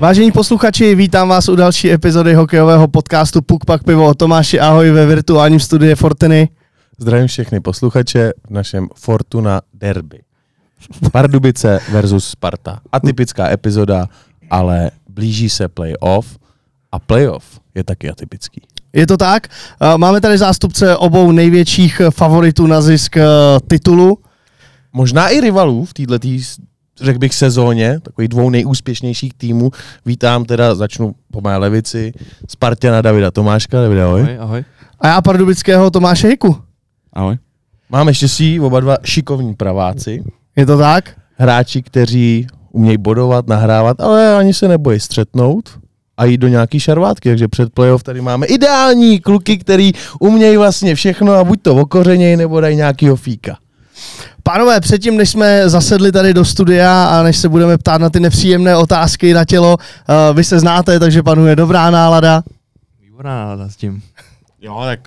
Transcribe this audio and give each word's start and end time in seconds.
Vážení 0.00 0.32
posluchači, 0.32 0.94
vítám 0.94 1.28
vás 1.28 1.48
u 1.48 1.56
další 1.56 1.92
epizody 1.92 2.34
hokejového 2.34 2.88
podcastu 2.88 3.42
Puk 3.42 3.64
Pak 3.64 3.84
Pivo. 3.84 4.14
Tomáši, 4.14 4.60
ahoj 4.60 4.90
ve 4.90 5.06
virtuálním 5.06 5.60
studiu 5.60 5.96
Fortiny. 5.96 6.48
Zdravím 6.98 7.26
všechny 7.26 7.60
posluchače 7.60 8.32
v 8.46 8.50
našem 8.50 8.88
Fortuna 8.94 9.60
Derby. 9.74 10.20
Pardubice 11.12 11.80
versus 11.92 12.28
Sparta. 12.28 12.80
Atypická 12.92 13.50
epizoda, 13.50 14.06
ale 14.50 14.90
blíží 15.08 15.48
se 15.50 15.68
playoff 15.68 16.38
a 16.92 16.98
playoff 16.98 17.60
je 17.74 17.84
taky 17.84 18.10
atypický. 18.10 18.60
Je 18.92 19.06
to 19.06 19.16
tak? 19.16 19.46
Eh, 19.80 19.98
Máme 19.98 20.20
tady 20.20 20.38
zástupce 20.38 20.96
obou 20.96 21.32
největších 21.32 22.00
favoritů 22.10 22.66
na 22.66 22.80
zisk 22.80 23.16
eh, 23.16 23.24
titulu. 23.68 24.18
Možná 24.92 25.28
i 25.28 25.40
rivalů 25.40 25.84
v 25.84 25.94
této 25.94 26.18
řekl 27.02 27.18
bych 27.18 27.34
sezóně, 27.34 28.00
takových 28.00 28.28
dvou 28.28 28.50
nejúspěšnějších 28.50 29.34
týmů. 29.34 29.70
Vítám 30.06 30.44
teda, 30.44 30.74
začnu 30.74 31.14
po 31.32 31.40
mé 31.40 31.56
levici, 31.56 32.12
Spartana 32.48 33.02
Davida 33.02 33.30
Tomáška. 33.30 33.82
Davida, 33.82 34.04
ahoj. 34.04 34.20
Ahoj, 34.20 34.38
ahoj. 34.38 34.64
A 35.00 35.08
já 35.08 35.20
pardubického 35.20 35.90
Tomáše 35.90 36.28
Hiku. 36.28 36.56
Ahoj. 37.12 37.38
Máme 37.90 38.14
štěstí, 38.14 38.60
oba 38.60 38.80
dva 38.80 38.96
šikovní 39.04 39.54
praváci. 39.54 40.24
Je 40.56 40.66
to 40.66 40.78
tak? 40.78 41.10
Hráči, 41.34 41.82
kteří 41.82 42.46
umějí 42.72 42.98
bodovat, 42.98 43.48
nahrávat, 43.48 44.00
ale 44.00 44.36
ani 44.36 44.54
se 44.54 44.68
nebojí 44.68 45.00
střetnout 45.00 45.78
a 46.16 46.24
jít 46.24 46.38
do 46.38 46.48
nějaký 46.48 46.80
šarvátky, 46.80 47.28
takže 47.28 47.48
před 47.48 47.72
playoff 47.72 48.02
tady 48.02 48.20
máme 48.20 48.46
ideální 48.46 49.20
kluky, 49.20 49.58
který 49.58 49.92
umějí 50.20 50.56
vlastně 50.56 50.94
všechno 50.94 51.32
a 51.32 51.44
buď 51.44 51.62
to 51.62 51.76
okořeněj, 51.76 52.36
nebo 52.36 52.60
dají 52.60 52.76
nějakýho 52.76 53.16
fíka. 53.16 53.56
Pánové, 54.42 54.80
předtím, 54.80 55.16
než 55.16 55.30
jsme 55.30 55.68
zasedli 55.68 56.12
tady 56.12 56.34
do 56.34 56.44
studia 56.44 57.04
a 57.04 57.22
než 57.22 57.36
se 57.36 57.48
budeme 57.48 57.78
ptát 57.78 58.00
na 58.00 58.10
ty 58.10 58.20
nepříjemné 58.20 58.76
otázky 58.76 59.34
na 59.34 59.44
tělo, 59.44 59.76
uh, 59.76 60.36
vy 60.36 60.44
se 60.44 60.60
znáte, 60.60 60.98
takže 61.00 61.22
panuje 61.22 61.56
dobrá 61.56 61.90
nálada. 61.90 62.42
Výborná 63.02 63.34
nálada 63.44 63.68
s 63.68 63.76
tím. 63.76 64.02
Jo, 64.60 64.82
tak 64.84 65.00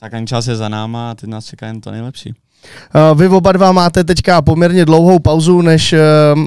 základní 0.00 0.26
čas 0.26 0.46
je 0.46 0.56
za 0.56 0.68
náma 0.68 1.10
a 1.10 1.14
teď 1.14 1.30
nás 1.30 1.44
čeká 1.44 1.66
jen 1.66 1.80
to 1.80 1.90
nejlepší. 1.90 2.34
Uh, 2.94 3.18
vy 3.18 3.28
oba 3.28 3.52
dva 3.52 3.72
máte 3.72 4.04
teďka 4.04 4.42
poměrně 4.42 4.84
dlouhou 4.84 5.18
pauzu, 5.18 5.62
než 5.62 5.92
uh, 5.92 5.98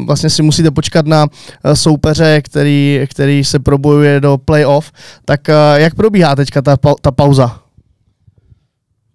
vlastně 0.06 0.30
si 0.30 0.42
musíte 0.42 0.72
počkat 0.72 1.06
na 1.06 1.24
uh, 1.24 1.74
soupeře, 1.74 2.42
který, 2.42 3.08
který 3.12 3.44
se 3.44 3.60
probojuje 3.60 4.22
do 4.22 4.38
playoff. 4.38 4.92
Tak 5.26 5.42
uh, 5.50 5.80
jak 5.80 5.96
probíhá 5.96 6.36
teďka 6.36 6.62
ta, 6.62 6.78
ta 7.02 7.12
pauza? 7.12 7.60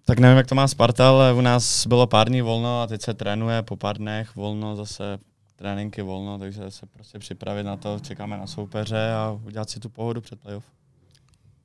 Tak 0.07 0.19
nevím, 0.19 0.37
jak 0.37 0.47
to 0.47 0.55
má 0.55 0.67
Sparta, 0.67 1.09
ale 1.09 1.33
u 1.33 1.41
nás 1.41 1.87
bylo 1.87 2.07
pár 2.07 2.29
dní 2.29 2.41
volno 2.41 2.81
a 2.81 2.87
teď 2.87 3.01
se 3.01 3.13
trénuje 3.13 3.61
po 3.61 3.75
pár 3.75 3.97
dnech 3.97 4.35
volno, 4.35 4.75
zase 4.75 5.17
tréninky 5.55 6.01
volno, 6.01 6.39
takže 6.39 6.71
se 6.71 6.85
prostě 6.85 7.19
připravit 7.19 7.63
na 7.63 7.77
to, 7.77 7.99
čekáme 7.99 8.37
na 8.37 8.47
soupeře 8.47 9.13
a 9.13 9.39
udělat 9.45 9.69
si 9.69 9.79
tu 9.79 9.89
pohodu 9.89 10.21
před 10.21 10.39
playoff. 10.39 10.65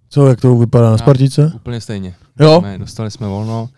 Co, 0.08 0.26
jak 0.26 0.40
to 0.40 0.56
vypadá 0.56 0.90
na 0.90 0.98
Spartice? 0.98 1.52
Úplně 1.54 1.80
stejně. 1.80 2.14
Jo? 2.40 2.60
Jsme, 2.60 2.78
dostali 2.78 3.10
jsme 3.10 3.26
volno 3.26 3.68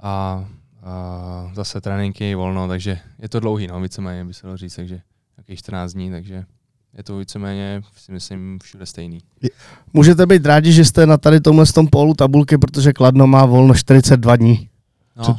a, 0.00 0.44
a 0.82 1.50
zase 1.54 1.80
tréninky 1.80 2.34
volno, 2.34 2.68
takže 2.68 2.98
je 3.18 3.28
to 3.28 3.40
dlouhý, 3.40 3.66
no, 3.66 3.80
víceméně 3.80 4.24
by 4.24 4.34
se 4.34 4.46
dalo 4.46 4.56
říct, 4.56 4.76
takže 4.76 5.00
nějakých 5.36 5.58
14 5.58 5.92
dní, 5.92 6.10
takže 6.10 6.44
je 6.98 7.04
to 7.04 7.18
víceméně, 7.18 7.82
si 7.96 8.12
myslím, 8.12 8.58
všude 8.62 8.86
stejný. 8.86 9.18
Můžete 9.92 10.26
být 10.26 10.46
rádi, 10.46 10.72
že 10.72 10.84
jste 10.84 11.06
na 11.06 11.16
tady 11.16 11.40
tomhle 11.40 11.66
tom 11.66 11.88
pólu 11.88 12.14
tabulky, 12.14 12.58
protože 12.58 12.92
Kladno 12.92 13.26
má 13.26 13.46
volno 13.46 13.74
42 13.74 14.36
dní. 14.36 14.68
No, 15.16 15.38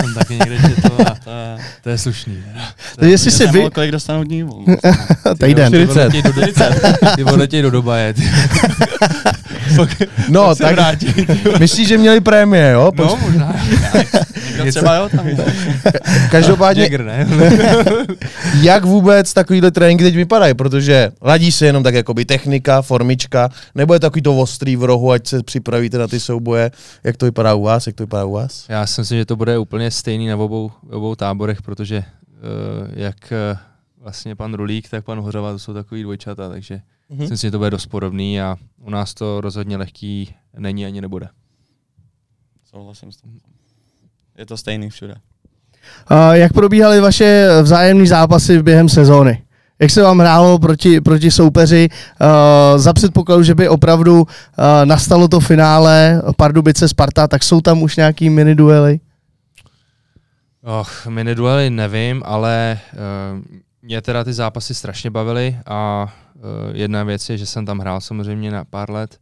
jsem 0.00 0.14
taky 0.14 0.34
někde 0.34 0.58
četl 0.58 0.96
a 1.06 1.14
To 1.24 1.30
je, 1.30 1.58
to 1.82 1.88
je 1.88 1.98
slušný. 1.98 2.38
Tak 2.96 3.08
jestli 3.08 3.30
si 3.30 3.46
vy... 3.46 3.70
Kolik 3.74 3.90
dostanou 3.90 4.24
dní 4.24 4.42
volno. 4.42 4.76
Týden. 5.44 5.72
Ty 7.16 7.24
odletěj 7.24 7.62
do, 7.62 7.70
do 7.70 7.78
Dubaje. 7.78 8.14
No, 10.28 10.54
se 10.54 10.62
tak 10.62 10.74
vrátí. 10.74 11.06
myslíš, 11.58 11.88
že 11.88 11.98
měli 11.98 12.20
prémie, 12.20 12.70
jo? 12.70 12.92
No, 12.98 13.18
možná. 13.22 13.56
Někdo 14.56 14.70
třeba 14.70 14.94
jo, 14.94 15.08
tam 15.16 15.28
je. 15.28 15.36
Každopádně, 16.30 16.82
Jagger, 16.82 17.04
ne? 17.04 17.26
jak 18.62 18.84
vůbec 18.84 19.32
takovýhle 19.34 19.70
tréninky 19.70 20.04
teď 20.04 20.16
vypadají, 20.16 20.54
protože 20.54 21.12
ladí 21.22 21.52
se 21.52 21.66
jenom 21.66 21.82
tak 21.82 21.94
jakoby 21.94 22.24
technika, 22.24 22.82
formička, 22.82 23.48
nebo 23.74 23.94
je 23.94 24.00
takový 24.00 24.22
to 24.22 24.36
ostrý 24.36 24.76
v 24.76 24.84
rohu, 24.84 25.12
ať 25.12 25.26
se 25.26 25.42
připravíte 25.42 25.98
na 25.98 26.08
ty 26.08 26.20
souboje. 26.20 26.70
Jak 27.04 27.16
to 27.16 27.26
vypadá 27.26 27.54
u 27.54 27.62
vás, 27.62 27.86
jak 27.86 27.96
to 27.96 28.02
vypadá 28.02 28.24
u 28.24 28.32
vás? 28.32 28.64
Já 28.68 28.86
si 28.86 29.00
myslím, 29.00 29.18
že 29.18 29.24
to 29.24 29.36
bude 29.36 29.58
úplně 29.58 29.90
stejný 29.90 30.26
na 30.26 30.36
obou, 30.36 30.70
obou 30.90 31.14
táborech, 31.14 31.62
protože 31.62 31.98
uh, 31.98 32.04
jak 32.94 33.16
uh, 33.52 33.58
vlastně 34.02 34.36
pan 34.36 34.54
Rulík, 34.54 34.88
tak 34.90 35.04
pan 35.04 35.20
Hořava, 35.20 35.52
to 35.52 35.58
jsou 35.58 35.74
takový 35.74 36.02
dvojčata, 36.02 36.48
takže 36.48 36.80
Mhm. 37.08 37.20
myslím 37.20 37.36
si, 37.38 37.46
že 37.46 37.50
to 37.50 37.58
bude 37.58 37.70
dost 37.70 37.86
podobný 37.86 38.40
a 38.40 38.56
u 38.80 38.90
nás 38.90 39.14
to 39.14 39.40
rozhodně 39.40 39.76
lehký 39.76 40.34
není 40.58 40.86
ani 40.86 41.00
nebude. 41.00 41.28
Souhlasím 42.70 43.12
s 43.12 43.16
tím. 43.16 43.38
Je 44.38 44.46
to 44.46 44.56
stejný 44.56 44.90
všude. 44.90 45.14
Uh, 46.10 46.32
jak 46.32 46.52
probíhaly 46.52 47.00
vaše 47.00 47.48
vzájemné 47.62 48.06
zápasy 48.06 48.62
během 48.62 48.88
sezóny? 48.88 49.42
Jak 49.78 49.90
se 49.90 50.02
vám 50.02 50.18
hrálo 50.18 50.58
proti, 50.58 51.00
proti 51.00 51.30
soupeři 51.30 51.88
uh, 51.90 52.26
za 52.78 52.92
předpokladu, 52.92 53.42
že 53.42 53.54
by 53.54 53.68
opravdu 53.68 54.20
uh, 54.22 54.26
nastalo 54.84 55.28
to 55.28 55.40
finále 55.40 56.22
Pardubice 56.36 56.88
Sparta, 56.88 57.28
tak 57.28 57.42
jsou 57.42 57.60
tam 57.60 57.82
už 57.82 57.96
nějaký 57.96 58.30
mini 58.30 58.54
duely? 58.54 59.00
Och, 60.80 61.06
mini 61.06 61.34
duely 61.34 61.70
nevím, 61.70 62.22
ale 62.26 62.78
uh, 62.92 63.42
mě 63.82 64.02
teda 64.02 64.24
ty 64.24 64.32
zápasy 64.32 64.74
strašně 64.74 65.10
bavily 65.10 65.58
a 65.66 66.12
uh, 66.34 66.42
jedna 66.72 67.04
věc 67.04 67.30
je, 67.30 67.38
že 67.38 67.46
jsem 67.46 67.66
tam 67.66 67.78
hrál 67.78 68.00
samozřejmě 68.00 68.50
na 68.50 68.64
pár 68.64 68.90
let, 68.90 69.20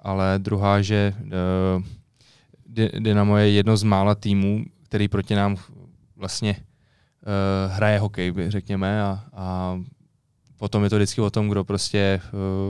ale 0.00 0.34
druhá, 0.38 0.82
že 0.82 1.14
uh, 1.24 1.30
Dy- 2.66 2.90
Dynamo 2.98 3.36
je 3.36 3.50
jedno 3.50 3.76
z 3.76 3.82
mála 3.82 4.14
týmů, 4.14 4.64
který 4.82 5.08
proti 5.08 5.34
nám 5.34 5.56
vlastně 6.16 6.56
uh, 6.56 7.72
hraje 7.72 7.98
hokej, 7.98 8.32
řekněme, 8.48 9.02
a, 9.02 9.24
a 9.32 9.78
potom 10.56 10.84
je 10.84 10.90
to 10.90 10.96
vždycky 10.96 11.20
o 11.20 11.30
tom, 11.30 11.48
kdo 11.48 11.64
prostě 11.64 12.20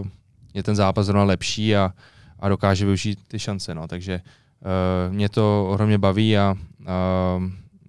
uh, 0.01 0.07
je 0.55 0.63
ten 0.63 0.77
zápas 0.77 1.07
zrovna 1.07 1.25
lepší 1.25 1.77
a, 1.77 1.93
a 2.39 2.49
dokáže 2.49 2.85
využít 2.85 3.19
ty 3.29 3.39
šance. 3.39 3.75
No. 3.75 3.89
Takže 3.89 4.21
uh, 4.21 5.15
mě 5.15 5.29
to 5.29 5.67
ohromně 5.71 5.99
baví 5.99 6.39
a 6.39 6.55
uh, 6.81 7.45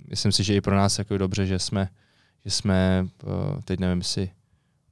myslím 0.09 0.31
si, 0.31 0.43
že 0.43 0.55
i 0.55 0.61
pro 0.61 0.75
nás 0.75 0.99
jako 0.99 1.13
je 1.13 1.19
dobře, 1.19 1.45
že 1.45 1.59
jsme, 1.59 1.89
že 2.45 2.51
jsme 2.51 3.07
uh, 3.23 3.61
teď 3.61 3.79
nevím, 3.79 3.97
jestli 3.97 4.29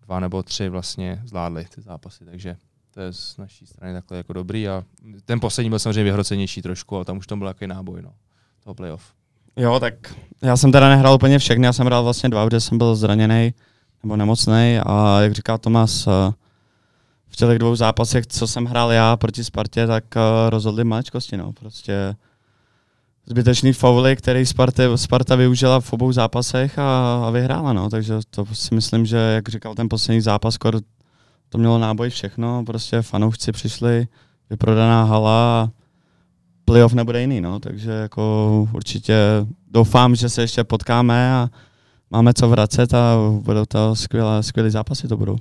dva 0.01 0.19
nebo 0.19 0.43
tři 0.43 0.69
vlastně 0.69 1.21
zvládli 1.25 1.65
ty 1.75 1.81
zápasy, 1.81 2.25
takže 2.25 2.57
to 2.93 3.01
je 3.01 3.13
z 3.13 3.37
naší 3.37 3.65
strany 3.65 3.93
takhle 3.93 4.17
jako 4.17 4.33
dobrý 4.33 4.67
a 4.67 4.83
ten 5.25 5.39
poslední 5.39 5.69
byl 5.69 5.79
samozřejmě 5.79 6.03
vyhrocenější 6.03 6.61
trošku, 6.61 6.95
ale 6.95 7.05
tam 7.05 7.17
už 7.17 7.27
to 7.27 7.35
byl 7.35 7.47
takový 7.47 7.67
náboj, 7.67 8.01
no, 8.01 8.13
toho 8.63 8.73
playoff. 8.73 9.13
Jo, 9.55 9.79
tak 9.79 9.93
já 10.41 10.57
jsem 10.57 10.71
teda 10.71 10.89
nehrál 10.89 11.15
úplně 11.15 11.39
všechny, 11.39 11.65
já 11.65 11.73
jsem 11.73 11.85
hrál 11.85 12.03
vlastně 12.03 12.29
dva, 12.29 12.45
kde 12.45 12.59
jsem 12.59 12.77
byl 12.77 12.95
zraněný 12.95 13.53
nebo 14.03 14.15
nemocný 14.15 14.79
a 14.85 15.21
jak 15.21 15.31
říká 15.31 15.57
Tomas, 15.57 16.07
eh, 16.07 16.33
v 17.27 17.35
těch 17.35 17.59
dvou 17.59 17.75
zápasech, 17.75 18.27
co 18.27 18.47
jsem 18.47 18.65
hrál 18.65 18.91
já 18.91 19.17
proti 19.17 19.43
Spartě, 19.43 19.87
tak 19.87 20.03
eh, 20.15 20.49
rozhodli 20.49 20.83
maličkosti, 20.83 21.37
no, 21.37 21.53
prostě 21.53 22.15
zbytečný 23.29 23.73
fauly, 23.73 24.15
který 24.15 24.45
Sparta, 24.45 24.97
Sparta 24.97 25.35
využila 25.35 25.79
v 25.79 25.93
obou 25.93 26.11
zápasech 26.11 26.79
a, 26.79 27.21
a 27.27 27.29
vyhrála, 27.29 27.73
no, 27.73 27.89
takže 27.89 28.13
to 28.29 28.45
si 28.53 28.75
myslím, 28.75 29.05
že 29.05 29.17
jak 29.17 29.49
říkal 29.49 29.75
ten 29.75 29.89
poslední 29.89 30.21
zápas, 30.21 30.53
skoro 30.53 30.79
to 31.49 31.57
mělo 31.57 31.77
náboj 31.77 32.09
všechno, 32.09 32.63
prostě 32.65 33.01
fanoušci 33.01 33.51
přišli, 33.51 34.07
vyprodaná 34.49 35.03
hala 35.03 35.61
a 35.63 35.69
playoff 36.65 36.93
nebude 36.93 37.21
jiný, 37.21 37.41
no, 37.41 37.59
takže 37.59 37.91
jako 37.91 38.67
určitě 38.73 39.15
doufám, 39.71 40.15
že 40.15 40.29
se 40.29 40.41
ještě 40.41 40.63
potkáme 40.63 41.33
a 41.33 41.49
máme 42.11 42.33
co 42.33 42.49
vracet 42.49 42.93
a 42.93 43.15
budou 43.31 43.65
to 43.65 43.95
skvělé, 43.95 44.43
skvělé 44.43 44.71
zápasy 44.71 45.07
to 45.07 45.17
budou. 45.17 45.37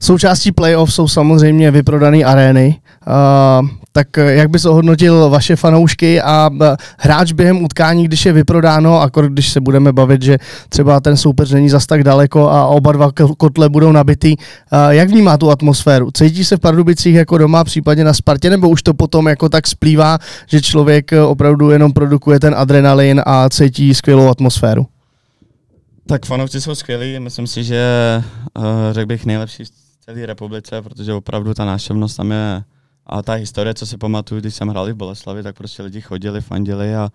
Součástí 0.00 0.52
playoff 0.52 0.94
jsou 0.94 1.08
samozřejmě 1.08 1.70
vyprodané 1.70 2.24
arény. 2.24 2.80
Uh, 3.06 3.68
tak 3.96 4.16
jak 4.16 4.50
bys 4.50 4.64
ohodnotil 4.64 5.30
vaše 5.30 5.56
fanoušky 5.56 6.20
a 6.20 6.50
uh, 6.52 6.66
hráč 6.98 7.32
během 7.32 7.64
utkání, 7.64 8.04
když 8.04 8.26
je 8.26 8.32
vyprodáno, 8.32 9.00
akor 9.00 9.28
když 9.28 9.48
se 9.48 9.60
budeme 9.60 9.92
bavit, 9.92 10.22
že 10.22 10.38
třeba 10.68 11.00
ten 11.00 11.16
soupeř 11.16 11.50
není 11.50 11.68
zas 11.68 11.86
tak 11.86 12.04
daleko 12.04 12.50
a 12.50 12.66
oba 12.66 12.92
dva 12.92 13.08
ko- 13.08 13.34
kotle 13.36 13.68
budou 13.68 13.92
nabitý, 13.92 14.36
uh, 14.36 14.78
jak 14.88 15.08
vnímá 15.08 15.36
tu 15.36 15.50
atmosféru? 15.50 16.10
Cítí 16.10 16.44
se 16.44 16.56
v 16.56 16.60
Pardubicích 16.60 17.14
jako 17.14 17.38
doma, 17.38 17.64
případně 17.64 18.04
na 18.04 18.14
Spartě, 18.14 18.50
nebo 18.50 18.68
už 18.68 18.82
to 18.82 18.94
potom 18.94 19.26
jako 19.28 19.48
tak 19.48 19.66
splývá, 19.66 20.18
že 20.46 20.62
člověk 20.62 21.10
opravdu 21.26 21.70
jenom 21.70 21.92
produkuje 21.92 22.40
ten 22.40 22.54
adrenalin 22.54 23.22
a 23.26 23.48
cítí 23.48 23.94
skvělou 23.94 24.28
atmosféru? 24.28 24.86
Tak 26.06 26.26
fanoušci 26.26 26.60
jsou 26.60 26.74
skvělí, 26.74 27.20
myslím 27.20 27.46
si, 27.46 27.64
že 27.64 27.82
řekl 28.92 29.06
bych 29.06 29.26
nejlepší 29.26 29.64
v 29.64 29.68
celé 30.04 30.26
republice, 30.26 30.82
protože 30.82 31.12
opravdu 31.12 31.54
ta 31.54 31.64
náštěvnost 31.64 32.16
tam 32.16 32.30
je 32.30 32.62
a 33.06 33.22
ta 33.22 33.32
historie, 33.32 33.74
co 33.74 33.86
si 33.86 33.98
pamatuju, 33.98 34.40
když 34.40 34.54
jsem 34.54 34.68
hrál 34.68 34.92
v 34.92 34.94
Boleslavi, 34.94 35.42
tak 35.42 35.56
prostě 35.56 35.82
lidi 35.82 36.00
chodili, 36.00 36.40
fandili 36.40 36.94
a 36.94 37.08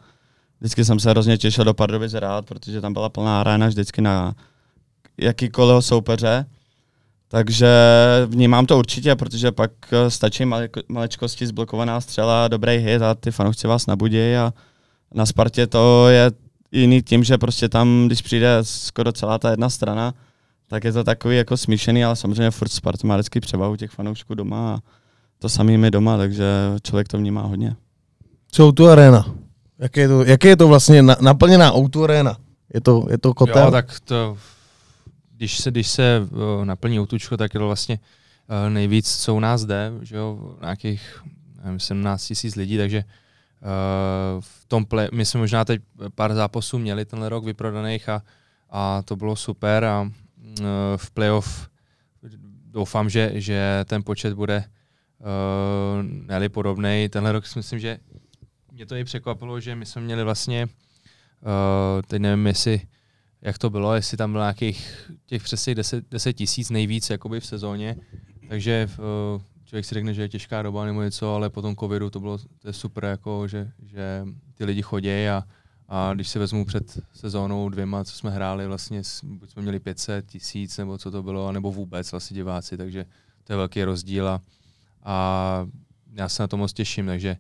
vždycky 0.60 0.86
jsem 0.86 1.00
se 1.00 1.10
hrozně 1.10 1.38
těšil 1.38 1.64
do 1.64 1.74
Pardubic 1.74 2.14
rád, 2.14 2.46
protože 2.46 2.82
tam 2.82 2.94
byla 2.94 3.10
plná 3.10 3.40
aréna 3.40 3.68
vždycky 3.68 4.02
na 4.02 4.36
jakýkoliv 5.18 5.86
soupeře. 5.86 6.46
Takže 7.28 7.68
vnímám 8.26 8.66
to 8.66 8.78
určitě, 8.78 9.16
protože 9.16 9.52
pak 9.52 9.72
eh, 9.92 10.12
stačí 10.12 10.46
malečkosti 10.88 11.48
zblokovaná 11.48 12.02
střela, 12.02 12.48
dobrý 12.48 12.78
hit 12.78 13.02
a 13.02 13.16
ty 13.16 13.32
fanoušci 13.32 13.68
vás 13.68 13.88
nabudí 13.88 14.36
a 14.36 14.54
na 15.14 15.26
Spartě 15.26 15.68
to 15.68 16.08
je 16.08 16.32
jiný 16.72 17.02
tím, 17.02 17.24
že 17.24 17.38
prostě 17.38 17.70
tam, 17.70 18.04
když 18.08 18.22
přijde 18.22 18.58
skoro 18.62 19.12
celá 19.12 19.40
ta 19.40 19.52
jedna 19.52 19.70
strana, 19.70 20.14
tak 20.68 20.84
je 20.84 20.92
to 20.92 21.04
takový 21.04 21.38
jako 21.38 21.58
smíšený, 21.58 22.06
ale 22.06 22.16
samozřejmě 22.16 22.52
furt 22.52 22.70
Sparta 22.70 23.08
má 23.08 23.16
vždycky 23.16 23.40
převahu 23.40 23.76
těch 23.76 23.92
fanoušků 23.92 24.36
doma 24.36 24.76
a 24.76 24.80
to 25.40 25.50
samý 25.50 25.78
my 25.78 25.92
doma, 25.92 26.18
takže 26.18 26.46
člověk 26.84 27.08
to 27.08 27.18
vnímá 27.18 27.42
hodně. 27.42 27.76
Co 28.52 28.72
tu 28.72 28.88
arena? 28.88 29.36
Jak 29.80 29.98
je 29.98 30.08
to, 30.08 30.24
jak 30.24 30.44
je 30.44 30.58
to 30.58 30.68
vlastně 30.68 31.02
na, 31.02 31.16
naplněná 31.22 31.76
Outu 31.76 32.04
arena? 32.04 32.38
Je 32.74 32.82
to, 32.82 33.08
je 33.10 33.18
to 33.18 33.34
kotel? 33.34 33.66
Jo, 33.66 33.72
tak 33.72 34.00
to, 34.00 34.38
když 35.36 35.58
se, 35.58 35.72
když 35.72 35.88
se 35.88 36.28
uh, 36.32 36.66
naplní 36.66 37.00
outučko, 37.00 37.38
tak 37.38 37.54
je 37.54 37.60
to 37.60 37.68
vlastně 37.68 38.00
uh, 38.00 38.74
nejvíc, 38.74 39.18
co 39.18 39.36
u 39.36 39.40
nás 39.40 39.66
jde, 39.66 39.92
že 40.02 40.16
jo, 40.16 40.56
nějakých 40.62 41.24
nevím, 41.64 41.80
17 41.80 42.26
tisíc 42.26 42.56
lidí, 42.56 42.78
takže 42.78 43.04
uh, 43.04 44.42
v 44.42 44.66
tom 44.68 44.86
play, 44.86 45.08
my 45.14 45.26
jsme 45.26 45.40
možná 45.40 45.66
teď 45.66 45.82
pár 46.16 46.34
zápasů 46.34 46.78
měli 46.80 47.06
tenhle 47.06 47.30
rok 47.30 47.46
vyprodaných 47.46 48.10
a, 48.10 48.22
a 48.70 49.02
to 49.02 49.16
bylo 49.16 49.36
super 49.36 49.86
a 49.86 50.02
uh, 50.02 50.10
v 50.96 51.12
playoff 51.12 51.70
doufám, 52.72 53.10
že, 53.10 53.32
že 53.36 53.86
ten 53.86 54.04
počet 54.04 54.34
bude 54.34 54.64
uh, 55.20 56.04
neli 56.04 56.50
podobný. 56.50 57.10
Tenhle 57.10 57.32
rok 57.32 57.48
si 57.48 57.60
myslím, 57.60 57.80
že 57.80 57.98
mě 58.72 58.86
to 58.86 58.96
i 58.96 59.04
překvapilo, 59.04 59.60
že 59.60 59.76
my 59.76 59.86
jsme 59.86 60.02
měli 60.02 60.24
vlastně, 60.24 60.66
uh, 60.66 62.02
teď 62.08 62.22
nevím, 62.22 62.48
jestli, 62.48 62.82
jak 63.42 63.58
to 63.58 63.70
bylo, 63.70 63.96
jestli 63.96 64.18
tam 64.18 64.32
bylo 64.32 64.44
nějakých 64.44 65.12
těch 65.26 65.44
přesně 65.44 65.76
10, 65.76 66.10
10 66.12 66.34
tisíc 66.34 66.70
nejvíc 66.70 67.10
jakoby 67.10 67.40
v 67.40 67.46
sezóně, 67.46 67.96
takže 68.50 68.90
uh, 69.36 69.42
člověk 69.66 69.86
si 69.86 69.96
řekne, 69.96 70.14
že 70.14 70.22
je 70.22 70.30
těžká 70.30 70.62
doba 70.62 70.86
nebo 70.86 71.02
něco, 71.02 71.36
ale 71.36 71.50
po 71.50 71.62
tom 71.62 71.76
covidu 71.76 72.10
to 72.10 72.20
bylo 72.20 72.38
to 72.38 72.68
je 72.68 72.74
super, 72.74 73.06
jako, 73.06 73.48
že, 73.48 73.72
že 73.86 74.26
ty 74.54 74.66
lidi 74.66 74.82
chodí 74.82 75.28
a, 75.28 75.44
a 75.88 76.14
když 76.14 76.30
se 76.30 76.40
vezmu 76.40 76.66
před 76.66 77.00
sezónou 77.14 77.70
dvěma, 77.70 78.04
co 78.04 78.16
jsme 78.16 78.32
hráli, 78.32 78.68
vlastně 78.68 79.02
buď 79.24 79.52
jsme 79.52 79.62
měli 79.62 79.80
500 79.80 80.26
tisíc, 80.26 80.78
nebo 80.78 80.98
co 80.98 81.12
to 81.12 81.24
bylo, 81.24 81.52
nebo 81.52 81.72
vůbec 81.72 82.12
vlastně 82.12 82.36
diváci, 82.36 82.78
takže 82.78 83.06
to 83.44 83.54
je 83.54 83.58
velký 83.58 83.84
rozdíl 83.84 84.28
a, 84.28 84.42
a 85.04 85.66
já 86.14 86.30
se 86.30 86.44
na 86.44 86.48
to 86.48 86.58
moc 86.58 86.74
těším, 86.74 87.06
takže 87.06 87.38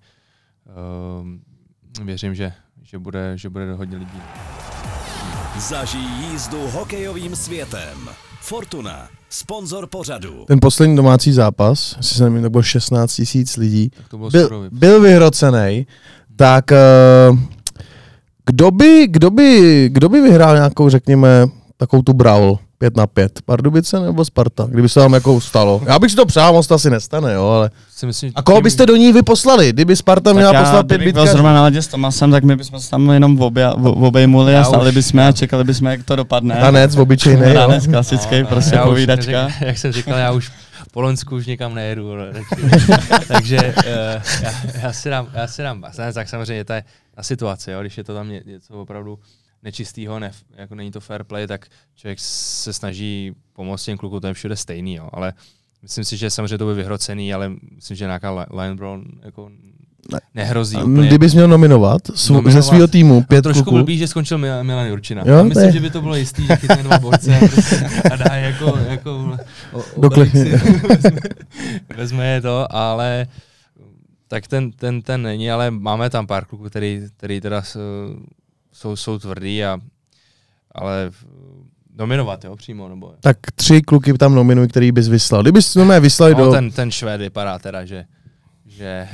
uh, 2.00 2.06
věřím, 2.06 2.36
že, 2.36 2.54
že, 2.84 3.00
bude, 3.00 3.32
že 3.36 3.50
bude 3.50 3.74
hodně 3.74 3.98
lidí. 3.98 4.22
Zažij 5.60 6.02
jízdu 6.02 6.68
hokejovým 6.68 7.36
světem. 7.36 8.10
Fortuna, 8.42 9.10
sponzor 9.30 9.88
pořadu. 9.88 10.46
Ten 10.48 10.60
poslední 10.60 10.96
domácí 10.96 11.34
zápas, 11.34 11.96
jestli 11.98 12.16
se 12.16 12.24
nevím, 12.24 12.42
to 12.44 12.50
bylo 12.50 12.64
16 12.64 13.16
tisíc 13.16 13.58
lidí, 13.58 13.90
Tak 13.90 14.08
to 14.10 14.18
bylo 14.18 14.30
byl, 14.30 14.70
byl 14.72 15.02
vyhrocený, 15.02 15.88
tak 16.36 16.72
uh, 17.32 17.40
kdo 18.46 18.72
by, 18.72 19.08
kdo, 19.08 19.30
by, 19.30 19.90
kdo 19.92 20.10
by 20.10 20.22
vyhrál 20.22 20.56
nějakou, 20.56 20.90
řekněme, 20.90 21.46
takovou 21.78 22.02
tu 22.02 22.14
brawl 22.14 22.60
5 22.80 22.98
na 22.98 23.08
5? 23.08 23.42
Pardubice 23.46 24.00
nebo 24.00 24.26
Sparta? 24.26 24.68
Kdyby 24.70 24.90
se 24.90 25.00
vám 25.00 25.14
jako 25.14 25.42
stalo. 25.42 25.82
Já 25.86 26.00
bych 26.00 26.10
si 26.12 26.16
to 26.18 26.26
přál, 26.26 26.54
moc 26.54 26.68
to 26.68 26.76
asi 26.76 26.90
nestane, 26.90 27.34
jo, 27.34 27.48
ale... 27.48 27.70
si 27.92 28.06
myslím, 28.06 28.32
A 28.36 28.42
koho 28.42 28.62
byste 28.62 28.86
do 28.86 28.96
ní 28.96 29.14
vyposlali? 29.14 29.70
Kdyby 29.74 29.96
Sparta 29.96 30.34
měla 30.34 30.54
já, 30.54 30.64
poslat 30.64 30.88
pět 30.88 30.98
kdybych 30.98 31.14
byl 31.14 31.28
zrovna 31.28 31.54
na 31.54 31.64
ledě 31.64 31.82
s 31.82 31.88
Tomasem, 31.88 32.32
tak 32.32 32.44
my 32.44 32.56
bychom 32.56 32.80
se 32.80 32.90
tam 32.90 33.10
jenom 33.10 33.42
obja, 33.42 33.74
v- 33.78 34.04
obejmuli 34.04 34.56
a 34.56 34.64
stáli 34.64 34.90
už- 34.90 34.96
bychom 34.96 35.20
a 35.20 35.32
čekali 35.32 35.64
bychom, 35.64 35.88
jak 35.88 36.04
to 36.04 36.16
dopadne. 36.16 36.56
Tanec, 36.56 36.96
obyčejný, 36.96 37.48
jo. 37.48 37.54
Tanec 37.54 37.88
klasický, 37.88 38.44
prostě 38.44 38.76
já 38.76 38.84
už 38.84 38.90
povídačka. 38.90 39.32
neřek- 39.48 39.66
jak 39.68 39.78
jsem 39.78 39.92
říkal, 39.92 40.18
já 40.18 40.32
už 40.32 40.52
po 40.92 41.02
Loňsku 41.02 41.36
už 41.36 41.46
nikam 41.48 41.76
nejedu. 41.76 42.12
ale 42.12 42.32
radši- 42.32 43.24
Takže 43.28 43.58
uh, 43.78 44.22
já, 44.44 44.52
já, 44.84 44.94
si 44.94 45.10
dám, 45.10 45.28
já 45.34 45.48
si 45.48 45.62
dám 45.62 45.84
tak 46.14 46.30
samozřejmě 46.30 46.66
to 46.66 46.74
je 46.74 46.84
na 47.18 47.24
situaci, 47.24 47.72
jo, 47.72 47.82
když 47.82 47.98
je 47.98 48.04
to 48.04 48.14
tam 48.14 48.30
ně- 48.30 48.42
něco 48.46 48.74
opravdu 48.74 49.20
nečistýho, 49.64 50.20
ne, 50.20 50.32
jako 50.58 50.76
není 50.76 50.92
to 50.92 51.00
fair 51.00 51.24
play, 51.24 51.48
tak 51.48 51.66
člověk 51.96 52.20
se 52.22 52.74
snaží 52.74 53.32
pomoct 53.54 53.84
těm 53.84 53.98
klukům, 53.98 54.20
to 54.22 54.28
je 54.28 54.34
všude 54.34 54.56
stejný, 54.56 54.96
jo, 54.96 55.10
ale 55.14 55.34
myslím 55.82 56.04
si, 56.04 56.18
že 56.18 56.30
samozřejmě 56.30 56.58
to 56.58 56.66
by 56.66 56.74
vyhrocený, 56.74 57.34
ale 57.34 57.52
myslím, 57.76 57.98
že 57.98 58.06
nějaká 58.06 58.32
li- 58.32 58.62
line 58.62 58.76
brawl 58.76 59.04
jako 59.22 59.50
Ne. 60.14 60.20
nehrozí 60.36 60.76
A 60.78 60.84
úplně. 60.84 61.08
Kdybys 61.08 61.34
měl 61.34 61.48
nominovat, 61.48 62.02
sv- 62.10 62.34
Nominovat. 62.34 62.54
ze 62.64 62.70
svého 62.70 62.88
týmu 62.88 63.18
A 63.18 63.28
pět 63.28 63.42
trošku 63.42 63.64
kluků, 63.64 63.76
blbý, 63.78 63.98
že 63.98 64.08
skončil 64.08 64.38
Mil- 64.38 64.64
Milan 64.64 64.88
Jurčina. 64.88 65.24
Jo, 65.26 65.44
myslím, 65.44 65.66
je- 65.66 65.72
že 65.72 65.80
by 65.80 65.90
to 65.90 66.02
bylo 66.02 66.16
jistý, 66.16 66.46
že 66.48 66.56
chytne 66.56 66.84
dva 66.84 67.00
borce 67.00 67.36
a, 67.36 67.40
prostě, 67.48 67.76
a 68.12 68.16
dá 68.16 68.36
jako, 68.36 68.78
jako 68.90 69.38
o, 69.74 69.80
o, 69.96 70.10
vezme, 70.10 71.20
vezme 71.98 72.28
je 72.28 72.42
to, 72.42 72.76
ale 72.76 73.28
tak 74.28 74.48
ten, 74.48 74.72
ten, 74.72 75.02
ten 75.02 75.22
není, 75.22 75.52
ale 75.52 75.72
máme 75.72 76.10
tam 76.10 76.28
pár 76.28 76.46
kluků, 76.46 76.64
který, 76.70 77.02
který 77.18 77.42
teda 77.42 77.62
jsou, 78.80 78.96
jsou 78.96 79.20
tvrdý, 79.20 79.66
a, 79.66 79.78
ale 80.72 81.12
nominovat, 81.98 82.44
jo, 82.44 82.56
přímo, 82.56 82.90
nebo 82.90 83.14
tak 83.20 83.38
tři 83.56 83.82
kluky 83.82 84.14
tam 84.14 84.36
nominuj, 84.36 84.68
který 84.68 84.92
bys 84.92 85.08
vyslal. 85.08 85.42
Kdybys 85.42 85.76
no, 85.76 86.02
vyslali 86.02 86.36
no, 86.36 86.46
do... 86.46 86.52
ten, 86.52 86.72
ten 86.72 86.92
Švéd 86.92 87.22
vypadá 87.22 87.60
teda, 87.60 87.86
že, 87.86 88.06
že 88.66 89.08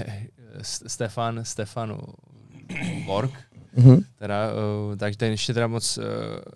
Stefan, 0.62 1.40
Stefan 1.44 1.98
Borg, 3.06 3.32
Mhm. 3.78 4.04
teda, 4.16 4.50
uh, 4.54 4.96
tak 4.96 5.16
ten 5.16 5.32
ještě 5.32 5.54
teda 5.54 5.68
moc 5.68 5.98
uh, 5.98 6.04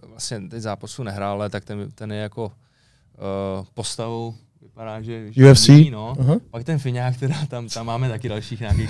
vlastně 0.09 0.41
teď 0.49 0.61
zápasu 0.61 1.03
nehrál, 1.03 1.31
ale 1.31 1.49
tak 1.49 1.65
ten, 1.65 1.91
ten 1.91 2.11
je 2.11 2.19
jako 2.19 2.45
uh, 2.45 3.65
postavou 3.73 4.35
vypadá, 4.61 5.01
že, 5.01 5.31
že 5.33 5.51
UFC? 5.51 5.69
jiný, 5.69 5.91
no. 5.91 6.15
Aha. 6.19 6.35
Pak 6.51 6.63
ten 6.63 6.79
Fiňák, 6.79 7.17
teda 7.17 7.45
tam, 7.45 7.67
tam 7.69 7.85
máme 7.85 8.09
taky 8.09 8.29
dalších 8.29 8.59
nějakých 8.59 8.89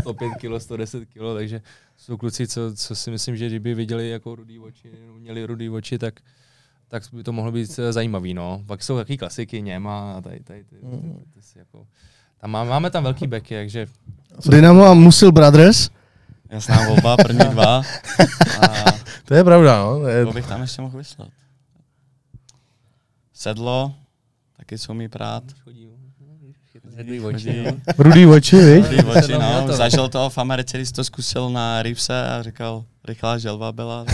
105 0.00 0.30
kg, 0.40 0.62
110 0.62 1.04
kg, 1.04 1.20
takže 1.34 1.60
jsou 1.96 2.16
kluci, 2.16 2.48
co, 2.48 2.60
co 2.74 2.96
si 2.96 3.10
myslím, 3.10 3.36
že 3.36 3.46
kdyby 3.46 3.74
viděli 3.74 4.10
jako 4.10 4.34
rudý 4.34 4.58
oči, 4.58 4.90
nebo 5.00 5.18
měli 5.18 5.44
rudý 5.44 5.70
oči, 5.70 5.98
tak 5.98 6.14
tak 6.88 7.02
by 7.12 7.22
to 7.22 7.32
mohlo 7.32 7.52
být 7.52 7.78
eh, 7.78 7.92
zajímavý, 7.92 8.34
no. 8.34 8.62
Pak 8.66 8.82
jsou 8.82 8.96
taky 8.96 9.16
klasiky, 9.16 9.62
Něma 9.62 10.12
a 10.12 10.20
tady, 10.20 10.40
tady, 10.40 10.64
ty, 10.64 10.76
ty, 10.76 10.80
ty, 10.80 10.96
ty, 11.34 11.52
ty, 11.52 11.58
jako, 11.58 11.86
tam 12.40 12.50
máme, 12.50 12.70
máme 12.70 12.90
tam 12.90 13.02
velký 13.02 13.26
beky, 13.26 13.54
takže 13.54 13.86
Dynamo 14.48 14.84
a 14.84 14.94
Musil 14.94 15.32
Brothers. 15.32 15.90
Jasná 16.50 16.86
volba, 16.88 17.16
první 17.16 17.38
dva. 17.50 17.82
A 18.60 18.84
To 19.24 19.34
je 19.34 19.44
pravda, 19.44 19.78
no. 19.78 20.00
To 20.00 20.08
je... 20.08 20.26
to 20.26 20.32
bych 20.32 20.46
tam 20.46 20.60
ještě 20.60 20.82
mohl 20.82 20.98
vyslat. 20.98 21.28
Sedlo, 23.32 23.94
taky 24.56 24.78
jsou 24.78 24.94
mi 24.94 25.08
prát. 25.08 25.42
oči, 27.24 27.62
no. 27.64 27.76
Rudý 27.98 28.26
oči, 28.26 28.56
viď? 28.56 28.84
Rudý 28.90 29.04
oči, 29.04 29.32
no. 29.32 29.66
Zažil 29.72 30.08
to 30.08 30.30
v 30.30 30.38
Americe, 30.38 30.76
když 30.78 30.92
to 30.92 31.04
zkusil 31.04 31.50
na 31.50 31.82
Reevese 31.82 32.26
a 32.28 32.42
říkal, 32.42 32.84
rychlá 33.08 33.38
želva 33.38 33.72
byla 33.72 34.04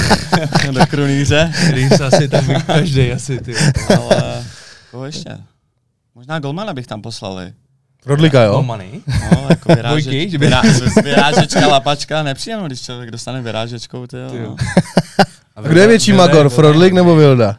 do 0.72 0.86
krunýře. 0.86 1.52
Rýs 1.70 2.00
asi 2.00 2.28
tam 2.28 2.46
by 2.46 2.54
každý 2.54 3.12
asi, 3.12 3.38
ty. 3.40 3.54
Ale 3.98 4.44
koho 4.90 5.04
ještě? 5.04 5.38
Možná 6.14 6.38
Golmana 6.38 6.74
bych 6.74 6.86
tam 6.86 7.02
poslali. 7.02 7.52
Rodlika, 8.06 8.42
jo? 8.42 8.62
Money. 8.62 9.00
No, 9.32 9.46
jako 9.50 9.74
vyrážeč, 9.74 10.30
že 10.30 10.38
by- 10.38 10.50
vyrážečka, 11.02 11.66
lapačka, 11.68 12.22
nepříjemno, 12.22 12.66
když 12.66 12.82
člověk 12.82 13.10
dostane 13.10 13.42
vyrážečkou, 13.42 14.06
ty 14.06 14.16
Ty 14.30 14.36
jo. 14.36 14.42
jo. 14.42 14.56
A 15.56 15.60
kdo 15.62 15.80
je 15.80 15.86
větší 15.86 16.12
Magor, 16.12 16.48
Frodlik 16.48 16.92
nebo 16.92 17.16
Vilda? 17.16 17.56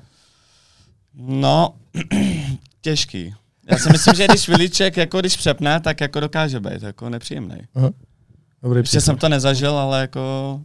No, 1.16 1.74
těžký. 2.82 3.34
Já 3.72 3.78
si 3.78 3.90
myslím, 3.90 4.14
že 4.16 4.28
když 4.28 4.50
Viliček, 4.50 4.98
jako 4.98 5.20
když 5.20 5.38
přepne, 5.38 5.80
tak 5.80 6.02
jako 6.02 6.20
dokáže 6.20 6.60
být 6.60 6.84
jako 6.84 7.10
nepříjemný. 7.10 7.56
Dobrý 8.64 8.80
Ještě 8.80 9.02
jsem 9.02 9.18
to 9.18 9.30
nezažil, 9.30 9.78
ale 9.78 10.02
jako 10.02 10.60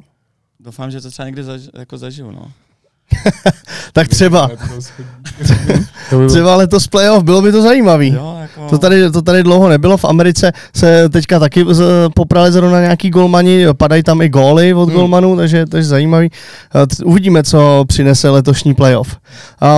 doufám, 0.60 0.90
že 0.90 1.00
to 1.00 1.10
třeba 1.10 1.26
někdy 1.26 1.44
zaž, 1.44 1.60
jako 1.78 1.98
zažiju, 1.98 2.30
no. 2.30 2.52
Tak 3.92 4.08
třeba, 4.08 4.50
třeba 6.28 6.56
letos 6.56 6.86
playoff, 6.86 7.22
bylo 7.24 7.42
by 7.42 7.52
to 7.52 7.62
zajímavý. 7.62 8.08
Jo, 8.08 8.36
jako... 8.40 8.68
To 8.70 8.78
tady, 8.78 9.10
to 9.10 9.22
tady 9.22 9.42
dlouho 9.42 9.68
nebylo. 9.68 9.96
V 9.96 10.04
Americe 10.04 10.52
se 10.76 11.08
teďka 11.08 11.38
taky 11.38 11.64
z- 11.70 11.82
poprali 12.14 12.52
zrovna 12.52 12.80
nějaký 12.80 13.10
golmani, 13.10 13.64
padají 13.72 14.02
tam 14.02 14.22
i 14.22 14.28
góly 14.28 14.74
od 14.74 14.84
Hmm. 14.88 14.94
golmanů, 14.94 15.36
takže 15.36 15.66
to 15.66 15.76
je 15.76 15.84
zajímavý. 15.84 16.30
Eh, 16.74 17.04
Uvidíme, 17.04 17.42
co 17.42 17.84
přinese 17.88 18.30
letošní 18.30 18.74
playoff. 18.74 19.16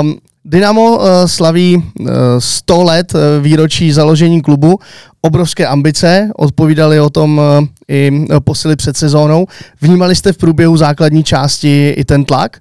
Um, 0.00 0.18
Dynamo 0.44 0.96
uh, 0.96 1.04
slaví 1.26 1.76
uh, 1.76 2.06
100 2.38 2.82
let 2.82 3.14
uh, 3.14 3.20
výročí 3.42 3.92
založení 3.92 4.42
klubu, 4.42 4.78
obrovské 5.20 5.66
ambice, 5.66 6.30
odpovídali 6.36 7.00
o 7.00 7.10
tom 7.10 7.40
i 7.88 8.26
posily 8.44 8.76
před 8.76 8.96
sezónou. 8.96 9.46
Vnímali 9.80 10.16
jste 10.16 10.32
v 10.32 10.36
průběhu 10.36 10.76
základní 10.76 11.24
části 11.24 11.94
i 11.96 12.04
ten 12.04 12.24
tlak? 12.24 12.60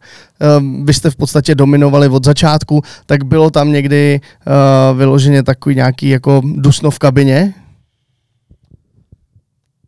Vy 0.83 0.93
jste 0.93 1.09
v 1.09 1.15
podstatě 1.15 1.55
dominovali 1.55 2.07
od 2.07 2.25
začátku, 2.25 2.81
tak 3.05 3.23
bylo 3.23 3.49
tam 3.49 3.71
někdy 3.71 4.21
vyloženě 4.95 5.43
takový 5.43 5.75
nějaký 5.75 6.09
jako 6.09 6.41
dusno 6.45 6.91
v 6.91 6.99
kabině? 6.99 7.53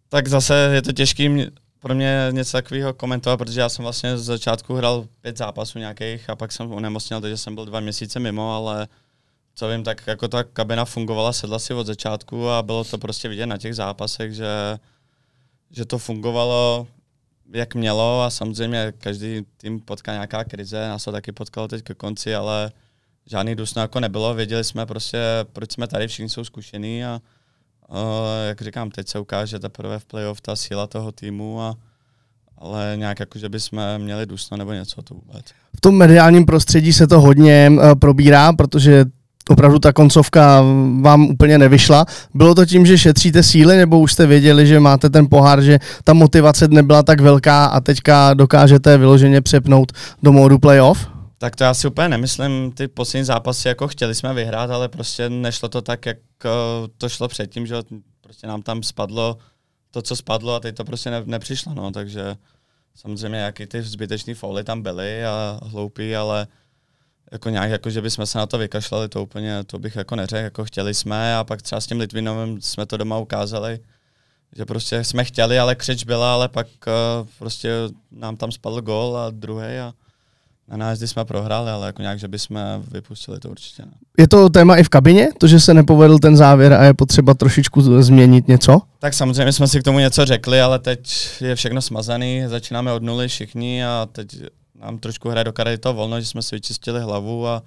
Tak 0.09 0.27
zase 0.27 0.69
je 0.73 0.81
to 0.81 0.91
těžký 0.91 1.45
pro 1.81 1.95
mě 1.95 2.27
něco 2.31 2.51
takového 2.51 2.93
komentovat, 2.93 3.37
protože 3.37 3.59
já 3.59 3.69
jsem 3.69 3.83
vlastně 3.83 4.17
z 4.17 4.23
začátku 4.23 4.73
hrál 4.73 5.07
pět 5.21 5.37
zápasů 5.37 5.79
nějakých 5.79 6.29
a 6.29 6.35
pak 6.35 6.51
jsem 6.51 6.71
onemocněl, 6.71 7.21
takže 7.21 7.37
jsem 7.37 7.55
byl 7.55 7.65
dva 7.65 7.79
měsíce 7.79 8.19
mimo, 8.19 8.55
ale 8.55 8.87
co 9.55 9.67
vím, 9.67 9.83
tak 9.83 10.07
jako 10.07 10.27
ta 10.27 10.43
kabina 10.43 10.85
fungovala, 10.85 11.33
sedla 11.33 11.59
si 11.59 11.73
od 11.73 11.87
začátku 11.87 12.49
a 12.49 12.63
bylo 12.63 12.83
to 12.83 12.97
prostě 12.97 13.29
vidět 13.29 13.45
na 13.45 13.57
těch 13.57 13.75
zápasech, 13.75 14.33
že, 14.33 14.79
že 15.71 15.85
to 15.85 15.97
fungovalo 15.97 16.87
jak 17.53 17.75
mělo 17.75 18.21
a 18.21 18.29
samozřejmě 18.29 18.93
každý 18.97 19.41
tým 19.57 19.79
potká 19.79 20.11
nějaká 20.11 20.43
krize, 20.43 20.87
nás 20.87 21.03
to 21.03 21.11
taky 21.11 21.31
potkalo 21.31 21.67
teď 21.67 21.83
ke 21.83 21.93
konci, 21.93 22.35
ale 22.35 22.71
žádný 23.25 23.55
dusno 23.55 23.81
jako 23.81 23.99
nebylo, 23.99 24.33
věděli 24.33 24.63
jsme 24.63 24.85
prostě, 24.85 25.19
proč 25.53 25.71
jsme 25.71 25.87
tady, 25.87 26.07
všichni 26.07 26.29
jsou 26.29 26.43
zkušení 26.43 27.05
a 27.05 27.21
jak 28.47 28.61
říkám, 28.61 28.91
teď 28.91 29.07
se 29.07 29.19
ukáže 29.19 29.59
teprve 29.59 29.99
v 29.99 30.05
playoff 30.05 30.41
ta 30.41 30.55
síla 30.55 30.87
toho 30.87 31.11
týmu 31.11 31.61
a 31.61 31.75
ale 32.57 32.93
nějak 32.95 33.19
jako, 33.19 33.39
že 33.39 33.49
bychom 33.49 33.83
měli 33.97 34.25
dusno 34.25 34.57
nebo 34.57 34.73
něco 34.73 35.01
to 35.01 35.13
vůbec. 35.13 35.45
V 35.77 35.81
tom 35.81 35.95
mediálním 35.95 36.45
prostředí 36.45 36.93
se 36.93 37.07
to 37.07 37.21
hodně 37.21 37.71
uh, 37.71 37.95
probírá, 37.95 38.53
protože 38.53 39.05
opravdu 39.49 39.79
ta 39.79 39.93
koncovka 39.93 40.63
vám 41.01 41.29
úplně 41.29 41.57
nevyšla. 41.57 42.05
Bylo 42.33 42.55
to 42.55 42.65
tím, 42.65 42.85
že 42.85 42.97
šetříte 42.97 43.43
síly, 43.43 43.77
nebo 43.77 43.99
už 43.99 44.13
jste 44.13 44.27
věděli, 44.27 44.67
že 44.67 44.79
máte 44.79 45.09
ten 45.09 45.27
pohár, 45.29 45.61
že 45.61 45.79
ta 46.03 46.13
motivace 46.13 46.67
nebyla 46.67 47.03
tak 47.03 47.21
velká 47.21 47.65
a 47.65 47.79
teďka 47.79 48.33
dokážete 48.33 48.97
vyloženě 48.97 49.41
přepnout 49.41 49.91
do 50.23 50.31
módu 50.31 50.59
playoff? 50.59 51.10
Tak 51.41 51.55
to 51.55 51.63
já 51.63 51.73
si 51.73 51.87
úplně 51.87 52.09
nemyslím, 52.09 52.71
ty 52.71 52.87
poslední 52.87 53.25
zápasy 53.25 53.67
jako 53.67 53.87
chtěli 53.87 54.15
jsme 54.15 54.33
vyhrát, 54.33 54.71
ale 54.71 54.89
prostě 54.89 55.29
nešlo 55.29 55.69
to 55.69 55.81
tak, 55.81 56.05
jak 56.05 56.17
eh, 56.45 56.49
to 56.97 57.09
šlo 57.09 57.27
předtím, 57.27 57.67
že 57.67 57.75
prostě 58.21 58.47
nám 58.47 58.61
tam 58.61 58.83
spadlo 58.83 59.37
to, 59.91 60.01
co 60.01 60.15
spadlo 60.15 60.53
a 60.53 60.59
teď 60.59 60.75
to 60.75 60.85
prostě 60.85 61.11
ne, 61.11 61.23
nepřišlo, 61.25 61.73
no, 61.73 61.91
takže 61.91 62.35
samozřejmě 62.95 63.37
jaký 63.37 63.65
ty 63.65 63.81
zbytečné 63.81 64.35
fouly 64.35 64.63
tam 64.63 64.81
byly 64.81 65.25
a 65.25 65.59
hloupý, 65.63 66.15
ale 66.15 66.47
jako 67.31 67.49
nějak, 67.49 67.71
jako 67.71 67.89
že 67.89 68.01
bychom 68.01 68.25
se 68.25 68.37
na 68.37 68.45
to 68.45 68.57
vykašlali, 68.57 69.09
to 69.09 69.23
úplně, 69.23 69.63
to 69.63 69.79
bych 69.79 69.95
jako 69.95 70.15
neřekl, 70.15 70.43
jako 70.43 70.65
chtěli 70.65 70.93
jsme 70.93 71.35
a 71.35 71.43
pak 71.43 71.61
třeba 71.61 71.81
s 71.81 71.87
tím 71.87 71.99
Litvinovem 71.99 72.61
jsme 72.61 72.85
to 72.85 72.97
doma 72.97 73.17
ukázali, 73.17 73.79
že 74.55 74.65
prostě 74.65 75.03
jsme 75.03 75.23
chtěli, 75.23 75.59
ale 75.59 75.75
křič 75.75 76.03
byla, 76.03 76.33
ale 76.33 76.49
pak 76.49 76.67
uh, 76.67 77.27
prostě 77.39 77.71
nám 78.11 78.37
tam 78.37 78.51
spadl 78.51 78.81
gol 78.81 79.17
a 79.17 79.29
druhý 79.29 79.77
a 79.77 79.93
na 80.71 80.77
nájezdy 80.77 81.07
jsme 81.07 81.25
prohráli, 81.25 81.71
ale 81.71 81.87
jako 81.87 82.01
nějak, 82.01 82.19
že 82.19 82.27
bychom 82.27 82.59
vypustili, 82.91 83.39
to 83.39 83.49
určitě 83.49 83.83
ne. 83.85 83.91
Je 84.17 84.27
to 84.27 84.49
téma 84.49 84.75
i 84.75 84.83
v 84.83 84.89
kabině, 84.89 85.29
to, 85.37 85.47
že 85.47 85.59
se 85.59 85.73
nepovedl 85.73 86.19
ten 86.19 86.37
závěr 86.37 86.73
a 86.73 86.83
je 86.83 86.93
potřeba 86.93 87.33
trošičku 87.33 88.01
změnit 88.01 88.47
něco? 88.47 88.81
Tak 88.99 89.13
samozřejmě 89.13 89.53
jsme 89.53 89.67
si 89.67 89.79
k 89.79 89.83
tomu 89.83 89.99
něco 89.99 90.25
řekli, 90.25 90.61
ale 90.61 90.79
teď 90.79 91.27
je 91.41 91.55
všechno 91.55 91.81
smazaný, 91.81 92.43
začínáme 92.47 92.93
od 92.93 93.03
nuly 93.03 93.27
všichni 93.27 93.85
a 93.85 94.07
teď 94.11 94.27
nám 94.81 94.97
trošku 94.97 95.29
hraje 95.29 95.43
do 95.43 95.53
karty 95.53 95.77
to 95.77 95.93
volno, 95.93 96.19
že 96.19 96.25
jsme 96.25 96.41
si 96.41 96.55
vyčistili 96.55 97.01
hlavu 97.01 97.47
a 97.47 97.63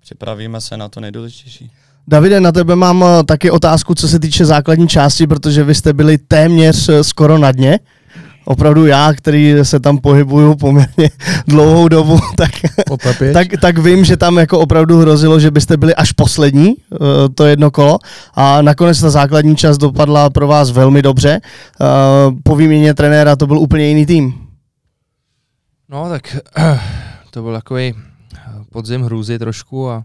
připravíme 0.00 0.60
se 0.60 0.76
na 0.76 0.88
to 0.88 1.00
nejdůležitější. 1.00 1.70
Davide, 2.08 2.40
na 2.40 2.52
tebe 2.52 2.76
mám 2.76 3.04
eh, 3.04 3.24
taky 3.24 3.50
otázku, 3.50 3.94
co 3.94 4.08
se 4.08 4.18
týče 4.18 4.44
základní 4.44 4.88
části, 4.88 5.26
protože 5.26 5.64
vy 5.64 5.74
jste 5.74 5.92
byli 5.92 6.18
téměř 6.18 6.88
eh, 6.88 7.04
skoro 7.04 7.38
na 7.38 7.52
dně. 7.52 7.78
Opravdu 8.44 8.86
já, 8.86 9.12
který 9.12 9.54
se 9.62 9.80
tam 9.80 9.98
pohybuju 9.98 10.54
poměrně 10.54 11.10
dlouhou 11.46 11.88
dobu, 11.88 12.18
tak, 12.36 12.50
tak, 13.32 13.48
tak 13.60 13.78
vím, 13.78 14.04
že 14.04 14.16
tam 14.16 14.36
jako 14.36 14.58
opravdu 14.58 14.98
hrozilo, 14.98 15.40
že 15.40 15.50
byste 15.50 15.76
byli 15.76 15.94
až 15.94 16.12
poslední, 16.12 16.74
eh, 16.92 16.96
to 17.34 17.46
jedno 17.46 17.70
kolo. 17.70 17.98
A 18.34 18.62
nakonec 18.62 19.00
ta 19.00 19.10
základní 19.10 19.56
část 19.56 19.78
dopadla 19.78 20.30
pro 20.30 20.46
vás 20.46 20.70
velmi 20.70 21.02
dobře. 21.02 21.40
Po 22.42 22.56
výměně 22.56 22.94
trenéra 22.94 23.36
to 23.36 23.46
byl 23.46 23.58
úplně 23.58 23.88
jiný 23.88 24.06
tým. 24.06 24.34
No 25.88 26.08
tak 26.08 26.36
to 27.30 27.42
byl 27.42 27.52
takový 27.52 27.94
podzim 28.72 29.02
hrůzy 29.02 29.38
trošku 29.38 29.90
a 29.90 30.04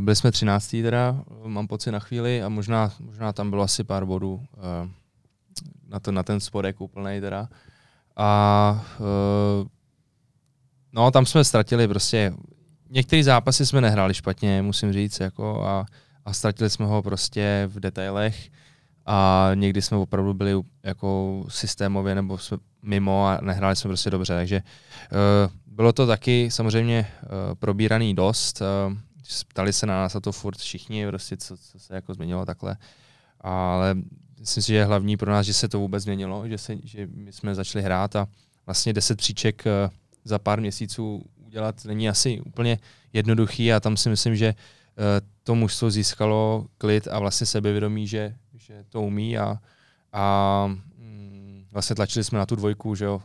byli 0.00 0.16
jsme 0.16 0.30
13. 0.32 0.70
teda, 0.70 1.16
mám 1.46 1.66
pocit 1.66 1.90
na 1.90 1.98
chvíli 1.98 2.42
a 2.42 2.48
možná, 2.48 2.90
možná 3.00 3.32
tam 3.32 3.50
bylo 3.50 3.62
asi 3.62 3.84
pár 3.84 4.04
bodů 4.04 4.40
na, 5.92 6.00
to, 6.00 6.12
na 6.12 6.22
ten 6.22 6.40
spodek 6.40 6.80
úplnej 6.80 7.20
teda. 7.20 7.48
A 8.16 8.28
uh, 8.98 9.66
no 10.92 11.10
tam 11.10 11.26
jsme 11.26 11.44
ztratili 11.44 11.88
prostě, 11.88 12.32
některé 12.90 13.24
zápasy 13.24 13.66
jsme 13.66 13.80
nehráli 13.80 14.14
špatně, 14.14 14.62
musím 14.62 14.92
říct, 14.92 15.20
jako 15.20 15.64
a, 15.66 15.86
a 16.24 16.32
ztratili 16.32 16.70
jsme 16.70 16.86
ho 16.86 17.02
prostě 17.02 17.68
v 17.72 17.80
detailech. 17.80 18.50
A 19.06 19.50
někdy 19.54 19.82
jsme 19.82 19.96
opravdu 19.96 20.34
byli 20.34 20.54
jako 20.82 21.44
systémově 21.48 22.14
nebo 22.14 22.38
jsme 22.38 22.56
mimo 22.82 23.26
a 23.26 23.38
nehráli 23.42 23.76
jsme 23.76 23.88
prostě 23.88 24.10
dobře, 24.10 24.34
takže 24.34 24.62
uh, 24.62 25.52
bylo 25.66 25.92
to 25.92 26.06
taky 26.06 26.50
samozřejmě 26.50 27.08
uh, 27.22 27.28
probíraný 27.54 28.14
dost, 28.14 28.62
uh, 28.62 28.96
ptali 29.48 29.72
se 29.72 29.86
na 29.86 29.94
nás 29.94 30.16
a 30.16 30.20
to 30.20 30.32
furt 30.32 30.58
všichni, 30.58 31.06
prostě 31.06 31.36
co, 31.36 31.56
co 31.56 31.78
se 31.78 31.94
jako 31.94 32.14
změnilo 32.14 32.46
takhle, 32.46 32.76
ale 33.42 33.94
myslím 34.40 34.62
si, 34.62 34.66
že 34.68 34.74
je 34.74 34.84
hlavní 34.84 35.16
pro 35.16 35.32
nás, 35.32 35.46
že 35.46 35.54
se 35.54 35.68
to 35.68 35.78
vůbec 35.78 36.02
změnilo, 36.02 36.48
že, 36.48 36.58
se, 36.58 36.76
že 36.84 37.08
my 37.14 37.32
jsme 37.32 37.54
začali 37.54 37.84
hrát 37.84 38.16
a 38.16 38.28
vlastně 38.66 38.92
deset 38.92 39.18
příček 39.18 39.62
uh, 39.66 39.94
za 40.24 40.38
pár 40.38 40.60
měsíců 40.60 41.24
udělat 41.46 41.84
není 41.84 42.08
asi 42.08 42.40
úplně 42.40 42.78
jednoduchý 43.12 43.72
a 43.72 43.80
tam 43.80 43.96
si 43.96 44.08
myslím, 44.08 44.36
že 44.36 44.54
uh, 44.54 45.04
to 45.42 45.54
mužstvo 45.54 45.90
získalo 45.90 46.66
klid 46.78 47.08
a 47.08 47.18
vlastně 47.18 47.46
sebevědomí, 47.46 48.06
že, 48.06 48.34
že 48.54 48.84
to 48.88 49.02
umí 49.02 49.38
a, 49.38 49.58
a 50.12 50.66
mm, 50.98 51.64
vlastně 51.72 51.96
tlačili 51.96 52.24
jsme 52.24 52.38
na 52.38 52.46
tu 52.46 52.56
dvojku, 52.56 52.94
že 52.94 53.04
jo, 53.04 53.22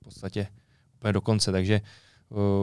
v 0.00 0.04
podstatě 0.04 0.46
úplně 0.96 1.12
do 1.12 1.20
konce, 1.20 1.52
takže 1.52 1.80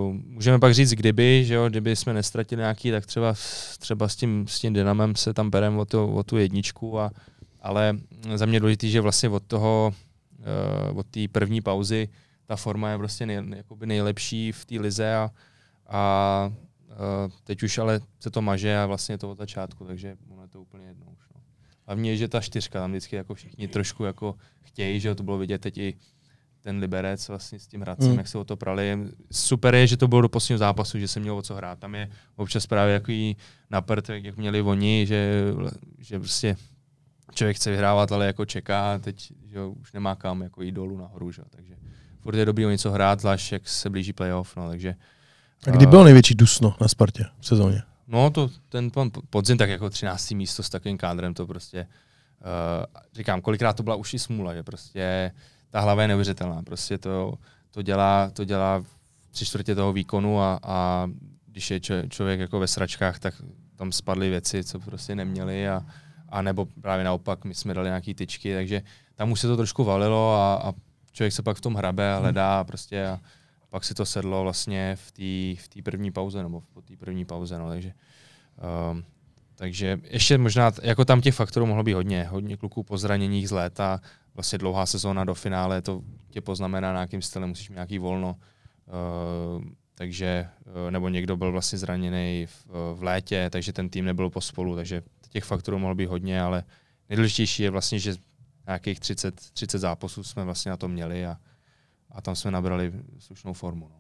můžeme 0.08 0.60
pak 0.60 0.74
říct, 0.74 0.92
kdyby, 0.92 1.46
že 1.46 1.54
jo, 1.54 1.70
kdyby 1.70 1.96
jsme 1.96 2.14
nestratili 2.14 2.60
nějaký, 2.60 2.92
tak 2.92 3.06
třeba, 3.06 3.34
třeba 3.80 4.08
s, 4.08 4.16
tím, 4.16 4.48
s 4.48 4.60
tím 4.60 4.74
dynamem 4.74 5.16
se 5.16 5.34
tam 5.34 5.50
bereme 5.50 5.78
o, 5.78 5.86
to, 5.86 6.08
o 6.08 6.24
tu 6.24 6.38
jedničku, 6.38 7.00
a, 7.00 7.12
ale 7.62 7.98
za 8.36 8.46
mě 8.46 8.60
důležitý, 8.60 8.92
že 8.92 9.02
vlastně 9.02 9.30
od 9.30 9.44
toho, 9.44 9.94
uh, 10.92 10.98
od 11.00 11.08
té 11.08 11.28
první 11.32 11.62
pauzy 11.62 12.10
ta 12.46 12.56
forma 12.56 12.90
je 12.90 12.98
prostě 12.98 13.26
nej, 13.26 13.42
nejlepší 13.86 14.52
v 14.52 14.66
té 14.66 14.80
lize 14.80 15.16
a, 15.16 15.32
a 15.88 16.52
uh, 16.90 17.32
teď 17.44 17.64
už 17.64 17.78
ale 17.78 18.02
se 18.20 18.32
to 18.32 18.42
maže 18.42 18.78
a 18.78 18.86
vlastně 18.86 19.14
je 19.14 19.18
to 19.18 19.32
od 19.32 19.38
začátku, 19.38 19.86
takže 19.86 20.18
ono 20.30 20.42
je 20.42 20.48
to 20.48 20.62
úplně 20.62 20.88
jedno 20.88 21.06
už. 21.06 21.26
No. 21.36 21.42
Hlavně 21.86 22.12
je, 22.12 22.18
že 22.18 22.28
ta 22.28 22.42
čtyřka 22.42 22.80
tam 22.80 22.92
vždycky 22.92 23.16
jako 23.16 23.34
všichni 23.34 23.68
trošku 23.68 24.04
jako 24.04 24.36
chtějí, 24.62 25.00
že 25.00 25.16
to 25.16 25.24
bylo 25.24 25.38
vidět 25.38 25.62
teď 25.62 25.78
i 25.78 25.96
ten 26.66 26.80
Liberec 26.80 27.28
vlastně 27.28 27.60
s 27.60 27.68
tím 27.68 27.82
Hradcem, 27.82 28.12
mm. 28.12 28.18
jak 28.18 28.28
se 28.28 28.38
o 28.38 28.44
to 28.44 28.58
prali. 28.58 28.98
Super 29.32 29.76
je, 29.76 29.88
že 29.88 29.98
to 29.98 30.08
bylo 30.08 30.22
do 30.22 30.30
posledního 30.30 30.58
zápasu, 30.58 31.00
že 31.00 31.08
se 31.08 31.20
mělo 31.20 31.38
o 31.38 31.42
co 31.42 31.56
hrát. 31.56 31.80
Tam 31.80 31.96
je 31.96 32.10
občas 32.36 32.68
právě 32.68 32.94
jaký 32.94 33.38
naprt, 33.70 34.10
jak 34.10 34.38
měli 34.38 34.62
oni, 34.62 35.06
že, 35.08 35.44
že 36.00 36.20
prostě 36.20 36.56
člověk 37.34 37.58
chce 37.58 37.72
vyhrávat, 37.72 38.12
ale 38.12 38.26
jako 38.26 38.46
čeká, 38.46 39.00
teď 39.00 39.32
že 39.46 39.64
už 39.64 39.94
nemá 39.94 40.16
kam 40.16 40.42
jako 40.42 40.62
jít 40.62 40.72
dolů 40.72 40.98
nahoru, 40.98 41.32
že? 41.32 41.42
takže 41.50 41.76
furt 42.20 42.36
je 42.36 42.46
dobrý 42.46 42.66
o 42.66 42.70
něco 42.70 42.92
hrát, 42.92 43.20
zvlášť 43.20 43.52
jak 43.52 43.68
se 43.68 43.90
blíží 43.90 44.14
playoff, 44.14 44.56
no, 44.56 44.70
takže 44.70 44.96
a 45.68 45.72
kdy 45.72 45.86
bylo 45.86 46.04
největší 46.04 46.36
dusno 46.36 46.76
na 46.82 46.88
Spartě 46.88 47.26
v 47.40 47.48
sezóně? 47.48 47.82
No 48.08 48.30
to 48.30 48.50
ten 48.70 48.92
podzim 49.30 49.58
tak 49.58 49.70
jako 49.70 49.90
13. 49.90 50.32
místo 50.32 50.64
s 50.64 50.70
takovým 50.70 50.98
kádrem, 50.98 51.34
to 51.34 51.48
prostě 51.48 51.88
uh, 52.40 52.86
říkám, 53.14 53.42
kolikrát 53.42 53.74
to 53.74 53.84
byla 53.84 53.96
už 53.96 54.14
i 54.14 54.20
smůla, 54.20 54.54
že 54.54 54.64
prostě 54.64 55.32
ta 55.76 55.82
hlava 55.82 56.02
je 56.02 56.08
neuvěřitelná, 56.08 56.64
prostě 56.64 56.98
to, 56.98 57.34
to 57.72 57.82
dělá, 57.82 58.30
to 58.30 58.46
dělá 58.46 58.80
v 58.80 59.32
tři 59.32 59.46
čtvrtě 59.46 59.76
toho 59.76 59.94
výkonu 59.94 60.42
a, 60.42 60.60
a 60.64 61.08
když 61.48 61.72
je 61.72 61.80
člověk 62.10 62.40
jako 62.40 62.60
ve 62.60 62.68
sračkách, 62.68 63.20
tak 63.20 63.34
tam 63.76 63.92
spadly 63.92 64.30
věci, 64.30 64.64
co 64.64 64.80
prostě 64.80 65.16
neměli 65.16 65.70
a, 65.70 65.86
a 66.30 66.42
nebo 66.42 66.66
právě 66.66 67.06
naopak, 67.06 67.46
my 67.46 67.54
jsme 67.56 67.74
dali 67.74 67.88
nějaký 67.88 68.14
tyčky, 68.14 68.54
takže 68.54 68.82
tam 69.16 69.32
už 69.32 69.40
se 69.40 69.48
to 69.48 69.58
trošku 69.58 69.84
valilo 69.84 70.36
a, 70.36 70.56
a 70.56 70.74
člověk 71.12 71.34
se 71.34 71.44
pak 71.44 71.58
v 71.58 71.62
tom 71.62 71.76
hrabe 71.76 72.14
a 72.14 72.20
hledá 72.20 72.64
prostě 72.64 73.08
a 73.08 73.20
pak 73.70 73.84
si 73.84 73.94
to 73.94 74.06
sedlo 74.06 74.44
vlastně 74.44 74.96
v 74.96 75.12
té 75.12 75.62
v 75.62 75.68
tý 75.68 75.82
první 75.82 76.12
pauze, 76.12 76.44
nebo 76.44 76.64
po 76.74 76.82
té 76.82 76.98
první 76.98 77.26
pauze, 77.26 77.60
no, 77.60 77.70
takže 77.70 77.94
um, 78.92 79.04
takže 79.56 80.00
ještě 80.04 80.38
možná, 80.38 80.72
jako 80.82 81.06
tam 81.06 81.22
těch 81.22 81.36
faktorů 81.36 81.66
mohlo 81.66 81.84
být 81.84 81.94
hodně, 81.94 82.24
hodně 82.24 82.58
kluků 82.58 82.84
po 82.84 82.98
zraněních 82.98 83.50
z 83.50 83.52
léta, 83.52 84.02
vlastně 84.36 84.58
dlouhá 84.58 84.86
sezóna 84.86 85.24
do 85.24 85.34
finále, 85.34 85.82
to 85.82 86.02
tě 86.30 86.42
poznamená, 86.42 86.94
na 86.94 87.00
jakým 87.00 87.22
stylem 87.22 87.50
musíš 87.50 87.70
mít 87.70 87.76
nějaký 87.76 88.00
volno, 88.00 88.36
uh, 89.58 89.64
takže, 89.96 90.48
uh, 90.68 90.92
nebo 90.92 91.10
někdo 91.10 91.38
byl 91.38 91.52
vlastně 91.52 91.78
zraněný 91.78 92.46
v, 92.46 92.66
v 92.96 93.04
létě, 93.04 93.50
takže 93.50 93.74
ten 93.74 93.90
tým 93.90 94.06
nebyl 94.06 94.30
pospolu, 94.30 94.76
takže 94.76 95.02
těch 95.30 95.44
faktorů 95.44 95.80
mohlo 95.80 95.96
být 95.96 96.06
hodně, 96.06 96.42
ale 96.42 96.64
nejdůležitější 97.10 97.64
je 97.64 97.70
vlastně, 97.70 98.00
že 98.00 98.16
nějakých 98.68 99.00
30, 99.00 99.36
30 99.54 99.80
zápasů 99.80 100.24
jsme 100.24 100.44
vlastně 100.44 100.70
na 100.70 100.78
to 100.78 100.88
měli 100.88 101.26
a, 101.26 101.38
a 102.12 102.22
tam 102.22 102.36
jsme 102.36 102.52
nabrali 102.52 102.94
slušnou 103.20 103.54
formu. 103.54 103.88
No. 103.90 103.96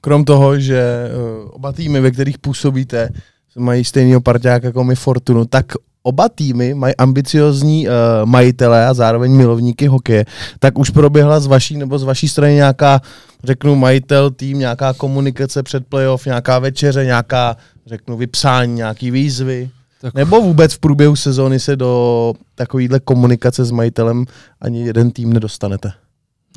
Krom 0.00 0.24
toho, 0.24 0.58
že 0.58 1.10
uh, 1.42 1.50
oba 1.52 1.72
týmy, 1.72 2.00
ve 2.00 2.10
kterých 2.10 2.38
působíte, 2.38 3.08
mají 3.56 3.84
stejného 3.84 4.20
parťáka 4.20 4.66
jako 4.66 4.84
my 4.84 4.94
Fortunu, 4.94 5.44
tak 5.44 5.66
oba 6.02 6.28
týmy 6.28 6.74
mají 6.74 6.96
ambiciozní 6.96 7.88
uh, 7.88 7.94
majitele 8.24 8.86
a 8.86 8.94
zároveň 8.94 9.32
milovníky 9.32 9.86
hokeje, 9.86 10.24
tak 10.58 10.78
už 10.78 10.90
proběhla 10.90 11.40
z 11.40 11.46
vaší 11.46 11.76
nebo 11.76 11.98
z 11.98 12.02
vaší 12.02 12.28
strany 12.28 12.54
nějaká, 12.54 13.00
řeknu, 13.44 13.76
majitel, 13.76 14.30
tým, 14.30 14.58
nějaká 14.58 14.92
komunikace 14.92 15.62
před 15.62 15.86
playoff, 15.86 16.26
nějaká 16.26 16.58
večeře, 16.58 17.04
nějaká, 17.04 17.56
řeknu, 17.86 18.16
vypsání, 18.16 18.74
nějaký 18.74 19.10
výzvy? 19.10 19.70
Tak- 20.00 20.14
Nebo 20.14 20.40
vůbec 20.40 20.74
v 20.74 20.78
průběhu 20.78 21.16
sezóny 21.16 21.60
se 21.60 21.76
do 21.76 22.32
takovýhle 22.54 23.00
komunikace 23.00 23.64
s 23.64 23.70
majitelem 23.70 24.24
ani 24.60 24.86
jeden 24.86 25.10
tým 25.10 25.32
nedostanete? 25.32 25.92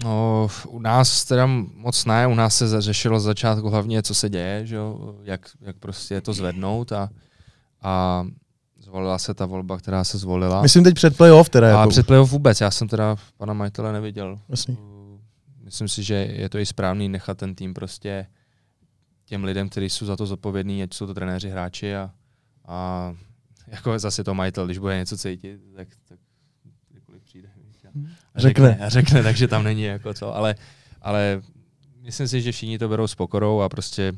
No, 0.04 0.48
u 0.68 0.80
nás 0.80 1.26
teda 1.26 1.46
moc 1.76 2.06
ne, 2.06 2.28
u 2.28 2.36
nás 2.36 2.56
se 2.56 2.82
řešilo 2.82 3.20
z 3.20 3.24
začátku 3.24 3.70
hlavně, 3.70 4.04
co 4.04 4.14
se 4.16 4.30
děje, 4.30 4.66
že 4.66 4.76
jo, 4.76 5.16
jak, 5.24 5.42
jak 5.62 5.76
prostě 5.76 6.22
to 6.22 6.34
zvednout 6.34 6.92
a, 6.92 7.10
a 7.84 8.24
zvolila 8.92 9.18
se 9.20 9.34
ta 9.34 9.46
volba, 9.46 9.78
která 9.78 10.04
se 10.04 10.18
zvolila. 10.18 10.62
Myslím 10.62 10.84
teď 10.84 10.96
před 10.96 11.18
playoff 11.18 11.50
teda. 11.50 11.68
a 11.78 11.80
Jako, 11.80 11.90
před 11.90 12.08
playoff 12.08 12.32
vůbec, 12.32 12.62
já 12.62 12.72
jsem 12.72 12.88
teda 12.88 13.16
pana 13.38 13.54
majitele 13.54 13.94
neviděl. 13.94 14.40
Jasný. 14.50 14.78
Uh, 14.78 15.20
Myslím 15.64 15.88
si, 15.88 16.04
že 16.04 16.14
je 16.16 16.50
to 16.50 16.58
i 16.58 16.66
správný 16.66 17.10
nechat 17.10 17.38
ten 17.38 17.56
tým 17.56 17.74
prostě 17.74 18.28
těm 19.26 19.44
lidem, 19.44 19.70
kteří 19.70 19.90
jsou 19.90 20.06
za 20.06 20.16
to 20.16 20.26
zodpovědní, 20.26 20.84
ať 20.84 20.94
jsou 20.94 21.08
to 21.08 21.14
trenéři, 21.14 21.50
hráči 21.50 21.96
a, 21.96 22.12
a 22.68 23.14
jako 23.68 24.00
zase 24.00 24.24
to 24.24 24.34
majitel, 24.34 24.66
když 24.66 24.78
bude 24.78 24.98
něco 24.98 25.18
cítit, 25.18 25.60
tak, 25.76 25.88
tak 26.08 26.20
kdykoliv 26.90 27.24
přijde. 27.24 27.48
a- 27.48 27.90
a 28.36 28.40
Řekne. 28.40 28.70
řekne. 28.70 28.86
A 28.86 28.90
řekne, 28.90 29.24
takže 29.24 29.48
tam 29.48 29.64
není 29.64 29.84
jako 29.84 30.14
co, 30.14 30.36
ale, 30.36 30.56
ale 31.02 31.42
myslím 32.02 32.28
si, 32.28 32.42
že 32.42 32.52
všichni 32.52 32.80
to 32.80 32.90
berou 32.90 33.08
s 33.08 33.16
pokorou 33.16 33.62
a 33.62 33.70
prostě 33.70 34.14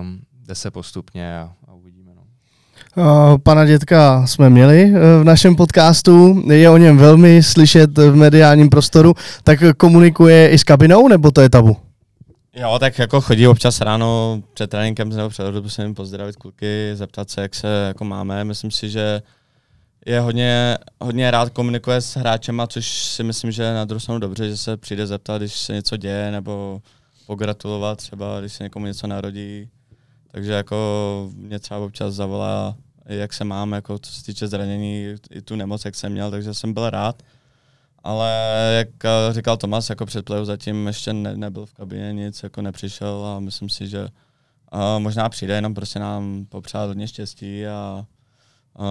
um, 0.00 0.20
jde 0.32 0.54
se 0.54 0.70
postupně 0.70 1.38
a, 1.38 1.52
a 1.66 1.72
uvidíme. 1.74 2.14
No. 2.14 2.22
Uh, 2.22 2.28
Pana 3.42 3.64
dětka 3.64 4.26
jsme 4.26 4.50
měli 4.50 4.84
uh, 4.84 4.98
v 5.20 5.24
našem 5.24 5.56
podcastu, 5.56 6.42
je 6.52 6.70
o 6.70 6.76
něm 6.76 6.96
velmi 6.96 7.42
slyšet 7.42 7.98
v 7.98 8.14
mediálním 8.14 8.68
prostoru, 8.68 9.14
tak 9.44 9.58
komunikuje 9.76 10.50
i 10.50 10.58
s 10.58 10.64
kabinou, 10.64 11.08
nebo 11.08 11.30
to 11.30 11.40
je 11.40 11.50
tabu? 11.50 11.76
Jo, 12.56 12.78
tak 12.80 12.98
jako 12.98 13.20
chodí 13.20 13.46
občas 13.46 13.80
ráno 13.80 14.40
před 14.54 14.70
tréninkem 14.70 15.08
nebo 15.08 15.28
před 15.28 15.44
jim 15.82 15.94
pozdravit 15.94 16.36
kluky, 16.36 16.90
zeptat 16.94 17.30
se, 17.30 17.40
jak 17.40 17.54
se 17.54 17.84
jako 17.88 18.04
máme. 18.04 18.44
Myslím 18.44 18.70
si, 18.70 18.90
že 18.90 19.22
je 20.06 20.20
hodně, 20.20 20.78
hodně 21.00 21.30
rád 21.30 21.50
komunikuje 21.50 22.00
s 22.00 22.16
hráčema, 22.16 22.66
což 22.66 22.86
si 22.88 23.22
myslím, 23.22 23.50
že 23.50 23.74
na 23.74 23.84
druhou 23.84 24.00
stranu 24.00 24.20
dobře, 24.20 24.48
že 24.48 24.56
se 24.56 24.76
přijde 24.76 25.06
zeptat, 25.06 25.38
když 25.38 25.52
se 25.52 25.72
něco 25.72 25.96
děje, 25.96 26.30
nebo 26.30 26.80
pogratulovat 27.26 27.98
třeba, 27.98 28.40
když 28.40 28.52
se 28.52 28.64
někomu 28.64 28.86
něco 28.86 29.06
narodí. 29.06 29.68
Takže 30.32 30.52
jako 30.52 30.76
mě 31.36 31.58
třeba 31.58 31.80
občas 31.80 32.14
zavolá, 32.14 32.74
jak 33.08 33.32
se 33.32 33.44
mám, 33.44 33.72
jako 33.72 33.98
co 33.98 34.12
se 34.12 34.24
týče 34.24 34.48
zranění, 34.48 35.14
i 35.30 35.42
tu 35.42 35.56
nemoc, 35.56 35.84
jak 35.84 35.94
jsem 35.94 36.12
měl, 36.12 36.30
takže 36.30 36.54
jsem 36.54 36.72
byl 36.72 36.90
rád. 36.90 37.22
Ale 38.04 38.30
jak 38.78 39.04
eh, 39.04 39.32
říkal 39.32 39.56
Tomas, 39.56 39.90
jako 39.90 40.06
před 40.06 40.24
playoff 40.24 40.46
zatím 40.46 40.86
ještě 40.86 41.12
ne, 41.12 41.36
nebyl 41.36 41.66
v 41.66 41.74
kabině, 41.74 42.12
nic 42.12 42.42
jako 42.42 42.62
nepřišel 42.62 43.26
a 43.26 43.40
myslím 43.40 43.68
si, 43.68 43.88
že 43.88 44.02
uh, 44.02 44.98
možná 44.98 45.28
přijde, 45.28 45.54
jenom 45.54 45.74
prostě 45.74 45.98
nám 45.98 46.46
popřát 46.48 46.86
hodně 46.86 47.08
štěstí 47.08 47.66
a 47.66 48.06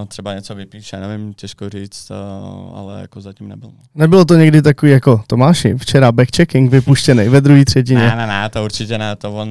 třeba 0.07 0.33
něco 0.33 0.55
vypíše, 0.55 0.97
nevím, 0.97 1.33
těžko 1.33 1.69
říct, 1.69 2.11
uh, 2.11 2.77
ale 2.77 3.01
jako 3.01 3.21
zatím 3.21 3.47
nebyl. 3.47 3.71
Nebylo 3.95 4.25
to 4.25 4.35
někdy 4.35 4.61
takový 4.61 4.91
jako 4.91 5.23
Tomáši, 5.27 5.73
včera 5.77 6.11
backchecking 6.11 6.71
vypuštěný 6.71 7.29
ve 7.29 7.41
druhé 7.41 7.65
třetině. 7.65 7.99
Ne, 7.99 8.15
ne, 8.15 8.27
ne, 8.27 8.49
to 8.49 8.63
určitě 8.63 8.97
ne, 8.97 9.15
to 9.15 9.33
on 9.33 9.49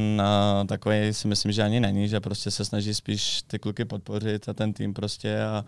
uh, 0.61 0.67
takový 0.67 0.97
si 1.11 1.29
myslím, 1.29 1.53
že 1.53 1.63
ani 1.63 1.81
není, 1.81 2.09
že 2.09 2.21
prostě 2.21 2.51
se 2.51 2.65
snaží 2.65 2.95
spíš 2.95 3.43
ty 3.47 3.59
kluky 3.59 3.85
podpořit 3.85 4.49
a 4.49 4.53
ten 4.53 4.73
tým 4.73 4.95
prostě 4.95 5.43
a 5.43 5.65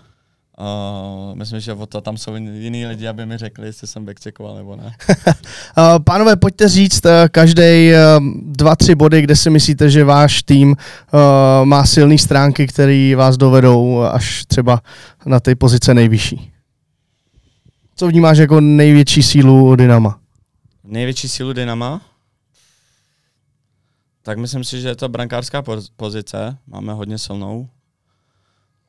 uh, 0.60 1.34
myslím, 1.34 1.60
že 1.60 1.72
o 1.72 1.86
to 1.86 2.00
tam 2.00 2.16
jsou 2.16 2.34
jiní 2.34 2.86
lidi, 2.86 3.08
aby 3.08 3.26
mi 3.26 3.38
řekli, 3.38 3.66
jestli 3.66 3.86
jsem 3.86 4.04
backcheckoval 4.04 4.56
nebo 4.56 4.76
ne. 4.76 4.94
Uh, 5.78 5.98
Pánové, 6.04 6.36
pojďte 6.36 6.68
říct 6.68 7.04
uh, 7.04 7.10
každý 7.30 7.90
dva, 8.42 8.76
tři 8.76 8.94
body, 8.94 9.22
kde 9.22 9.36
si 9.36 9.50
myslíte, 9.50 9.90
že 9.90 10.04
váš 10.04 10.42
tým 10.42 10.70
uh, 10.70 10.76
má 11.64 11.86
silné 11.86 12.18
stránky, 12.18 12.66
které 12.66 13.14
vás 13.16 13.36
dovedou 13.36 14.00
až 14.00 14.44
třeba 14.44 14.80
na 15.26 15.40
té 15.40 15.54
pozice 15.54 15.94
nejvyšší. 15.94 16.52
Co 17.96 18.08
vnímáš 18.08 18.38
jako 18.38 18.60
největší 18.60 19.22
sílu 19.22 19.76
Dynama? 19.76 20.18
Největší 20.84 21.28
sílu 21.28 21.52
Dynama? 21.52 22.00
Tak 24.22 24.38
myslím 24.38 24.64
si, 24.64 24.80
že 24.80 24.88
je 24.88 24.96
to 24.96 25.08
brankářská 25.08 25.62
poz- 25.62 25.88
pozice. 25.96 26.58
Máme 26.66 26.92
hodně 26.92 27.18
silnou. 27.18 27.68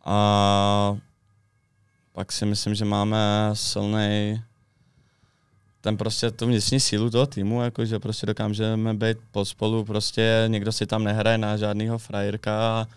A 0.06 0.98
pak 2.20 2.32
si 2.32 2.46
myslím, 2.46 2.76
že 2.76 2.86
máme 2.86 3.50
silný 3.54 4.44
ten 5.82 5.98
prostě 5.98 6.32
tu 6.32 6.46
vnitřní 6.46 6.80
sílu 6.80 7.10
toho 7.10 7.26
týmu, 7.26 7.62
jako 7.62 7.86
že 7.86 8.00
prostě 8.00 8.26
dokážeme 8.26 8.94
být 8.94 9.18
pospolu, 9.32 9.86
prostě 9.86 10.44
někdo 10.48 10.72
si 10.72 10.86
tam 10.86 11.04
nehraje 11.04 11.38
na 11.38 11.58
žádného 11.58 11.98
frajerka 11.98 12.82
a 12.82 12.88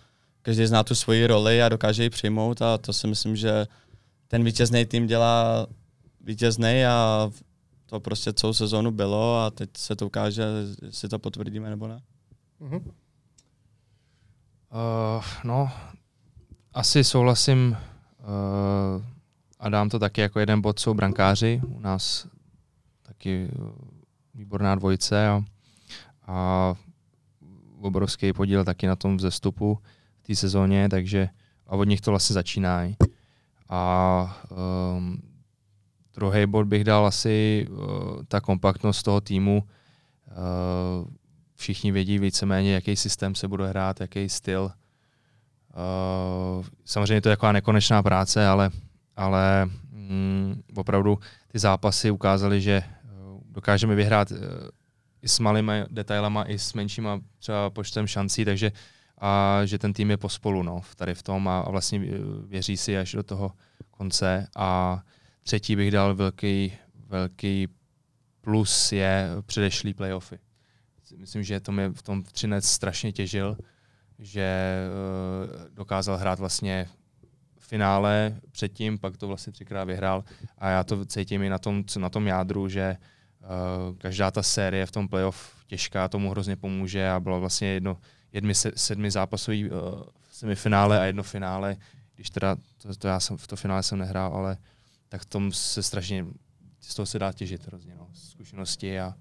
každý 0.42 0.66
zná 0.66 0.82
tu 0.82 0.94
svoji 0.94 1.26
roli 1.26 1.62
a 1.62 1.68
dokáže 1.68 2.02
ji 2.02 2.10
přijmout 2.10 2.62
a 2.62 2.78
to 2.78 2.92
si 2.92 3.06
myslím, 3.06 3.36
že 3.36 3.66
ten 4.28 4.44
vítězný 4.44 4.86
tým 4.86 5.06
dělá 5.06 5.66
vítězný 6.20 6.84
a 6.84 7.30
to 7.86 8.00
prostě 8.00 8.32
celou 8.32 8.52
sezónu 8.52 8.90
bylo 8.90 9.38
a 9.38 9.50
teď 9.50 9.70
se 9.76 9.96
to 9.96 10.06
ukáže, 10.06 10.44
jestli 10.82 11.08
to 11.08 11.18
potvrdíme 11.18 11.70
nebo 11.70 11.88
ne. 11.88 12.02
Uh, 12.60 12.84
no, 15.44 15.70
asi 16.74 17.04
souhlasím 17.04 17.76
uh, 18.18 19.11
a 19.62 19.68
dám 19.68 19.88
to 19.88 19.98
taky 19.98 20.20
jako 20.20 20.40
jeden 20.40 20.60
bod, 20.60 20.78
jsou 20.78 20.94
brankáři. 20.94 21.60
U 21.66 21.80
nás 21.80 22.26
taky 23.02 23.48
uh, 23.58 23.70
výborná 24.34 24.74
dvojice 24.74 25.28
a, 25.28 25.42
a 26.26 26.74
obrovský 27.80 28.32
podíl 28.32 28.64
taky 28.64 28.86
na 28.86 28.96
tom 28.96 29.16
vzestupu 29.16 29.78
v 30.18 30.22
té 30.26 30.34
sezóně, 30.34 30.88
takže 30.88 31.28
a 31.66 31.76
od 31.76 31.84
nich 31.84 32.00
to 32.00 32.10
vlastně 32.10 32.34
začíná. 32.34 32.82
A 33.68 34.42
um, 34.96 35.22
druhý 36.14 36.46
bod 36.46 36.66
bych 36.66 36.84
dal 36.84 37.06
asi 37.06 37.66
uh, 37.70 37.78
ta 38.28 38.40
kompaktnost 38.40 39.04
toho 39.04 39.20
týmu. 39.20 39.62
Uh, 39.62 41.08
všichni 41.54 41.92
vědí 41.92 42.18
víceméně, 42.18 42.74
jaký 42.74 42.96
systém 42.96 43.34
se 43.34 43.48
bude 43.48 43.68
hrát, 43.68 44.00
jaký 44.00 44.28
styl. 44.28 44.62
Uh, 44.62 44.70
samozřejmě 46.84 47.20
to 47.20 47.28
je 47.28 47.36
taková 47.36 47.52
nekonečná 47.52 48.02
práce, 48.02 48.46
ale, 48.46 48.70
ale 49.22 49.70
mm, 49.90 50.62
opravdu 50.76 51.18
ty 51.48 51.58
zápasy 51.58 52.10
ukázaly, 52.10 52.60
že 52.60 52.82
uh, 52.82 53.40
dokážeme 53.44 53.94
vyhrát 53.94 54.30
uh, 54.30 54.38
i 55.22 55.28
s 55.28 55.38
malými 55.38 55.84
detailama, 55.90 56.44
i 56.44 56.58
s 56.58 56.72
menšíma 56.72 57.20
třeba 57.38 57.70
počtem 57.70 58.06
šancí, 58.06 58.44
takže 58.44 58.72
a 59.18 59.60
že 59.64 59.78
ten 59.78 59.92
tým 59.92 60.10
je 60.10 60.16
pospolu 60.16 60.62
no, 60.62 60.80
tady 60.96 61.14
v 61.14 61.22
tom 61.22 61.48
a, 61.48 61.70
vlastně 61.70 61.98
uh, 61.98 62.04
věří 62.46 62.76
si 62.76 62.98
až 62.98 63.12
do 63.12 63.22
toho 63.22 63.52
konce. 63.90 64.46
A 64.56 65.02
třetí 65.42 65.76
bych 65.76 65.90
dal 65.90 66.14
velký, 66.14 66.72
velký 67.08 67.68
plus 68.40 68.92
je 68.92 69.28
předešlý 69.46 69.94
playoffy 69.94 70.38
myslím, 71.16 71.42
že 71.42 71.60
to 71.60 71.72
mě 71.72 71.88
v 71.88 72.02
tom 72.02 72.22
Třinec 72.22 72.64
strašně 72.64 73.12
těžil, 73.12 73.56
že 74.18 74.76
dokázal 75.70 76.16
hrát 76.16 76.38
vlastně 76.38 76.88
finále 77.72 78.40
předtím, 78.50 78.98
pak 78.98 79.16
to 79.16 79.28
vlastně 79.28 79.52
třikrát 79.52 79.84
vyhrál 79.84 80.24
a 80.58 80.68
já 80.68 80.84
to 80.84 81.04
cítím 81.06 81.42
i 81.42 81.48
na 81.48 81.58
tom, 81.58 81.84
na 81.98 82.08
tom 82.08 82.26
jádru, 82.26 82.68
že 82.68 82.96
uh, 82.96 83.96
každá 83.98 84.30
ta 84.30 84.42
série 84.42 84.86
v 84.86 84.90
tom 84.90 85.08
playoff 85.08 85.64
těžká 85.66 86.08
tomu 86.08 86.30
hrozně 86.30 86.56
pomůže 86.56 87.08
a 87.08 87.20
bylo 87.20 87.40
vlastně 87.40 87.68
jedno, 87.68 87.98
jedmi 88.32 88.54
se, 88.54 88.72
sedmi 88.76 89.10
zápasový 89.10 89.70
uh, 89.70 89.78
semifinále 90.30 91.00
a 91.00 91.04
jedno 91.04 91.22
finále, 91.22 91.76
když 92.14 92.30
teda, 92.30 92.56
to, 92.82 92.96
to 92.96 93.08
já 93.08 93.20
jsem 93.20 93.36
v 93.36 93.46
to 93.46 93.56
finále 93.56 93.82
jsem 93.82 93.98
nehrál, 93.98 94.32
ale 94.34 94.56
tak 95.08 95.24
tom 95.24 95.52
se 95.52 95.82
strašně, 95.82 96.26
z 96.80 96.94
toho 96.94 97.06
se 97.06 97.18
dá 97.18 97.32
těžit 97.32 97.66
hrozně, 97.66 97.94
no, 97.94 98.08
zkušenosti 98.12 99.00
a, 99.00 99.14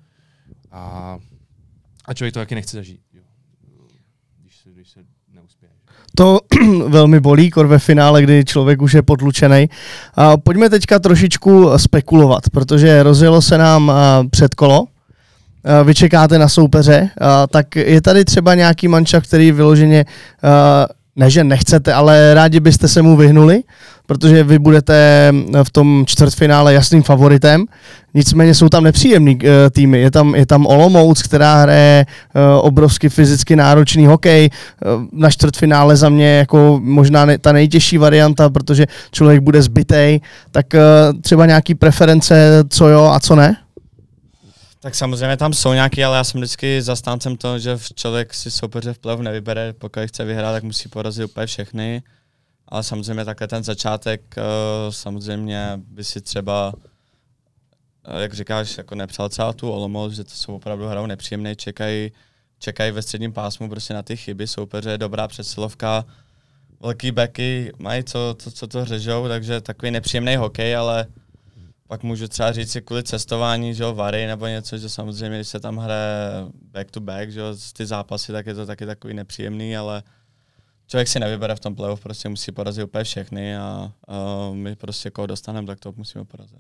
a 0.72 1.18
a 2.06 2.14
člověk 2.14 2.34
to 2.34 2.40
taky 2.40 2.56
nechce 2.56 2.78
zažít, 2.78 3.02
jo. 3.14 3.24
Když 4.38 4.58
se, 4.58 4.72
když 4.72 4.90
se 4.90 5.06
neuspěje. 5.42 5.72
To 6.16 6.40
velmi 6.88 7.20
bolí, 7.20 7.50
kor 7.50 7.68
ve 7.68 7.80
finále, 7.80 8.22
kdy 8.22 8.46
člověk 8.46 8.82
už 8.82 8.94
je 8.94 9.02
potlučený. 9.02 9.70
Pojďme 10.44 10.70
teďka 10.70 11.00
trošičku 11.00 11.70
spekulovat, 11.78 12.50
protože 12.50 13.04
rozjelo 13.04 13.42
se 13.42 13.58
nám 13.58 13.92
předkolo, 14.32 14.86
vy 15.84 15.96
čekáte 15.96 16.40
na 16.40 16.50
soupeře, 16.50 17.10
tak 17.50 17.76
je 17.76 18.02
tady 18.02 18.26
třeba 18.26 18.56
nějaký 18.56 18.88
mančav, 18.88 19.24
který 19.24 19.52
vyloženě, 19.52 20.06
ne 21.16 21.30
že 21.30 21.44
nechcete, 21.44 21.94
ale 21.94 22.34
rádi 22.34 22.60
byste 22.60 22.88
se 22.88 23.02
mu 23.02 23.18
vyhnuli, 23.18 23.64
protože 24.12 24.44
vy 24.44 24.60
budete 24.60 25.32
v 25.64 25.70
tom 25.72 26.04
čtvrtfinále 26.08 26.74
jasným 26.74 27.04
favoritem, 27.04 27.66
nicméně 28.14 28.56
jsou 28.56 28.70
tam 28.70 28.84
nepříjemný 28.84 29.36
uh, 29.36 29.50
týmy. 29.72 30.00
Je 30.00 30.12
tam, 30.12 30.36
je 30.36 30.46
tam 30.46 30.68
Olomouc, 30.68 31.22
která 31.22 31.62
hraje 31.62 32.06
uh, 32.06 32.42
obrovsky 32.68 33.10
fyzicky 33.10 33.56
náročný 33.56 34.06
hokej. 34.06 34.50
Uh, 34.50 35.04
na 35.12 35.30
čtvrtfinále 35.30 35.96
za 35.96 36.10
mě 36.10 36.38
jako 36.38 36.80
možná 36.84 37.26
ne, 37.26 37.38
ta 37.38 37.52
nejtěžší 37.52 37.98
varianta, 37.98 38.50
protože 38.50 38.86
člověk 39.12 39.42
bude 39.42 39.62
zbytej, 39.62 40.22
tak 40.52 40.66
uh, 40.74 41.22
třeba 41.22 41.46
nějaký 41.46 41.76
preference, 41.76 42.64
co 42.70 42.88
jo 42.88 43.04
a 43.14 43.20
co 43.20 43.36
ne? 43.36 43.58
Tak 44.80 44.96
samozřejmě 44.96 45.38
tam 45.38 45.54
jsou 45.54 45.74
nějaký, 45.74 46.04
ale 46.04 46.18
já 46.18 46.24
jsem 46.24 46.42
vždycky 46.42 46.82
zastáncem 46.82 47.38
toho, 47.38 47.60
že 47.60 47.78
člověk 47.96 48.34
si 48.34 48.52
soupeře 48.52 48.94
v 48.94 49.00
playoff 49.00 49.22
nevybere, 49.22 49.74
pokud 49.74 50.04
chce 50.06 50.26
vyhrát, 50.26 50.54
tak 50.54 50.64
musí 50.64 50.90
porazit 50.90 51.26
úplně 51.26 51.46
všechny. 51.46 52.02
Ale 52.72 52.84
samozřejmě 52.84 53.26
takhle 53.26 53.48
ten 53.48 53.64
začátek, 53.64 54.36
uh, 54.38 54.44
samozřejmě 54.94 55.72
by 55.76 56.04
si 56.04 56.22
třeba, 56.22 56.74
uh, 56.74 58.20
jak 58.20 58.34
říkáš, 58.34 58.78
jako 58.78 58.96
nepřál 58.96 59.30
třeba 59.30 59.54
tu 59.54 59.72
Olomouc, 59.72 60.14
že 60.14 60.24
to 60.24 60.30
jsou 60.30 60.56
opravdu 60.56 60.88
hrou 60.88 61.06
nepříjemné, 61.06 61.56
čekají 61.56 62.12
čekají 62.62 62.92
ve 62.92 63.02
středním 63.02 63.34
pásmu 63.34 63.70
prostě 63.70 63.94
na 63.94 64.04
ty 64.04 64.18
chyby, 64.18 64.48
soupeře, 64.48 64.98
dobrá 64.98 65.28
přesilovka, 65.28 66.06
velký 66.80 67.12
beky, 67.12 67.72
mají 67.78 68.04
co, 68.04 68.36
co, 68.40 68.52
co 68.52 68.68
to 68.68 68.86
řežou, 68.86 69.28
takže 69.28 69.62
takový 69.62 69.92
nepříjemný 69.92 70.36
hokej, 70.36 70.76
ale 70.76 71.08
pak 71.88 72.04
můžu 72.04 72.28
třeba 72.28 72.52
říct 72.52 72.72
si 72.72 72.82
kvůli 72.82 73.04
cestování, 73.04 73.74
že 73.74 73.84
jo, 73.84 73.94
Vary 73.94 74.28
nebo 74.28 74.48
něco, 74.48 74.78
že 74.78 74.90
samozřejmě, 74.90 75.38
když 75.38 75.48
se 75.48 75.60
tam 75.60 75.78
hraje 75.78 76.32
back 76.72 76.92
to 76.92 77.00
back, 77.00 77.32
že 77.32 77.40
jo, 77.40 77.56
ty 77.74 77.86
zápasy, 77.86 78.32
tak 78.32 78.46
je 78.46 78.54
to 78.54 78.66
taky 78.66 78.86
takový 78.86 79.14
nepříjemný, 79.14 79.78
ale 79.78 80.04
člověk 80.92 81.08
si 81.08 81.20
nevybere 81.20 81.56
v 81.56 81.60
tom 81.60 81.76
playoff, 81.76 82.04
prostě 82.04 82.30
musí 82.30 82.52
porazit 82.52 82.84
úplně 82.84 83.04
všechny 83.04 83.58
a, 83.58 83.94
a 84.08 84.52
my 84.54 84.76
prostě 84.76 85.10
koho 85.10 85.28
dostaneme, 85.28 85.68
tak 85.68 85.80
to 85.80 85.94
musíme 85.98 86.26
porazit. 86.26 86.60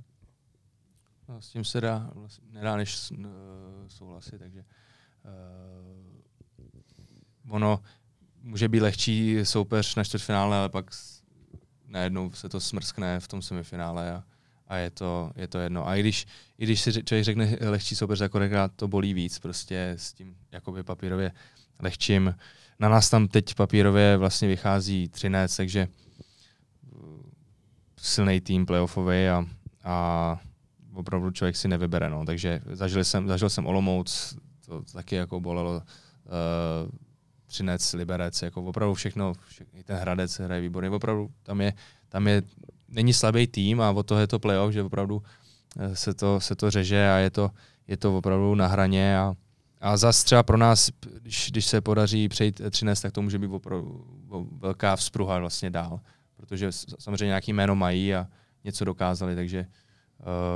No, 1.30 1.41
s 1.41 1.50
tím 1.50 1.65
se 1.65 1.82
dá, 1.82 2.12
vlastně, 2.13 2.46
nedá 2.52 2.78
než 2.78 3.12
uh, 3.12 3.26
souhlasit, 3.88 4.39
takže 4.39 4.63
uh, 7.50 7.54
ono 7.54 7.80
může 8.41 8.70
být 8.70 8.80
lehčí 8.80 9.39
soupeř 9.44 9.96
na 9.96 10.04
čtvrtfinále, 10.04 10.58
ale 10.58 10.70
pak 10.70 10.91
najednou 11.88 12.32
se 12.32 12.50
to 12.50 12.60
smrskne 12.60 13.20
v 13.20 13.28
tom 13.28 13.41
semifinále 13.41 14.12
a 14.12 14.24
a 14.67 14.78
je 14.78 14.89
to, 14.89 15.32
je 15.36 15.48
to 15.48 15.60
jedno. 15.60 15.88
A 15.88 15.96
i 15.96 16.00
když, 16.00 16.28
i 16.58 16.63
když 16.63 16.82
si 16.82 17.04
člověk 17.04 17.26
řekne 17.26 17.58
lehčí 17.62 17.96
soupeř, 17.96 18.22
rekrát, 18.34 18.72
to 18.76 18.88
bolí 18.88 19.13
víc 19.13 19.39
prostě 19.39 19.94
s 19.98 20.13
tím 20.13 20.38
jakoby 20.52 20.84
papírově 20.84 21.32
lehčím. 21.80 22.36
Na 22.82 22.89
nás 22.89 23.10
tam 23.10 23.28
teď 23.28 23.56
papírově 23.56 24.17
vlastně 24.17 24.48
vychází 24.48 25.08
13, 25.08 25.56
takže 25.56 25.88
uh, 26.91 27.22
silný 27.98 28.41
tým 28.41 28.65
playoffový 28.65 29.28
a, 29.28 29.46
a 29.84 30.39
opravdu 30.94 31.32
člověk 31.32 31.56
si 31.56 31.67
nevybere. 31.67 32.10
No. 32.10 32.26
Takže 32.26 32.62
zažil 32.72 33.04
jsem, 33.04 33.28
zažil 33.28 33.50
jsem 33.50 33.65
Olomouc, 33.65 34.38
to 34.65 34.82
taky 34.94 35.15
jako 35.15 35.39
bolelo 35.39 35.76
uh, 35.76 35.82
Třinec, 37.46 37.94
Liberec, 37.94 38.41
jako 38.41 38.63
opravdu 38.63 38.94
všechno, 38.94 39.34
všechny, 39.48 39.84
ten 39.84 39.98
Hradec 39.98 40.39
hraje 40.39 40.62
výborně, 40.62 40.89
opravdu 40.89 41.30
tam 41.44 41.62
je, 41.62 41.74
tam 42.10 42.28
je 42.28 42.41
není 42.89 43.13
slabý 43.13 43.48
tým 43.48 43.82
a 43.82 43.91
od 43.91 44.04
toho 44.04 44.22
je 44.22 44.28
to 44.28 44.39
playoff, 44.39 44.74
že 44.74 44.84
opravdu 44.84 45.24
eh, 45.80 45.96
se 45.96 46.13
to, 46.13 46.39
se 46.39 46.56
to 46.56 46.72
řeže 46.72 47.10
a 47.10 47.17
je 47.17 47.30
to, 47.30 47.52
je 47.88 47.98
to 47.98 48.17
opravdu 48.17 48.56
na 48.56 48.67
hraně 48.67 49.17
a, 49.17 49.36
a 49.82 49.98
zase 49.98 50.26
třeba 50.26 50.44
pro 50.44 50.58
nás, 50.58 50.91
když, 51.22 51.52
když 51.52 51.65
se 51.65 51.82
podaří 51.82 52.30
přejít 52.30 52.62
13, 52.70 53.02
tak 53.02 53.12
to 53.12 53.22
může 53.22 53.39
být 53.39 53.48
opravdu 53.48 54.06
velká 54.58 54.96
vzpruha 54.96 55.39
vlastně 55.39 55.70
dál, 55.70 56.00
protože 56.38 56.72
samozřejmě 57.00 57.26
nějaký 57.26 57.54
jméno 57.54 57.76
mají 57.76 58.15
a 58.15 58.28
něco 58.63 58.86
dokázali, 58.86 59.36
takže 59.36 59.65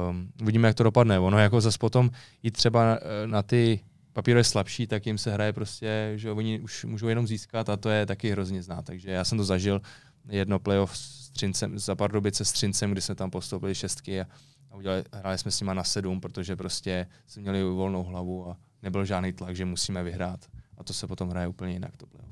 um, 0.09 0.31
uvidíme, 0.41 0.67
jak 0.67 0.77
to 0.77 0.83
dopadne. 0.83 1.19
Ono 1.19 1.39
jako 1.39 1.61
zase 1.61 1.77
potom 1.77 2.11
i 2.43 2.51
třeba 2.51 2.85
na, 2.85 2.97
eh, 2.97 3.27
na 3.27 3.43
ty 3.43 3.79
papíry 4.13 4.43
slabší, 4.43 4.87
tak 4.87 5.05
jim 5.05 5.17
se 5.17 5.33
hraje 5.33 5.53
prostě, 5.53 6.13
že 6.15 6.31
oni 6.31 6.59
už 6.59 6.85
můžou 6.85 7.07
jenom 7.07 7.27
získat 7.27 7.69
a 7.69 7.77
to 7.77 7.89
je 7.89 8.05
taky 8.05 8.31
hrozně 8.31 8.63
znát. 8.63 8.85
Takže 8.85 9.11
já 9.11 9.23
jsem 9.23 9.37
to 9.37 9.43
zažil, 9.43 9.81
jedno 10.29 10.59
playoff 10.59 10.97
s 10.97 11.29
Třincem, 11.29 11.79
za 11.79 11.95
Pardubice 11.95 12.45
s 12.45 12.51
Třincem, 12.51 12.91
kdy 12.91 13.01
jsme 13.01 13.15
tam 13.15 13.31
postoupili 13.31 13.75
šestky 13.75 14.21
a, 14.21 14.25
a 14.71 14.75
udělali, 14.75 15.03
hráli 15.13 15.37
jsme 15.37 15.51
s 15.51 15.61
nima 15.61 15.73
na 15.73 15.83
sedm, 15.83 16.21
protože 16.21 16.55
prostě 16.55 17.07
jsme 17.27 17.41
měli 17.41 17.63
volnou 17.63 18.03
hlavu 18.03 18.49
a 18.49 18.57
nebyl 18.85 19.05
žádný 19.05 19.33
tlak, 19.33 19.55
že 19.55 19.65
musíme 19.65 20.03
vyhrát. 20.03 20.39
A 20.77 20.83
to 20.83 20.93
se 20.93 21.07
potom 21.07 21.29
hraje 21.29 21.47
úplně 21.47 21.73
jinak 21.73 21.97
to 21.97 22.05
playoff. 22.05 22.31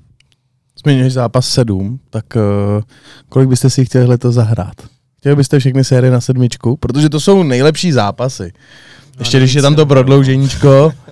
Zmiňuješ 0.78 1.12
zápas 1.12 1.48
sedm, 1.48 2.00
tak 2.10 2.24
uh, 2.36 2.82
kolik 3.28 3.48
byste 3.48 3.70
si 3.70 3.84
chtěli 3.84 4.06
letos 4.06 4.34
zahrát? 4.34 4.74
Chtěli 5.18 5.36
byste 5.36 5.58
všechny 5.58 5.84
série 5.84 6.10
na 6.10 6.20
sedmičku? 6.20 6.76
Protože 6.76 7.08
to 7.08 7.20
jsou 7.20 7.42
nejlepší 7.42 7.92
zápasy. 7.92 8.52
No, 9.06 9.18
Ještě 9.18 9.38
když 9.38 9.54
je 9.54 9.62
tam 9.62 9.76
to 9.76 9.86
prodlouženíčko. 9.86 10.92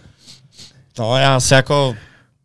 No 0.98 1.16
já 1.16 1.40
si 1.40 1.55
jako 1.55 1.96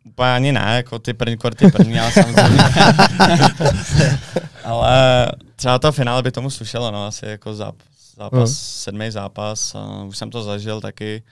úplně 0.04 0.32
ani 0.32 0.52
ne, 0.52 0.76
jako 0.76 0.98
ty 0.98 1.14
první 1.14 1.36
kvarty 1.36 1.70
první, 1.70 2.00
ale 2.00 2.12
samozřejmě. 2.12 2.62
ale 4.64 5.26
třeba 5.56 5.78
to 5.78 5.92
finále 5.92 6.22
by 6.22 6.30
tomu 6.30 6.50
slušelo, 6.50 6.90
no, 6.90 7.06
asi 7.06 7.26
jako 7.26 7.54
záp, 7.54 7.74
zápas, 8.16 8.50
uh. 8.50 8.56
sedmý 8.56 9.10
zápas, 9.10 9.74
a 9.74 10.02
už 10.02 10.18
jsem 10.18 10.30
to 10.30 10.42
zažil 10.42 10.80
taky, 10.80 11.22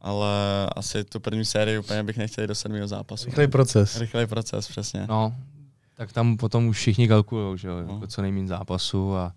ale 0.00 0.28
asi 0.76 1.04
tu 1.04 1.20
první 1.20 1.44
sérii 1.44 1.78
úplně 1.78 2.02
bych 2.02 2.16
nechtěl 2.16 2.46
do 2.46 2.54
sedmého 2.54 2.88
zápasu. 2.88 3.26
Rychlej 3.26 3.46
proces. 3.46 3.96
Rychlej 3.96 4.26
proces, 4.26 4.68
přesně. 4.68 5.06
No, 5.08 5.34
tak 5.94 6.12
tam 6.12 6.36
potom 6.36 6.66
už 6.66 6.76
všichni 6.76 7.08
kalkulují, 7.08 7.58
že 7.58 7.68
jo, 7.68 7.82
no. 7.86 7.94
jako 7.94 8.06
co 8.06 8.22
nejméně 8.22 8.48
zápasu 8.48 9.16
a 9.16 9.32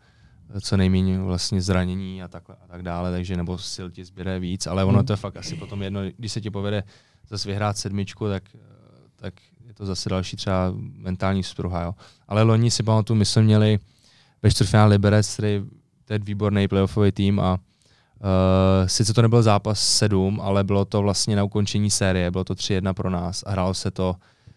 co 0.62 0.78
nejméně 0.78 1.20
vlastně 1.20 1.62
zranění 1.62 2.24
a 2.24 2.28
tak, 2.28 2.50
a 2.50 2.68
tak 2.68 2.84
dále, 2.84 3.12
takže 3.12 3.38
nebo 3.38 3.58
sil 3.74 3.88
ti 3.92 4.06
zběre 4.06 4.40
víc, 4.40 4.68
ale 4.68 4.84
ono 4.84 4.98
hmm. 4.98 5.06
to 5.06 5.14
je 5.14 5.18
fakt 5.18 5.38
asi 5.38 5.56
potom 5.56 5.82
jedno, 5.82 6.02
když 6.18 6.32
se 6.32 6.42
ti 6.42 6.50
povede 6.50 6.84
zase 7.30 7.50
vyhrát 7.50 7.78
sedmičku, 7.78 8.28
tak, 8.28 8.44
tak 9.16 9.34
je 9.68 9.74
to 9.74 9.86
zase 9.86 10.10
další 10.10 10.38
třeba 10.38 10.74
mentální 10.78 11.44
spruha. 11.44 11.84
Jo. 11.84 11.96
Ale 12.28 12.44
loni 12.44 12.72
si 12.72 12.84
pamatuju, 12.84 13.18
my 13.18 13.26
jsme 13.26 13.42
měli 13.42 13.80
ve 14.44 14.52
čtvrtfinále 14.52 14.90
Liberec, 14.90 15.34
který 15.34 15.62
to 16.06 16.14
je 16.14 16.20
výborný 16.20 16.68
playoffový 16.68 17.12
tým 17.12 17.40
a 17.40 17.60
Uh, 18.24 18.88
sice 18.88 19.14
to 19.14 19.22
nebyl 19.22 19.44
zápas 19.44 19.80
7, 19.80 20.42
ale 20.42 20.64
bylo 20.64 20.86
to 20.86 21.02
vlastně 21.02 21.36
na 21.36 21.44
ukončení 21.44 21.92
série, 21.92 22.32
bylo 22.32 22.44
to 22.44 22.54
3-1 22.54 22.94
pro 22.94 23.10
nás 23.10 23.44
a 23.46 23.52
hrálo 23.52 23.74
se 23.74 23.92
to 23.92 24.16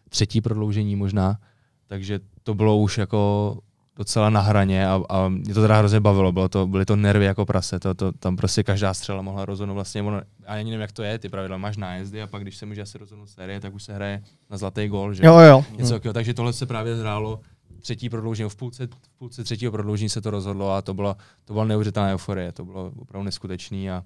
třetí 0.09 0.41
prodloužení 0.41 0.97
možná, 0.97 1.39
takže 1.87 2.21
to 2.43 2.55
bylo 2.55 2.77
už 2.77 2.99
jako 2.99 3.59
docela 3.97 4.31
na 4.31 4.41
hraně 4.41 4.89
a, 4.89 5.01
a 5.09 5.29
mě 5.29 5.55
to 5.55 5.63
teda 5.63 5.79
hrozně 5.79 6.01
bavilo, 6.01 6.33
bylo 6.33 6.49
to, 6.49 6.67
byly 6.67 6.85
to 6.85 6.97
nervy 6.97 7.25
jako 7.25 7.47
prase, 7.47 7.81
to, 7.81 7.95
to, 7.95 8.13
tam 8.13 8.37
prostě 8.37 8.63
každá 8.63 8.95
střela 8.95 9.23
mohla 9.23 9.45
rozhodnout 9.45 9.75
vlastně, 9.75 10.03
ono, 10.03 10.21
a 10.47 10.53
ani 10.55 10.65
nevím, 10.71 10.81
jak 10.81 10.93
to 10.93 11.03
je, 11.03 11.19
ty 11.19 11.29
pravidla 11.29 11.57
máš 11.57 11.77
nájezdy 11.77 12.23
a 12.23 12.27
pak 12.27 12.43
když 12.43 12.57
se 12.57 12.67
může 12.67 12.83
asi 12.83 12.99
rozhodnout 12.99 13.27
série, 13.27 13.61
tak 13.61 13.75
už 13.75 13.83
se 13.83 13.95
hraje 13.95 14.23
na 14.51 14.57
zlatý 14.57 14.89
gol, 14.89 15.15
že? 15.15 15.27
Jo, 15.27 15.39
jo. 15.39 15.65
Něco 15.77 16.01
hmm. 16.05 16.13
takže 16.13 16.35
tohle 16.35 16.53
se 16.53 16.67
právě 16.67 16.97
zhrálo 16.97 17.41
třetí 17.85 18.09
prodloužení, 18.09 18.51
v 18.51 18.57
půlce, 18.57 18.87
v 18.87 19.19
půlce 19.19 19.45
třetího 19.45 19.73
prodloužení 19.73 20.09
se 20.09 20.21
to 20.21 20.31
rozhodlo 20.31 20.73
a 20.73 20.83
to 20.83 20.95
byla, 20.95 21.17
to 21.45 21.53
byla 21.53 21.65
neuvěřitelná 21.65 22.13
euforie, 22.13 22.53
to 22.53 22.65
bylo 22.65 22.93
opravdu 22.99 23.25
neskutečný 23.25 23.91
a, 23.91 24.05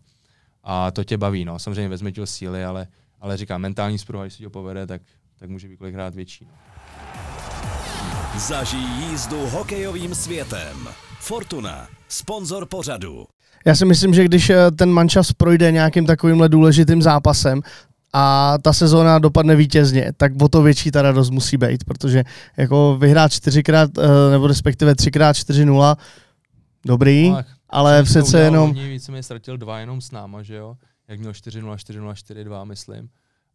a 0.64 0.90
to 0.90 1.04
tě 1.04 1.18
baví, 1.18 1.44
no. 1.44 1.58
Samozřejmě 1.58 1.88
vezme 1.88 2.12
ti 2.12 2.20
síly, 2.24 2.64
ale, 2.64 2.86
ale 3.20 3.36
říkám, 3.36 3.60
mentální 3.60 3.98
spruha, 3.98 4.24
když 4.24 4.34
si 4.34 4.42
to 4.42 4.50
povede, 4.50 4.86
tak, 4.86 5.02
tak 5.38 5.50
může 5.50 5.68
být 5.68 5.76
kolikrát 5.76 6.14
větší. 6.14 6.44
No. 6.44 6.52
Zažij 8.38 8.80
jízdu 8.80 9.46
hokejovým 9.46 10.14
světem. 10.14 10.88
Fortuna, 11.20 11.88
sponzor 12.08 12.66
pořadu. 12.66 13.26
Já 13.64 13.74
si 13.74 13.84
myslím, 13.84 14.14
že 14.14 14.24
když 14.24 14.50
eh, 14.50 14.70
ten 14.70 14.90
mančas 14.90 15.32
projde 15.32 15.72
nějakým 15.72 16.06
takovýmhle 16.06 16.48
důležitým 16.48 17.02
zápasem, 17.02 17.60
a 18.12 18.54
ta 18.62 18.72
sezóna 18.72 19.18
dopadne 19.18 19.56
vítězně, 19.56 20.12
tak 20.16 20.32
o 20.42 20.48
to 20.48 20.62
větší 20.62 20.90
ta 20.90 21.02
radost 21.02 21.30
musí 21.30 21.56
být, 21.56 21.84
protože 21.84 22.24
jako 22.56 22.96
vyhrát 23.00 23.32
čtyřikrát, 23.32 23.90
eh, 23.98 24.30
nebo 24.30 24.46
respektive 24.46 24.94
třikrát 24.94 25.36
4-0, 25.36 25.96
dobrý, 26.86 27.30
no, 27.30 27.42
ale 27.68 28.02
přece 28.02 28.40
jenom... 28.40 28.74
Více 28.74 29.12
mi 29.12 29.22
ztratil 29.22 29.56
dva 29.56 29.78
jenom 29.78 30.00
s 30.00 30.10
náma, 30.10 30.42
že 30.42 30.54
jo? 30.54 30.76
Jak 31.08 31.18
měl 31.20 31.32
4-0, 31.32 31.76
4-0, 31.76 32.12
4-2, 32.12 32.64
myslím. 32.64 33.08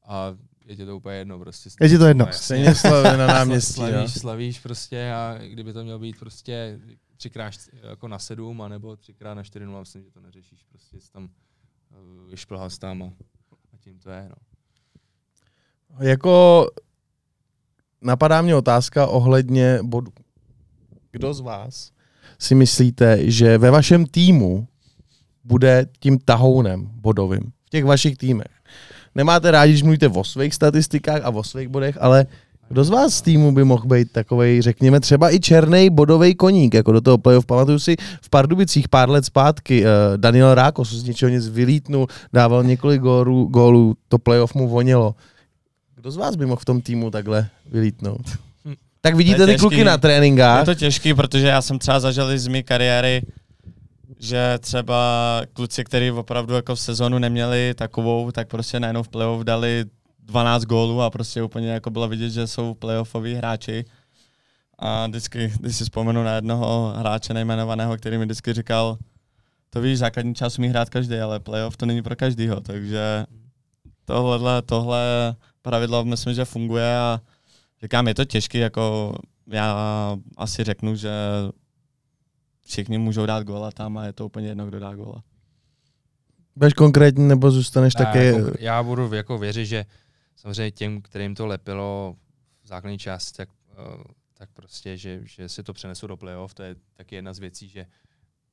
A 0.06 0.36
je 0.66 0.76
ti 0.76 0.86
to 0.86 0.98
úplně 0.98 1.16
jedno 1.16 1.40
prostě. 1.40 1.70
Je 1.82 1.90
ti 1.90 1.98
to 1.98 2.06
jedno. 2.06 2.28
Stejně 2.32 2.76
slaví 2.76 3.18
na 3.18 3.28
náměstí. 3.28 3.74
slavíš, 3.74 4.14
slavíš 4.14 4.60
prostě 4.60 5.12
a 5.12 5.38
kdyby 5.38 5.74
to 5.74 5.84
mělo 5.84 6.00
být 6.00 6.20
prostě 6.20 6.80
třikrát 7.18 7.54
jako 7.90 8.08
na 8.08 8.20
sedm, 8.20 8.62
anebo 8.62 8.96
třikrát 8.96 9.34
na 9.34 9.44
čtyři, 9.44 9.66
no 9.66 9.80
myslím, 9.80 10.04
že 10.04 10.12
to 10.12 10.22
neřešíš. 10.22 10.64
Prostě 10.64 11.00
jsi 11.00 11.12
tam 11.12 11.24
uh, 11.24 12.30
vyšplhal 12.30 12.70
tam 12.80 13.04
a, 13.04 13.06
a 13.06 13.43
tím 13.84 14.00
to 14.00 14.10
je. 14.10 14.30
No. 14.30 14.36
Jako 16.06 16.68
napadá 18.02 18.42
mě 18.42 18.56
otázka 18.56 19.08
ohledně 19.08 19.80
bodu. 19.84 20.12
Kdo 21.12 21.34
z 21.34 21.40
vás 21.40 21.92
si 22.40 22.56
myslíte, 22.56 23.32
že 23.32 23.58
ve 23.58 23.72
vašem 23.72 24.06
týmu 24.06 24.68
bude 25.44 25.86
tím 26.00 26.20
tahounem 26.20 26.90
bodovým 26.94 27.52
v 27.66 27.70
těch 27.70 27.86
vašich 27.86 28.18
týmech? 28.18 28.64
nemáte 29.16 29.52
rádi, 29.52 29.72
když 29.72 29.84
mluvíte 29.84 30.08
o 30.08 30.24
svých 30.24 30.54
statistikách 30.54 31.22
a 31.24 31.30
o 31.30 31.44
svých 31.44 31.68
bodech, 31.68 31.98
ale 32.02 32.26
Kdo 32.74 32.84
z 32.84 32.90
vás 32.90 33.14
z 33.14 33.22
týmu 33.22 33.52
by 33.52 33.64
mohl 33.64 33.86
být 33.86 34.12
takový, 34.12 34.62
řekněme, 34.62 35.00
třeba 35.00 35.34
i 35.34 35.40
černý 35.40 35.90
bodový 35.90 36.36
koník, 36.36 36.74
jako 36.74 36.92
do 36.92 37.02
toho 37.02 37.18
playoff? 37.18 37.46
Pamatuju 37.46 37.80
si 37.80 37.96
v 38.22 38.30
Pardubicích 38.30 38.90
pár 38.90 39.10
let 39.10 39.26
zpátky, 39.26 39.82
uh, 39.82 39.88
Daniel 40.18 40.56
Rákos 40.56 40.94
z 40.94 41.04
ničeho 41.04 41.30
nic 41.30 41.48
vylítnul, 41.48 42.08
dával 42.34 42.64
několik 42.64 43.02
gólů, 43.02 43.46
gólů, 43.46 43.96
to 44.08 44.18
playoff 44.20 44.56
mu 44.56 44.68
vonilo. 44.68 45.16
Kdo 45.96 46.12
z 46.12 46.18
vás 46.18 46.36
by 46.36 46.46
mohl 46.46 46.62
v 46.62 46.66
tom 46.66 46.82
týmu 46.82 47.12
takhle 47.12 47.50
vylítnout? 47.72 48.22
Tak 49.02 49.16
vidíte 49.16 49.46
ty 49.46 49.56
kluky 49.56 49.84
na 49.84 49.98
tréninkách. 49.98 50.60
Je 50.60 50.66
to 50.66 50.76
těžký, 50.76 51.14
protože 51.14 51.48
já 51.48 51.62
jsem 51.62 51.80
třeba 51.80 52.00
zažil 52.00 52.38
z 52.38 52.48
mé 52.48 52.64
kariéry, 52.64 53.22
že 54.20 54.58
třeba 54.60 55.42
kluci, 55.54 55.84
kteří 55.84 56.12
opravdu 56.12 56.54
jako 56.54 56.76
v 56.76 56.80
sezonu 56.80 57.20
neměli 57.20 57.74
takovou, 57.76 58.32
tak 58.32 58.48
prostě 58.48 58.80
najednou 58.80 59.04
v 59.04 59.10
playoff 59.10 59.44
dali 59.44 59.86
12 60.26 60.64
gólů 60.64 61.02
a 61.02 61.10
prostě 61.10 61.44
úplně 61.44 61.70
jako 61.70 61.90
bylo 61.90 62.08
vidět, 62.08 62.30
že 62.30 62.48
jsou 62.48 62.74
playoffoví 62.74 63.34
hráči. 63.34 63.86
A 64.80 65.08
vždycky, 65.08 65.54
když 65.60 65.76
si 65.76 65.84
vzpomenu 65.84 66.24
na 66.24 66.36
jednoho 66.36 66.94
hráče 66.98 67.34
nejmenovaného, 67.34 67.98
který 67.98 68.18
mi 68.18 68.26
vždycky 68.26 68.54
říkal, 68.54 68.98
to 69.70 69.82
víš, 69.82 70.00
základní 70.00 70.36
čas 70.36 70.60
umí 70.60 70.68
hrát 70.68 70.90
každý, 70.90 71.18
ale 71.18 71.40
playoff 71.40 71.78
to 71.78 71.86
není 71.86 72.02
pro 72.02 72.16
každýho, 72.16 72.62
takže 72.62 73.26
tohle, 74.06 74.62
tohle 74.62 75.36
pravidlo 75.62 76.06
myslím, 76.06 76.34
že 76.34 76.46
funguje 76.46 76.98
a 76.98 77.22
říkám, 77.82 78.08
je 78.08 78.16
to 78.16 78.26
těžký, 78.26 78.58
jako 78.58 79.16
já 79.48 80.18
asi 80.38 80.64
řeknu, 80.64 80.96
že 80.96 81.12
všichni 82.66 82.98
můžou 82.98 83.26
dát 83.26 83.44
góla 83.44 83.72
tam 83.72 83.98
a 83.98 84.06
je 84.06 84.14
to 84.14 84.26
úplně 84.26 84.48
jedno, 84.48 84.66
kdo 84.66 84.80
dá 84.80 84.96
góla. 84.96 85.24
Budeš 86.56 86.74
konkrétní 86.74 87.28
nebo 87.28 87.52
zůstaneš 87.52 87.96
Ne, 87.96 88.06
taky... 88.06 88.26
jako, 88.26 88.52
já 88.60 88.84
budu 88.84 89.14
jako 89.14 89.38
věřit, 89.38 89.66
že 89.66 89.86
samozřejmě 90.36 90.72
těm, 90.72 91.02
kterým 91.02 91.36
to 91.36 91.48
lepilo 91.48 92.18
v 92.62 92.68
základní 92.68 92.98
části, 92.98 93.38
tak, 93.38 93.50
uh, 93.50 94.04
tak 94.34 94.50
prostě, 94.52 94.98
že, 94.98 95.22
že 95.24 95.50
si 95.50 95.64
to 95.64 95.74
přenesou 95.74 96.08
do 96.08 96.18
playoff, 96.18 96.54
to 96.54 96.64
je 96.64 96.76
taky 96.94 97.16
jedna 97.16 97.34
z 97.34 97.40
věcí, 97.40 97.68
že 97.70 97.86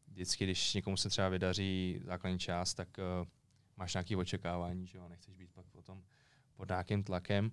vždycky, 0.09 0.45
když 0.45 0.75
někomu 0.75 0.97
se 0.97 1.09
třeba 1.09 1.29
vydaří 1.29 2.01
základní 2.05 2.38
část, 2.38 2.75
tak 2.75 2.88
uh, 2.99 3.29
máš 3.77 3.95
nějaké 3.95 4.16
očekávání, 4.16 4.87
že 4.87 4.99
jo, 4.99 5.09
nechceš 5.09 5.35
být 5.35 5.51
pak 5.53 5.66
potom 5.66 6.03
pod 6.57 6.69
nějakým 6.69 7.05
tlakem. 7.05 7.53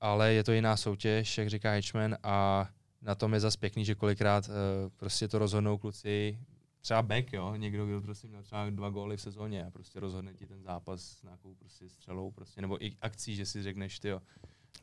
Ale 0.00 0.32
je 0.32 0.44
to 0.44 0.52
jiná 0.52 0.76
soutěž, 0.76 1.38
jak 1.38 1.50
říká 1.50 1.72
Hitchman, 1.72 2.16
a 2.22 2.68
na 3.02 3.14
tom 3.14 3.34
je 3.34 3.40
zas 3.40 3.56
pěkný, 3.56 3.84
že 3.84 3.94
kolikrát 3.94 4.48
uh, 4.48 4.54
prostě 4.96 5.28
to 5.28 5.38
rozhodnou 5.38 5.78
kluci, 5.78 6.38
třeba 6.80 7.02
back, 7.02 7.32
jo, 7.32 7.54
někdo, 7.54 7.86
kdo 7.86 8.00
prostě 8.00 8.28
měl 8.28 8.42
třeba 8.42 8.70
dva 8.70 8.90
góly 8.90 9.16
v 9.16 9.20
sezóně 9.20 9.64
a 9.64 9.70
prostě 9.70 10.00
rozhodne 10.00 10.34
ti 10.34 10.46
ten 10.46 10.62
zápas 10.62 11.02
s 11.02 11.22
nějakou 11.22 11.54
prostě 11.54 11.88
střelou, 11.88 12.30
prostě, 12.30 12.60
nebo 12.60 12.84
i 12.84 12.96
akcí, 13.00 13.36
že 13.36 13.46
si 13.46 13.62
řekneš, 13.62 13.98
ty 13.98 14.08
jo, 14.08 14.22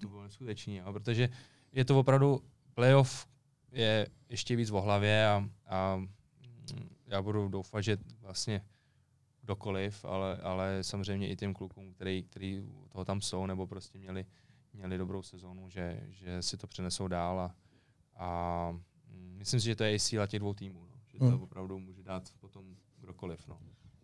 to 0.01 0.07
bylo 0.07 0.23
neskutečný, 0.23 0.75
jo, 0.75 0.93
protože 0.93 1.29
je 1.71 1.85
to 1.85 1.99
opravdu, 1.99 2.43
playoff 2.73 3.27
je 3.71 4.07
ještě 4.29 4.55
víc 4.55 4.69
v 4.69 4.73
hlavě 4.73 5.27
a, 5.27 5.49
a 5.65 5.95
mm, 5.95 6.89
já 7.07 7.21
budu 7.21 7.47
doufat, 7.47 7.81
že 7.81 7.97
vlastně 8.21 8.61
kdokoliv, 9.41 10.05
ale, 10.05 10.37
ale 10.37 10.83
samozřejmě 10.83 11.29
i 11.29 11.35
těm 11.35 11.53
klukům, 11.53 11.93
který, 11.93 12.23
který 12.23 12.63
toho 12.89 13.05
tam 13.05 13.21
jsou, 13.21 13.45
nebo 13.45 13.67
prostě 13.67 13.97
měli, 13.97 14.25
měli 14.73 14.97
dobrou 14.97 15.23
sezónu, 15.23 15.69
že, 15.69 16.03
že 16.09 16.41
si 16.41 16.57
to 16.57 16.67
přenesou 16.67 17.07
dál 17.07 17.39
a, 17.39 17.55
a 18.15 18.71
mm, 19.07 19.35
myslím 19.37 19.59
si, 19.59 19.65
že 19.65 19.75
to 19.75 19.83
je 19.83 19.93
i 19.93 19.99
síla 19.99 20.27
těch 20.27 20.39
dvou 20.39 20.53
týmů. 20.53 20.86
Že 21.17 21.19
to 21.19 21.25
Hmm. 21.35 21.43
opravdu 21.43 21.79
může 21.79 22.03
dát 22.03 22.23
potom 22.39 22.63
kdokoliv. 22.99 23.47
No. 23.47 23.57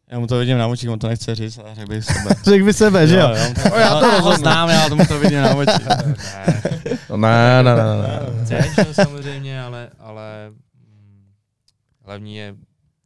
Já 0.08 0.20
mu 0.20 0.28
to 0.28 0.40
vidím 0.40 0.58
na 0.58 0.68
očích, 0.68 0.90
on 0.90 1.00
to 1.00 1.08
nechce 1.08 1.36
říct, 1.36 1.58
ale 1.58 1.76
řekl 1.76 1.90
bych 1.90 2.04
sebe. 2.06 2.36
Řekl 2.44 2.66
by 2.66 2.74
sebe, 2.74 3.08
že 3.08 3.16
jo? 3.16 3.30
já, 3.30 3.54
to, 3.54 3.76
já 3.80 4.00
to 4.22 4.36
znám, 4.38 4.70
já 4.70 4.90
tomu 4.90 5.06
to 5.06 5.20
vidím 5.20 5.42
na 5.42 5.56
očích. 5.56 5.88
ne, 7.16 7.18
Ne, 7.18 7.64
ne, 7.64 7.76
ne, 7.76 7.84
ne. 7.84 8.08
ne. 8.50 8.62
chceš 8.62 8.88
no, 8.88 8.94
samozřejmě, 8.94 9.62
ale, 9.62 9.90
ale 10.00 10.50
mm, 10.76 11.32
hlavní 12.06 12.36
je 12.36 12.56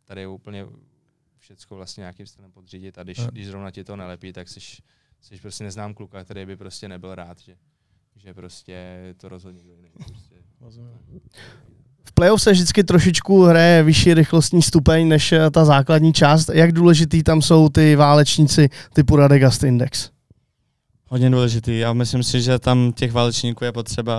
tady 0.05 0.27
úplně 0.27 0.65
všecko 1.37 1.75
vlastně 1.75 2.01
nějakým 2.01 2.25
stylem 2.27 2.51
podřídit 2.51 2.97
a 2.97 3.03
když, 3.03 3.17
No. 3.17 3.27
když 3.31 3.47
zrovna 3.47 3.71
ti 3.71 3.83
to 3.83 3.95
nelepí, 3.95 4.33
tak 4.33 4.47
jsi, 4.49 4.59
jsi 5.21 5.37
prostě 5.41 5.63
neznám 5.63 5.93
kluka, 5.93 6.23
který 6.23 6.45
by 6.45 6.57
prostě 6.57 6.87
nebyl 6.89 7.15
rád, 7.15 7.39
že, 7.39 7.55
že 8.15 8.33
prostě 8.33 8.97
to 9.17 9.29
rozhodně 9.29 9.63
někdo 9.63 9.85
jiný. 9.85 10.05
Prostě. 10.07 10.35
V 12.07 12.11
playoff 12.11 12.41
se 12.41 12.51
vždycky 12.51 12.83
trošičku 12.83 13.43
hraje 13.43 13.83
vyšší 13.83 14.13
rychlostní 14.13 14.61
stupeň 14.61 15.07
než 15.07 15.31
eh, 15.31 15.51
ta 15.51 15.65
základní 15.65 16.13
část. 16.13 16.49
Jak 16.53 16.71
důležitý 16.71 17.23
tam 17.23 17.41
jsou 17.41 17.69
ty 17.69 17.95
válečníci 17.95 18.69
typu 18.93 19.15
Radegast 19.15 19.63
Index? 19.63 20.09
Hodně 21.09 21.29
důležitý 21.29 21.85
a 21.85 21.93
myslím 21.93 22.23
si, 22.23 22.41
že 22.41 22.59
tam 22.59 22.93
těch 22.93 23.11
válečníků 23.11 23.63
je 23.63 23.71
potřeba 23.71 24.17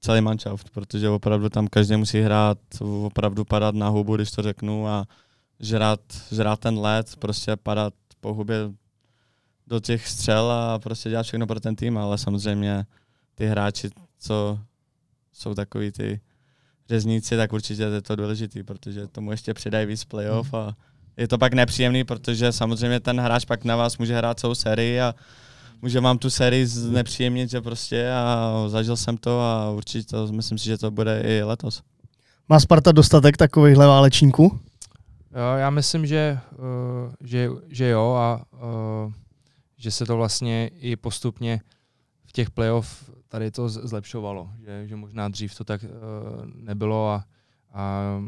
celý 0.00 0.20
manšaft, 0.20 0.70
protože 0.70 1.08
opravdu 1.08 1.48
tam 1.48 1.66
každý 1.66 1.96
musí 1.96 2.20
hrát, 2.20 2.58
opravdu 2.80 3.44
padat 3.44 3.74
na 3.74 3.88
hubu, 3.88 4.16
když 4.16 4.30
to 4.30 4.42
řeknu 4.42 4.88
a 4.88 5.04
žrát, 5.60 6.00
žrát 6.32 6.60
ten 6.60 6.78
led, 6.78 7.16
prostě 7.18 7.56
padat 7.56 7.94
po 8.20 8.34
hubě 8.34 8.56
do 9.66 9.80
těch 9.80 10.08
střel 10.08 10.50
a 10.50 10.78
prostě 10.78 11.10
dělat 11.10 11.22
všechno 11.22 11.46
pro 11.46 11.60
ten 11.60 11.76
tým, 11.76 11.98
ale 11.98 12.18
samozřejmě 12.18 12.84
ty 13.34 13.46
hráči, 13.46 13.90
co 14.18 14.58
jsou 15.32 15.54
takový 15.54 15.92
ty 15.92 16.20
řezníci, 16.92 17.36
tak 17.36 17.52
určitě 17.52 17.82
je 17.82 18.02
to 18.02 18.16
důležitý, 18.16 18.62
protože 18.62 19.06
tomu 19.06 19.30
ještě 19.30 19.54
přidají 19.54 19.86
víc 19.86 20.04
playoff 20.04 20.54
a 20.54 20.76
je 21.16 21.28
to 21.28 21.38
pak 21.38 21.52
nepříjemný, 21.52 22.04
protože 22.04 22.52
samozřejmě 22.52 23.00
ten 23.00 23.20
hráč 23.20 23.44
pak 23.44 23.64
na 23.64 23.76
vás 23.76 23.98
může 23.98 24.16
hrát 24.16 24.40
celou 24.40 24.54
sérii 24.54 25.00
a 25.00 25.14
může 25.82 26.00
vám 26.00 26.18
tu 26.18 26.30
sérii 26.30 26.66
znepříjemnit, 26.66 27.50
že 27.50 27.60
prostě 27.60 28.12
a 28.12 28.52
zažil 28.68 28.96
jsem 28.96 29.16
to 29.16 29.40
a 29.40 29.70
určitě 29.70 30.08
to, 30.08 30.32
myslím 30.32 30.58
si, 30.58 30.64
že 30.64 30.78
to 30.78 30.90
bude 30.90 31.20
i 31.20 31.42
letos. 31.42 31.82
Má 32.48 32.60
Sparta 32.60 32.92
dostatek 32.92 33.36
takovýchhle 33.36 33.86
válečníků? 33.86 34.60
Jo, 35.32 35.56
já 35.58 35.70
myslím, 35.70 36.06
že, 36.06 36.38
uh, 36.52 37.14
že, 37.20 37.48
že 37.68 37.88
jo 37.88 38.14
a 38.18 38.44
uh, 38.52 39.12
že 39.76 39.90
se 39.90 40.06
to 40.06 40.16
vlastně 40.16 40.70
i 40.80 40.96
postupně 40.96 41.60
v 42.26 42.32
těch 42.32 42.50
playoff 42.50 43.10
tady 43.32 43.50
to 43.50 43.68
zlepšovalo, 43.68 44.50
že, 44.60 44.88
že 44.88 44.96
možná 44.96 45.28
dřív 45.28 45.54
to 45.54 45.64
tak 45.64 45.84
uh, 45.84 45.88
nebylo 46.54 47.10
a, 47.10 47.24
a 47.72 48.20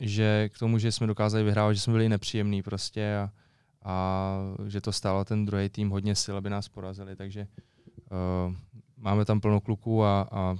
že 0.00 0.48
k 0.52 0.58
tomu, 0.58 0.78
že 0.78 0.92
jsme 0.92 1.06
dokázali 1.06 1.44
vyhrávat, 1.44 1.74
že 1.74 1.80
jsme 1.80 1.92
byli 1.92 2.08
nepříjemní 2.08 2.62
prostě 2.62 3.16
a, 3.16 3.30
a 3.82 4.36
že 4.66 4.80
to 4.80 4.92
stálo 4.92 5.24
ten 5.24 5.44
druhý 5.44 5.68
tým 5.68 5.90
hodně 5.90 6.14
sil, 6.22 6.34
aby 6.36 6.50
nás 6.50 6.68
porazili, 6.68 7.16
takže 7.16 7.46
uh, 7.48 8.54
máme 8.96 9.24
tam 9.24 9.40
plno 9.40 9.60
kluků 9.60 10.04
a, 10.04 10.28
a 10.30 10.56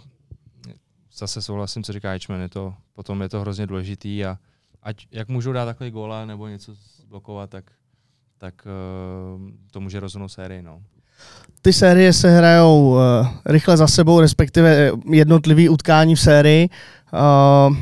zase 1.12 1.42
souhlasím, 1.42 1.83
co 1.83 1.92
říká 1.92 2.12
Eichmann, 2.12 2.40
je 2.40 2.48
to, 2.48 2.74
potom 2.92 3.22
je 3.22 3.28
to 3.28 3.40
hrozně 3.40 3.66
důležitý 3.66 4.24
a 4.24 4.38
ať 4.83 5.07
jak 5.11 5.28
můžou 5.28 5.52
dát 5.52 5.64
takový 5.64 5.90
góla 5.90 6.24
nebo 6.24 6.48
něco 6.48 6.76
blokovat, 7.07 7.50
tak, 7.50 7.72
tak 8.38 8.66
uh, 8.66 9.50
to 9.70 9.81
může 9.81 10.00
rozhodnout 10.00 10.28
sérii. 10.28 10.62
No. 10.62 10.83
Ty 11.62 11.72
série 11.72 12.12
se 12.12 12.31
hrajou 12.31 12.90
uh, 12.90 12.98
rychle 13.46 13.76
za 13.76 13.87
sebou, 13.87 14.20
respektive 14.20 14.92
jednotlivý 15.11 15.68
utkání 15.68 16.14
v 16.14 16.20
sérii. 16.20 16.68
Uh, 17.12 17.76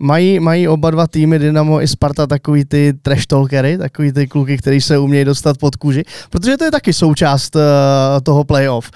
mají, 0.00 0.40
mají 0.40 0.68
oba 0.68 0.90
dva 0.90 1.06
týmy, 1.06 1.38
Dynamo 1.38 1.82
i 1.82 1.88
Sparta, 1.88 2.26
takový 2.26 2.64
ty 2.64 2.92
trash 3.02 3.26
talkery, 3.26 3.78
takový 3.78 4.12
ty 4.12 4.26
kluky, 4.26 4.58
který 4.58 4.80
se 4.80 4.98
umějí 4.98 5.24
dostat 5.24 5.58
pod 5.58 5.76
kůži, 5.76 6.04
protože 6.30 6.56
to 6.56 6.64
je 6.64 6.70
taky 6.70 6.92
součást 6.92 7.56
uh, 7.56 7.62
toho 8.22 8.44
playoff. 8.44 8.90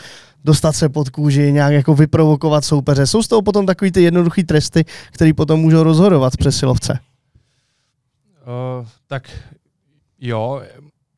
Dostat 0.44 0.72
se 0.72 0.88
pod 0.88 1.10
kůži, 1.10 1.52
nějak 1.52 1.72
jako 1.72 1.94
vyprovokovat 1.94 2.64
soupeře. 2.64 3.06
Jsou 3.06 3.22
z 3.22 3.28
toho 3.28 3.42
potom 3.42 3.66
takový 3.66 3.92
ty 3.92 4.02
jednoduchý 4.02 4.44
tresty, 4.44 4.84
který 5.10 5.32
potom 5.32 5.60
můžou 5.60 5.82
rozhodovat 5.82 6.36
přesilovce. 6.36 6.98
Uh, 8.46 8.86
tak 9.06 9.30
jo, 10.20 10.62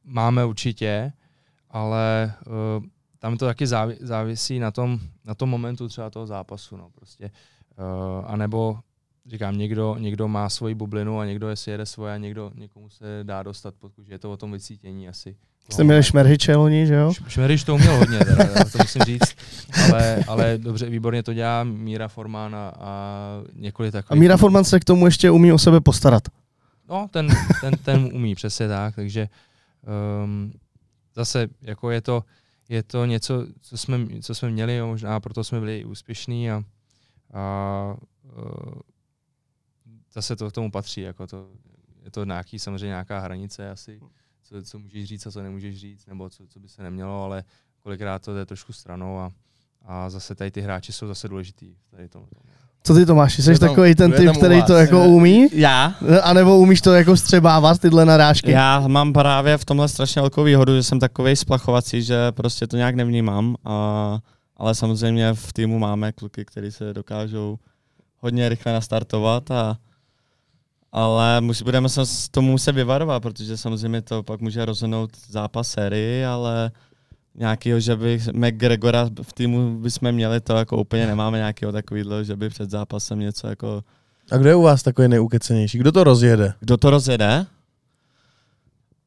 máme 0.05 0.45
určitě, 0.45 1.13
ale 1.77 2.33
uh, 2.79 2.85
tam 3.19 3.37
to 3.37 3.47
taky 3.47 3.65
závi- 3.65 3.97
závisí 4.01 4.59
na 4.59 4.71
tom, 4.71 4.99
na 5.25 5.35
tom 5.35 5.49
momentu 5.49 5.89
třeba 5.89 6.11
toho 6.11 6.27
zápasu. 6.27 6.77
No, 6.77 6.89
prostě. 6.95 7.31
uh, 7.79 8.25
a 8.27 8.37
nebo 8.37 8.79
říkám, 9.27 9.59
někdo, 9.59 9.97
někdo 9.99 10.29
má 10.29 10.49
svoji 10.49 10.75
bublinu 10.75 11.19
a 11.21 11.25
někdo 11.25 11.57
si 11.57 11.71
jede 11.71 11.87
svoje 11.87 12.15
a 12.15 12.17
někdo, 12.17 12.51
někomu 12.55 12.91
se 12.91 13.05
dá 13.23 13.43
dostat 13.43 13.75
pod 13.81 13.93
kůži. 13.93 14.13
Je 14.13 14.19
to 14.19 14.33
o 14.33 14.37
tom 14.37 14.53
vycítění 14.53 15.09
asi. 15.09 15.37
Jste 15.73 15.85
měli 15.85 16.03
šmerhyče 16.03 16.57
loni, 16.57 16.87
že 16.87 16.95
jo? 16.95 17.11
Š- 17.11 17.25
Šmeriš 17.29 17.65
to 17.65 17.75
uměl 17.75 17.97
hodně, 17.97 18.19
teda, 18.19 18.45
to 18.73 18.79
musím 18.79 19.03
říct, 19.03 19.37
ale, 19.93 20.25
ale 20.29 20.59
dobře, 20.59 20.91
výborně 20.91 21.23
to 21.23 21.35
dělá 21.35 21.65
Míra 21.65 22.09
Formán 22.09 22.55
a, 22.55 22.73
a 22.81 22.91
několik 23.55 23.89
A 23.89 23.93
takových. 23.93 24.21
Míra 24.21 24.37
Forman 24.37 24.65
se 24.65 24.81
k 24.81 24.85
tomu 24.85 25.07
ještě 25.07 25.31
umí 25.31 25.53
o 25.53 25.59
sebe 25.59 25.81
postarat. 25.81 26.23
No, 26.89 27.09
ten, 27.11 27.29
ten, 27.61 27.75
ten 27.85 28.11
umí, 28.13 28.35
přesně 28.35 28.69
tak, 28.69 28.95
takže 28.95 29.29
um, 30.25 30.53
zase 31.17 31.49
jako 31.63 31.91
je 31.91 32.01
to, 32.01 32.25
je 32.69 32.83
to 32.83 33.05
něco, 33.05 33.47
co 33.61 33.79
jsme, 33.79 34.21
co 34.23 34.35
jsme 34.35 34.51
měli, 34.51 34.77
jo, 34.77 34.87
možná 34.87 35.21
proto 35.21 35.45
jsme 35.45 35.61
byli 35.61 35.85
úspěšní 35.85 36.51
a, 36.51 36.65
a 37.33 37.97
uh, 38.23 38.81
zase 40.13 40.37
to 40.37 40.51
k 40.51 40.53
tomu 40.53 40.71
patří, 40.71 41.01
jako 41.01 41.27
to, 41.27 41.51
je 42.05 42.11
to 42.11 42.25
nějaký, 42.25 42.59
samozřejmě 42.59 42.87
nějaká 42.87 43.19
hranice 43.19 43.71
asi, 43.71 44.01
co, 44.43 44.63
co 44.63 44.79
můžeš 44.79 45.09
říct 45.09 45.27
a 45.27 45.31
co 45.31 45.43
nemůžeš 45.43 45.81
říct, 45.81 46.07
nebo 46.07 46.31
co, 46.31 46.47
co 46.47 46.61
by 46.61 46.69
se 46.69 46.83
nemělo, 46.83 47.23
ale 47.23 47.45
kolikrát 47.79 48.23
to 48.25 48.35
jde 48.35 48.47
trošku 48.47 48.73
stranou 48.73 49.19
a, 49.19 49.33
A 49.83 50.11
zase 50.11 50.35
tady 50.35 50.51
ty 50.51 50.61
hráči 50.61 50.93
jsou 50.93 51.07
zase 51.07 51.29
důležitý. 51.29 51.77
Tady 51.91 52.09
to, 52.09 52.29
Co 52.87 52.95
ty 52.95 53.07
Tomáši, 53.07 53.43
jsi 53.43 53.59
tam- 53.59 53.69
takový 53.69 53.95
ten 53.95 54.13
typ, 54.13 54.31
který 54.37 54.63
to 54.63 54.75
jako 54.75 55.05
umí? 55.07 55.47
Já? 55.53 55.95
A 56.23 56.33
nebo 56.33 56.59
umíš 56.59 56.81
to 56.81 56.95
jako 56.95 57.17
střebávat, 57.17 57.79
tyhle 57.79 58.05
narážky? 58.05 58.51
Já 58.51 58.89
mám 58.89 59.13
právě 59.13 59.59
v 59.59 59.65
tomhle 59.65 59.89
strašně 59.89 60.23
velkou 60.23 60.45
výhodu, 60.45 60.77
že 60.77 60.83
jsem 60.83 61.01
takový 61.01 61.37
splachovací, 61.37 62.03
že 62.03 62.33
prostě 62.33 62.67
to 62.67 62.77
nějak 62.77 62.95
nevnímám, 62.95 63.57
a, 63.65 64.19
ale 64.57 64.75
samozřejmě 64.75 65.35
v 65.35 65.53
týmu 65.53 65.79
máme 65.79 66.13
kluky, 66.13 66.45
kteří 66.45 66.73
se 66.73 66.95
dokážou 66.95 67.59
hodně 68.19 68.49
rychle 68.49 68.73
nastartovat 68.73 69.51
a 69.51 69.77
ale 70.93 71.41
musí, 71.41 71.65
budeme 71.65 71.89
se 71.89 72.01
tomu 72.31 72.51
muset 72.51 72.73
vyvarovat, 72.73 73.23
protože 73.23 73.57
samozřejmě 73.57 74.03
to 74.03 74.23
pak 74.23 74.41
může 74.41 74.65
rozhodnout 74.65 75.11
zápas 75.29 75.69
sérii, 75.69 76.25
ale 76.25 76.71
nějakýho, 77.39 77.81
že 77.81 77.97
by 77.97 78.21
McGregora 78.33 79.11
v 79.23 79.33
týmu 79.33 79.79
bychom 79.79 80.13
měli, 80.13 80.41
to 80.41 80.57
jako 80.57 80.77
úplně 80.77 81.07
nemáme 81.07 81.39
nějakého 81.39 81.73
takového, 81.73 82.25
že 82.25 82.37
by 82.37 82.49
před 82.49 82.71
zápasem 82.71 83.19
něco 83.19 83.49
jako 83.49 83.83
A 84.31 84.37
kdo 84.37 84.49
je 84.49 84.55
u 84.55 84.63
vás 84.63 84.83
takový 84.83 85.09
neukecenější? 85.09 85.79
Kdo 85.79 85.93
to 85.93 86.05
rozjede? 86.05 86.53
kdo 86.61 86.77
to 86.77 86.91
rozjede? 86.91 87.47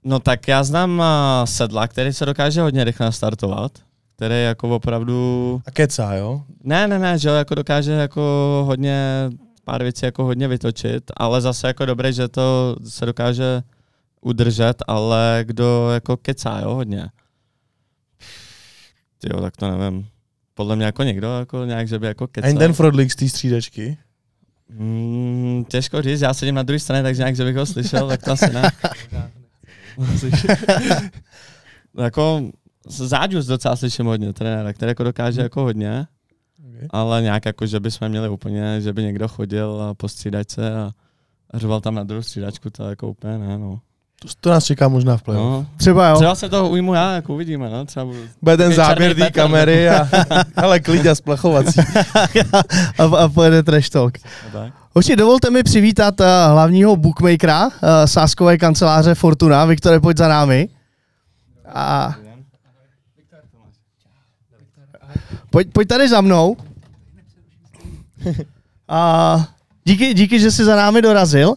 No 0.03 0.19
tak 0.19 0.47
já 0.47 0.63
znám 0.63 0.99
uh, 0.99 1.05
sedla, 1.45 1.87
který 1.87 2.13
se 2.13 2.25
dokáže 2.25 2.61
hodně 2.61 2.83
rychle 2.83 3.05
nastartovat, 3.05 3.71
který 4.15 4.43
jako 4.43 4.75
opravdu... 4.75 5.61
A 5.65 5.71
kecá, 5.71 6.13
jo? 6.15 6.43
Ne, 6.63 6.87
ne, 6.87 6.99
ne, 6.99 7.19
že 7.19 7.29
jako 7.29 7.55
dokáže 7.55 7.91
jako 7.91 8.21
hodně, 8.67 9.29
pár 9.63 9.83
věcí 9.83 10.05
jako 10.05 10.23
hodně 10.23 10.47
vytočit, 10.47 11.11
ale 11.17 11.41
zase 11.41 11.67
jako 11.67 11.85
dobré, 11.85 12.13
že 12.13 12.27
to 12.27 12.75
se 12.87 13.05
dokáže 13.05 13.63
udržet, 14.21 14.83
ale 14.87 15.39
kdo 15.43 15.89
jako 15.91 16.17
kecá, 16.17 16.59
jo, 16.59 16.75
hodně. 16.75 17.09
Jo, 19.23 19.41
tak 19.41 19.58
to 19.58 19.77
nevím. 19.77 20.08
Podle 20.53 20.75
mě 20.75 20.86
jako 20.86 21.03
někdo, 21.03 21.39
jako 21.39 21.65
nějak, 21.65 21.88
že 21.88 21.99
by 21.99 22.08
jako 22.08 22.27
kecal. 22.27 22.49
Ani 22.49 22.60
ten 22.60 22.73
Frodlík 22.73 23.12
z 23.12 23.15
té 23.15 23.29
střídačky. 23.29 23.97
Mm, 24.69 25.65
těžko 25.69 26.01
říct, 26.01 26.21
já 26.21 26.34
sedím 26.34 26.55
na 26.55 26.63
druhé 26.63 26.79
straně, 26.79 27.03
takže 27.03 27.21
nějak, 27.21 27.36
že 27.36 27.43
bych 27.45 27.55
ho 27.55 27.65
slyšel, 27.65 28.08
tak 28.08 28.23
to 28.23 28.32
asi 28.32 28.53
ne. 28.53 28.71
jako 31.97 32.51
Záďus 32.88 33.45
docela 33.45 33.75
slyším 33.75 34.05
hodně 34.05 34.34
trenéra, 34.34 34.73
který 34.73 34.89
jako 34.89 35.03
dokáže 35.03 35.41
jako 35.41 35.62
hodně, 35.62 36.08
Okay. 36.69 36.88
ale 36.89 37.21
nějak 37.21 37.45
jako, 37.45 37.65
že 37.65 37.79
bychom 37.79 38.10
měli 38.10 38.29
úplně, 38.29 38.82
že 38.82 38.93
by 38.93 39.03
někdo 39.03 39.27
chodil 39.27 39.82
a 39.82 39.93
po 39.93 40.08
střídačce 40.10 40.75
a 40.75 40.91
a 41.51 41.58
řval 41.60 41.82
tam 41.82 41.95
na 41.95 42.03
druhou 42.03 42.21
střídačku, 42.21 42.69
to 42.69 42.89
jako 42.89 43.10
úplně 43.10 43.38
ne, 43.38 43.58
no. 43.58 43.82
To, 44.21 44.27
to 44.41 44.49
nás 44.49 44.65
čeká 44.65 44.88
možná 44.88 45.17
v 45.17 45.21
playoff. 45.21 45.43
no. 45.43 45.65
Třeba 45.77 46.10
jo. 46.10 46.15
Třeba 46.15 46.36
se 46.36 46.49
toho 46.49 46.69
ujmu 46.69 46.93
já, 46.93 47.12
jako 47.12 47.34
uvidíme, 47.34 47.69
no. 47.69 47.86
Třeba 47.86 48.05
budu... 48.05 48.19
Bude 48.41 48.58
ten 48.58 48.73
záběr 48.73 49.15
té 49.15 49.32
kamery 49.32 49.89
a 49.89 50.08
ale 50.55 50.79
klid 50.79 51.08
a 51.08 51.15
splachovací. 51.15 51.79
a, 52.97 53.03
a 53.03 53.29
pojede 53.29 53.63
trash 53.63 53.89
talk. 53.89 54.17
No. 54.53 54.71
Hoši, 54.95 55.15
dovolte 55.15 55.49
mi 55.49 55.63
přivítat 55.63 56.19
uh, 56.19 56.25
hlavního 56.51 56.95
bookmakera 56.95 57.65
uh, 57.65 57.71
sáskové 58.05 58.58
kanceláře 58.58 59.15
Fortuna. 59.15 59.65
Viktore, 59.65 59.99
pojď 59.99 60.17
za 60.17 60.27
námi. 60.27 60.69
A... 61.73 62.15
Pojď, 65.49 65.67
pojď 65.73 65.88
tady 65.88 66.10
za 66.10 66.21
mnou. 66.21 66.58
A 68.89 69.47
díky, 69.89 70.13
díky, 70.13 70.39
že 70.39 70.52
jsi 70.52 70.65
za 70.65 70.75
námi 70.75 71.02
dorazil. 71.02 71.56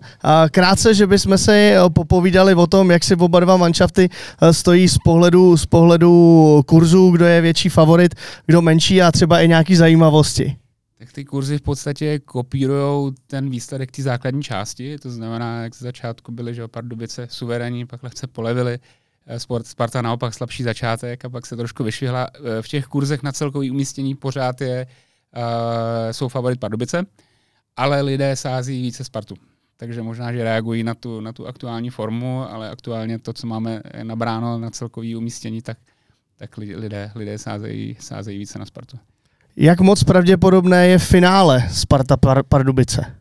Krátce, 0.51 0.95
že 0.95 1.07
bychom 1.07 1.38
se 1.38 1.53
eh, 1.57 1.90
popovídali 1.90 2.55
o 2.55 2.66
tom, 2.66 2.90
jak 2.90 3.05
si 3.05 3.16
oba 3.16 3.40
dva 3.40 3.57
manšafty 3.57 4.09
eh, 4.09 4.53
stojí 4.53 4.88
z 4.88 4.99
pohledu, 4.99 5.57
z 5.57 5.66
pohledu 5.66 6.62
kurzu, 6.66 7.11
kdo 7.11 7.25
je 7.25 7.40
větší 7.40 7.68
favorit, 7.68 8.14
kdo 8.47 8.62
menší 8.62 9.03
a 9.03 9.12
třeba 9.12 9.40
i 9.40 9.49
nějaký 9.49 9.77
zajímavosti. 9.77 10.57
Tak 10.99 11.12
ty 11.12 11.25
kurzy 11.25 11.59
v 11.59 11.62
podstatě 11.62 12.18
kopírují 12.18 13.12
ten 13.27 13.51
výsledek 13.51 13.90
té 13.90 14.03
základní 14.03 14.42
části, 14.42 14.99
to 14.99 15.11
znamená, 15.11 15.62
jak 15.62 15.75
z 15.75 15.83
začátku 15.83 16.33
byly, 16.33 16.55
že 16.55 16.68
Pardubice 16.68 17.27
suverénní, 17.31 17.87
pak 17.87 18.03
lehce 18.03 18.27
polevili, 18.27 18.79
eh, 19.27 19.40
Sport, 19.40 19.66
Sparta 19.66 20.03
naopak 20.03 20.35
slabší 20.35 20.62
začátek 20.62 21.25
a 21.25 21.31
pak 21.31 21.47
se 21.47 21.57
trošku 21.57 21.85
vyšvihla. 21.85 22.29
V 22.61 22.68
těch 22.68 22.87
kurzech 22.87 23.23
na 23.23 23.33
celkový 23.33 23.71
umístění 23.71 24.14
pořád 24.14 24.61
je, 24.61 24.87
uh, 25.37 25.42
jsou 26.12 26.29
favorit 26.29 26.61
Pardubice, 26.61 27.05
ale 27.76 28.00
lidé 28.02 28.37
sází 28.37 28.82
více 28.82 29.04
Spartu. 29.04 29.35
Takže 29.76 30.02
možná, 30.02 30.32
že 30.32 30.44
reagují 30.44 30.82
na 30.82 30.94
tu, 30.94 31.20
na 31.20 31.32
tu 31.32 31.46
aktuální 31.46 31.90
formu, 31.90 32.42
ale 32.50 32.70
aktuálně 32.70 33.18
to, 33.18 33.32
co 33.32 33.46
máme 33.46 33.82
nabráno 34.02 34.58
na 34.58 34.70
celkový 34.70 35.16
umístění, 35.16 35.62
tak, 35.62 35.78
tak 36.37 36.56
li- 36.56 36.76
lidé, 36.76 37.11
lidé 37.14 37.38
sázejí, 37.38 37.96
sázejí 38.00 38.38
více 38.38 38.58
na 38.58 38.64
Spartu. 38.66 38.98
Jak 39.56 39.80
moc 39.80 40.04
pravděpodobné 40.04 40.88
je 40.88 40.98
finále 40.98 41.68
Sparta 41.72 42.16
Par- 42.16 42.42
Pardubice? 42.42 43.14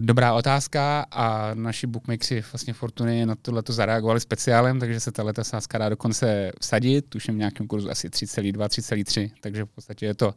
Dobrá 0.00 0.34
otázka 0.34 1.06
a 1.10 1.54
naši 1.54 1.86
bookmakeri 1.86 2.42
vlastně 2.52 2.72
Fortuny 2.72 3.26
na 3.26 3.34
tohle 3.42 3.62
zareagovali 3.68 4.20
speciálem, 4.20 4.80
takže 4.80 5.00
se 5.00 5.12
tato 5.12 5.44
sázka 5.44 5.78
dá 5.78 5.88
dokonce 5.88 6.52
vsadit, 6.60 7.04
tuším 7.08 7.34
v 7.34 7.38
nějakém 7.38 7.66
kurzu 7.66 7.90
asi 7.90 8.08
3,2, 8.08 8.52
3,3, 8.66 9.30
takže 9.40 9.64
v 9.64 9.68
podstatě 9.68 10.06
je 10.06 10.14
to 10.14 10.34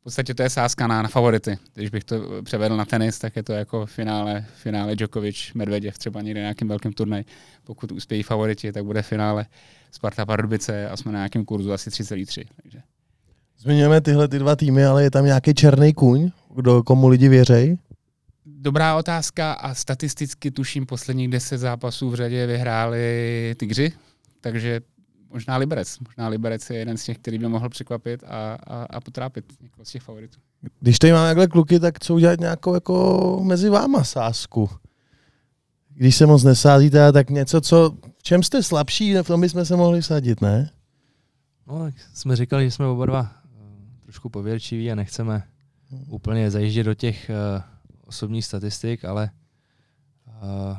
v 0.00 0.02
podstatě 0.02 0.34
to 0.34 0.42
je 0.42 0.50
sázka 0.50 0.86
na, 0.86 1.02
na 1.02 1.08
favority. 1.08 1.58
Když 1.74 1.90
bych 1.90 2.04
to 2.04 2.42
převedl 2.42 2.76
na 2.76 2.84
tenis, 2.84 3.18
tak 3.18 3.36
je 3.36 3.42
to 3.42 3.52
jako 3.52 3.86
finále, 3.86 4.46
finále 4.54 4.96
Djokovic, 4.96 5.50
Medveděv, 5.54 5.98
třeba 5.98 6.22
někde 6.22 6.40
na 6.40 6.44
nějakým 6.44 6.68
velkým 6.68 6.92
turnaj. 6.92 7.24
Pokud 7.64 7.92
uspějí 7.92 8.22
favoriti, 8.22 8.72
tak 8.72 8.84
bude 8.84 9.02
finále 9.02 9.46
Sparta 9.92 10.26
Pardubice 10.26 10.88
a 10.88 10.96
jsme 10.96 11.12
na 11.12 11.18
nějakém 11.18 11.44
kurzu 11.44 11.72
asi 11.72 11.90
3,3. 11.90 12.44
Takže. 12.62 12.82
Zmiňujeme 13.58 14.00
tyhle 14.00 14.28
ty 14.28 14.38
dva 14.38 14.56
týmy, 14.56 14.84
ale 14.84 15.02
je 15.02 15.10
tam 15.10 15.24
nějaký 15.24 15.54
černý 15.54 15.94
kuň, 15.94 16.30
kdo 16.54 16.82
komu 16.82 17.08
lidi 17.08 17.28
věřej? 17.28 17.78
Dobrá 18.46 18.96
otázka 18.96 19.52
a 19.52 19.74
statisticky 19.74 20.50
tuším 20.50 20.86
posledních 20.86 21.28
10 21.28 21.58
zápasů 21.58 22.10
v 22.10 22.14
řadě 22.14 22.46
vyhráli 22.46 23.54
Tigři, 23.58 23.92
takže 24.40 24.80
možná 25.30 25.56
Liberec. 25.56 25.98
Možná 25.98 26.28
Liberec 26.28 26.70
je 26.70 26.78
jeden 26.78 26.96
z 26.96 27.04
těch, 27.04 27.18
který 27.18 27.38
by 27.38 27.48
mohl 27.48 27.68
překvapit 27.68 28.24
a, 28.24 28.54
a, 28.66 28.82
a 28.84 29.00
potrápit 29.00 29.44
někoho 29.60 29.84
z 29.84 29.90
těch 29.90 30.02
favoritů. 30.02 30.40
Když 30.80 30.98
tady 30.98 31.12
máme 31.12 31.28
takhle 31.28 31.46
kluky, 31.46 31.80
tak 31.80 31.98
co 32.00 32.14
udělat 32.14 32.40
nějakou 32.40 32.74
jako 32.74 33.40
mezi 33.42 33.68
váma 33.68 34.04
sásku? 34.04 34.70
Když 35.94 36.16
se 36.16 36.26
moc 36.26 36.44
nesázíte, 36.44 37.12
tak 37.12 37.30
něco, 37.30 37.60
co, 37.60 37.96
v 38.18 38.22
čem 38.22 38.42
jste 38.42 38.62
slabší, 38.62 39.14
v 39.14 39.26
tom 39.26 39.40
bychom 39.40 39.64
se 39.64 39.76
mohli 39.76 40.00
vsadit, 40.00 40.40
ne? 40.40 40.70
No, 41.66 41.78
tak 41.78 41.94
jsme 42.14 42.36
říkali, 42.36 42.64
že 42.64 42.70
jsme 42.70 42.86
oba 42.86 43.06
dva 43.06 43.32
eh, 43.44 44.02
trošku 44.02 44.28
pověrčiví 44.28 44.92
a 44.92 44.94
nechceme 44.94 45.42
úplně 46.08 46.50
zajíždět 46.50 46.86
do 46.86 46.94
těch 46.94 47.30
uh, 47.30 47.62
osobních 48.04 48.44
statistik, 48.44 49.04
ale 49.04 49.30
uh, 50.26 50.76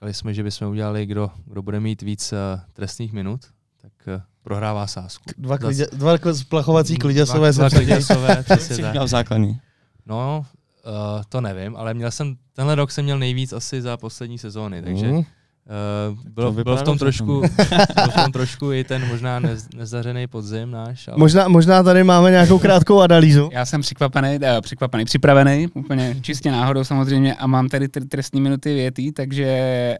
říkali 0.00 0.14
jsme, 0.14 0.34
že 0.34 0.42
bychom 0.42 0.68
udělali, 0.68 1.06
kdo, 1.06 1.30
kdo 1.46 1.62
bude 1.62 1.80
mít 1.80 2.02
víc 2.02 2.32
uh, 2.32 2.38
trestných 2.72 3.12
minut, 3.12 3.40
tak 3.82 3.92
uh, 4.06 4.22
prohrává 4.42 4.86
sázku. 4.86 5.24
Dva, 5.38 5.58
klidě, 5.58 5.86
dva 5.92 6.12
splachovací 6.32 6.96
kliděsové 6.96 7.52
dva, 7.52 7.68
dva 7.68 7.78
kliděsové, 7.78 8.42
přesně 8.56 8.76
tak. 8.76 8.92
měl 8.92 9.06
základní. 9.06 9.60
No, 10.06 10.46
uh, 10.86 11.22
to 11.28 11.40
nevím, 11.40 11.76
ale 11.76 11.94
měl 11.94 12.10
jsem, 12.10 12.36
tenhle 12.52 12.74
rok 12.74 12.90
jsem 12.90 13.04
měl 13.04 13.18
nejvíc 13.18 13.52
asi 13.52 13.82
za 13.82 13.96
poslední 13.96 14.38
sezóny, 14.38 14.82
takže 14.82 15.06
Mm. 15.06 15.22
Uh, 15.70 16.18
byl, 16.34 16.52
vypadá 16.52 16.74
byl, 16.76 16.82
v 16.82 16.84
tom 16.84 16.98
trošku, 16.98 17.40
byl 17.94 18.10
v 18.10 18.14
tom 18.24 18.32
trošku 18.32 18.72
i 18.72 18.84
ten 18.84 19.08
možná 19.08 19.38
nez, 19.40 19.68
nezdařený 19.76 20.26
podzim 20.26 20.70
náš, 20.70 21.08
ale 21.08 21.16
Možná, 21.18 21.48
možná 21.48 21.82
tady 21.82 22.04
máme 22.04 22.30
nějakou 22.30 22.58
krátkou 22.58 23.00
analýzu. 23.00 23.50
Já 23.52 23.66
jsem 23.66 23.80
překvapený, 23.80 24.38
uh, 24.38 24.60
překvapený, 24.60 25.04
připravený, 25.04 25.68
úplně 25.74 26.16
čistě 26.22 26.50
náhodou 26.50 26.84
samozřejmě 26.84 27.34
a 27.34 27.46
mám 27.46 27.68
tady 27.68 27.86
tr- 27.86 28.08
trestní 28.08 28.40
minuty 28.40 28.74
větý, 28.74 29.12
takže 29.12 29.48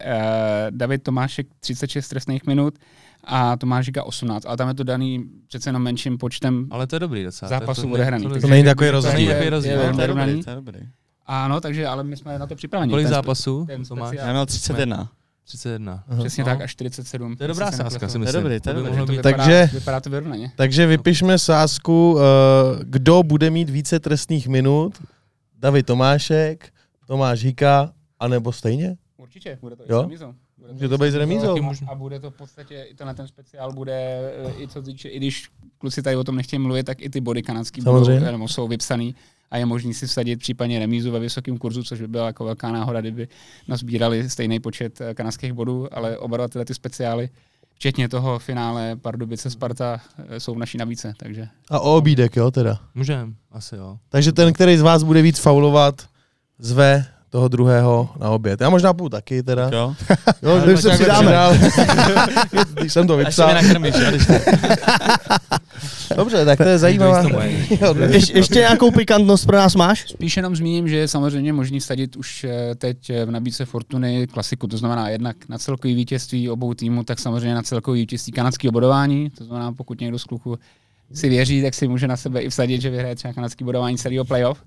uh, 0.06 0.12
David 0.70 1.02
Tomášek 1.02 1.46
36 1.60 2.08
trestných 2.08 2.46
minut 2.46 2.74
a 3.24 3.56
Tomáš 3.56 3.84
říká 3.84 4.02
18, 4.04 4.46
ale 4.46 4.56
tam 4.56 4.68
je 4.68 4.74
to 4.74 4.84
daný 4.84 5.24
přece 5.48 5.68
jenom 5.68 5.82
menším 5.82 6.18
počtem 6.18 6.66
ale 6.70 6.86
to 6.86 6.96
je 6.96 7.00
dobrý 7.00 7.24
docela. 7.24 7.48
zápasů 7.48 7.82
to, 7.82 7.88
to, 7.88 7.94
odehraných. 7.94 8.26
to, 8.28 8.32
takže- 8.32 8.46
to, 8.46 8.50
není 8.50 8.64
takový 8.64 8.88
to 8.88 8.92
rozdíl. 8.92 9.12
není 9.12 9.26
Takový 9.26 9.44
je- 9.44 9.50
rozdíl. 9.50 9.72
je 9.80 9.86
No, 9.90 9.94
to 9.94 10.00
je 10.02 10.08
dobrý, 10.08 10.44
to 10.44 10.50
je 10.50 10.56
dobrý. 10.56 10.78
Ano, 11.26 11.60
takže 11.60 11.86
ale 11.86 12.04
my 12.04 12.16
jsme 12.16 12.38
na 12.38 12.46
to 12.46 12.54
připraveni. 12.56 12.90
Kolik 12.90 13.06
zápasů 13.06 13.64
ten 13.66 13.84
to 13.84 13.96
Já 14.12 14.32
měl 14.32 14.46
31. 14.46 15.08
31. 15.50 16.04
Aha. 16.08 16.20
Přesně 16.20 16.44
No. 16.44 16.50
tak, 16.50 16.60
až 16.60 16.70
47. 16.70 17.36
To 17.36 17.44
je 17.44 17.48
dobrá 17.48 17.72
sázka, 17.72 18.08
si 18.08 18.18
myslím. 18.18 18.42
dobrý, 18.42 18.60
to 18.60 18.68
je 18.70 18.74
by 18.74 18.78
dobrý. 18.80 18.90
mohlo 18.90 19.06
To 19.06 19.12
být- 19.12 19.16
vypadá, 19.18 19.36
Takže- 19.36 19.70
vypadá 19.72 20.00
to 20.00 20.10
vyrovnaně. 20.10 20.52
Takže 20.56 20.86
vypišme 20.86 21.38
sázku, 21.38 22.12
uh, 22.12 22.20
kdo 22.82 23.22
bude 23.22 23.50
mít 23.50 23.70
více 23.70 24.00
trestných 24.00 24.48
minut. 24.48 24.94
David 25.58 25.86
Tomášek, 25.86 26.72
Tomáš 27.06 27.44
Hika, 27.44 27.92
anebo 28.20 28.52
stejně? 28.52 28.96
Určitě, 29.16 29.58
bude 29.60 29.76
to 29.76 29.82
Jo? 29.88 30.08
i 30.10 30.16
s 30.16 30.24
Může 30.72 30.88
to 30.88 30.98
být 30.98 31.10
s 31.10 31.14
remízou. 31.14 31.56
A, 31.88 31.94
bude 31.94 32.20
to 32.20 32.30
v 32.30 32.34
podstatě, 32.34 32.86
i 32.90 32.94
tenhle 32.94 33.14
ten 33.14 33.26
speciál 33.28 33.72
bude, 33.72 34.20
eh, 34.46 34.62
i 34.62 34.68
co 34.68 34.82
týče, 34.82 35.08
i 35.08 35.16
když 35.16 35.48
kluci 35.78 36.02
tady 36.02 36.16
o 36.16 36.24
tom 36.24 36.36
nechtějí 36.36 36.60
mluvit, 36.60 36.86
tak 36.86 37.02
i 37.02 37.10
ty 37.10 37.20
body 37.20 37.42
kanadský 37.42 37.80
Samozřejmě. 37.82 38.20
budou, 38.20 38.32
nebo 38.32 38.48
jsou 38.48 38.68
vypsaný 38.68 39.14
a 39.50 39.56
je 39.56 39.66
možný 39.66 39.94
si 39.94 40.06
vsadit 40.06 40.36
případně 40.36 40.78
remízu 40.78 41.12
ve 41.12 41.18
vysokém 41.18 41.58
kurzu, 41.58 41.82
což 41.82 42.00
by 42.00 42.08
byla 42.08 42.26
jako 42.26 42.44
velká 42.44 42.72
náhoda, 42.72 43.00
kdyby 43.00 43.28
nazbírali 43.68 44.30
stejný 44.30 44.60
počet 44.60 45.00
eh, 45.00 45.14
kanadských 45.14 45.52
bodů, 45.52 45.88
ale 45.92 46.18
oba 46.18 46.36
dva 46.36 46.48
tyhle 46.48 46.64
ty 46.64 46.74
speciály 46.74 47.30
včetně 47.74 48.08
toho 48.08 48.38
finále 48.38 48.96
Pardubice 48.96 49.50
Sparta 49.50 50.00
eh, 50.18 50.40
jsou 50.40 50.54
v 50.54 50.58
naší 50.58 50.78
navíce, 50.78 51.14
takže 51.16 51.48
A 51.70 51.80
o 51.80 51.96
obídek, 51.96 52.36
jo, 52.36 52.50
teda. 52.50 52.80
Můžem, 52.94 53.34
asi 53.50 53.76
jo. 53.76 53.98
Takže 54.08 54.32
ten, 54.32 54.52
který 54.52 54.76
z 54.76 54.82
vás 54.82 55.02
bude 55.02 55.22
víc 55.22 55.38
faulovat, 55.38 56.08
zve 56.58 57.06
toho 57.30 57.48
druhého 57.48 58.10
na 58.20 58.30
oběd. 58.30 58.60
Já 58.60 58.70
možná 58.70 58.94
půjdu 58.94 59.08
taky 59.08 59.42
teda. 59.42 59.70
Jo? 59.72 59.94
Jo, 60.42 60.62
my 60.66 60.76
se 60.76 60.90
přidáme. 60.90 61.32
Když 62.74 62.92
jsem 62.92 63.06
to 63.06 63.14
Až 63.14 63.34
se 63.34 63.46
mi 63.46 63.54
vypsal. 63.54 63.54
nakrmíš, 63.54 63.94
jo, 63.94 64.10
když 64.10 64.26
Dobře, 66.16 66.44
tak 66.44 66.58
to 66.58 66.64
je. 66.64 66.78
Jo, 67.80 67.94
Ješ, 68.10 68.28
ještě 68.28 68.58
nějakou 68.58 68.90
pikantnost 68.90 69.46
pro 69.46 69.56
nás 69.56 69.74
máš? 69.74 70.04
Spíš 70.08 70.36
jenom 70.36 70.56
zmíním, 70.56 70.88
že 70.88 70.96
je 70.96 71.08
samozřejmě 71.08 71.52
možný 71.52 71.80
vsadit 71.80 72.16
už 72.16 72.44
eh, 72.44 72.74
teď 72.74 73.10
eh, 73.10 73.24
v 73.24 73.30
nabídce 73.30 73.64
Fortuny 73.64 74.26
klasiku, 74.26 74.66
to 74.66 74.76
znamená 74.76 75.08
jednak 75.08 75.36
na 75.48 75.58
celkový 75.58 75.94
vítězství 75.94 76.50
obou 76.50 76.74
týmů, 76.74 77.04
tak 77.04 77.18
samozřejmě 77.18 77.54
na 77.54 77.62
celkový 77.62 78.00
vítězství 78.00 78.32
kanadského 78.32 78.72
bodování, 78.72 79.30
to 79.30 79.44
znamená 79.44 79.72
pokud 79.72 80.00
někdo 80.00 80.18
z 80.18 80.24
kluků 80.24 80.58
si 81.12 81.28
věří, 81.28 81.62
tak 81.62 81.74
si 81.74 81.88
může 81.88 82.08
na 82.08 82.16
sebe 82.16 82.40
i 82.40 82.48
vsadit, 82.48 82.80
že 82.80 82.90
vyhraje 82.90 83.14
třeba 83.14 83.34
kanadský 83.34 83.64
bodování 83.64 83.98
celého 83.98 84.24
playoff. 84.24 84.62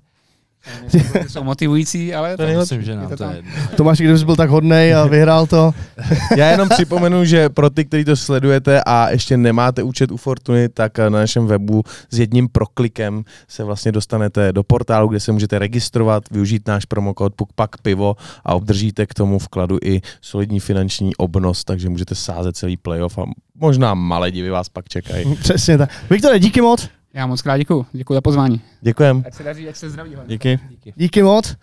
Eh, 0.66 1.30
Jsou 1.30 1.44
motivující, 1.44 2.14
ale 2.16 2.32
To 2.32 2.44
to, 2.44 2.44
je 2.44 2.58
Myslím, 2.58 2.84
že 2.84 2.96
nám 2.96 3.10
to 3.10 3.18
to 3.18 3.24
je. 3.24 3.44
Tomáš, 3.76 3.98
kdybys 3.98 4.24
byl 4.24 4.36
tak 4.36 4.50
hodnej 4.50 4.96
a 4.96 5.06
vyhrál 5.06 5.48
to. 5.48 5.72
Já 6.38 6.50
jenom 6.50 6.70
připomenu, 6.70 7.26
že 7.26 7.50
pro 7.50 7.70
ty, 7.70 7.86
kteří 7.86 8.06
to 8.06 8.16
sledujete 8.16 8.82
a 8.86 9.10
ještě 9.10 9.38
nemáte 9.38 9.84
účet 9.84 10.12
u 10.12 10.18
Fortuny, 10.18 10.70
tak 10.70 10.98
na 10.98 11.10
našem 11.10 11.46
webu 11.48 11.84
s 12.10 12.20
jedním 12.20 12.48
proklikem 12.50 13.24
se 13.48 13.64
vlastně 13.64 13.92
dostanete 13.92 14.54
do 14.54 14.64
portálu, 14.64 15.08
kde 15.08 15.20
se 15.20 15.32
můžete 15.32 15.60
registrovat, 15.60 16.24
využít 16.32 16.68
náš 16.68 16.86
promokód 16.86 17.34
PUKPAK 17.36 17.78
pivo 17.82 18.16
a 18.46 18.56
obdržíte 18.56 19.06
k 19.06 19.14
tomu 19.14 19.40
vkladu 19.40 19.78
i 19.84 20.02
solidní 20.22 20.60
finanční 20.60 21.16
obnos, 21.16 21.64
takže 21.64 21.90
můžete 21.90 22.16
sázet 22.16 22.58
celý 22.58 22.78
playoff 22.78 23.18
a 23.18 23.24
možná 23.60 23.94
malé 23.94 24.32
divy 24.32 24.50
vás 24.50 24.70
pak 24.70 24.90
čekají. 24.90 25.36
Přesně 25.36 25.78
tak. 25.78 25.90
Viktore, 26.10 26.40
díky 26.40 26.62
moc. 26.62 26.90
Já 27.14 27.28
moc 27.28 27.42
krát 27.42 27.58
děkuju, 27.58 27.86
děkuju 27.94 28.18
za 28.18 28.22
pozvání. 28.22 28.62
Děkujem. 28.82 29.24
Ať 29.28 29.34
se 29.34 29.44
daří, 29.44 29.70
ať 29.70 29.76
se 29.76 29.90
zdraví. 29.90 30.16
hlavně. 30.16 30.34
Díky. 30.34 30.60
Díky 30.96 31.24
moc. 31.24 31.56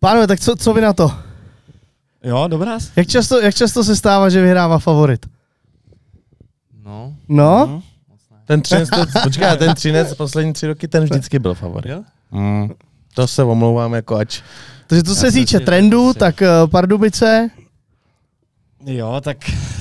Pánové, 0.00 0.26
tak 0.26 0.40
co, 0.40 0.56
co 0.56 0.74
vy 0.74 0.80
na 0.80 0.92
to? 0.92 1.12
Jo, 2.24 2.48
dobrá. 2.48 2.78
Jak 2.96 3.06
často, 3.08 3.40
jak 3.40 3.54
často 3.54 3.84
se 3.84 3.96
stává, 3.96 4.28
že 4.28 4.42
vyhrává 4.42 4.78
favorit? 4.78 5.26
No, 6.84 7.14
No? 7.28 7.66
Mhm. 7.66 7.82
Ten 8.44 8.62
třinec, 8.62 8.88
to, 8.90 9.20
počkej, 9.22 9.56
ten 9.56 9.74
třinec 9.74 10.14
poslední 10.14 10.52
tři 10.52 10.66
roky, 10.66 10.88
ten 10.88 11.04
vždycky 11.04 11.38
byl 11.38 11.54
favorit. 11.54 11.90
Jo? 11.90 12.02
Mm. 12.30 12.70
To 13.14 13.26
se 13.26 13.42
omlouvám, 13.44 13.92
jako 13.94 14.16
ač. 14.16 14.40
Takže 14.86 15.02
co 15.02 15.14
se 15.14 15.32
týče 15.32 15.60
trendu, 15.60 16.14
tak 16.14 16.40
uh, 16.40 16.70
Pardubice, 16.70 17.50
Jo, 18.86 19.20
tak 19.24 19.36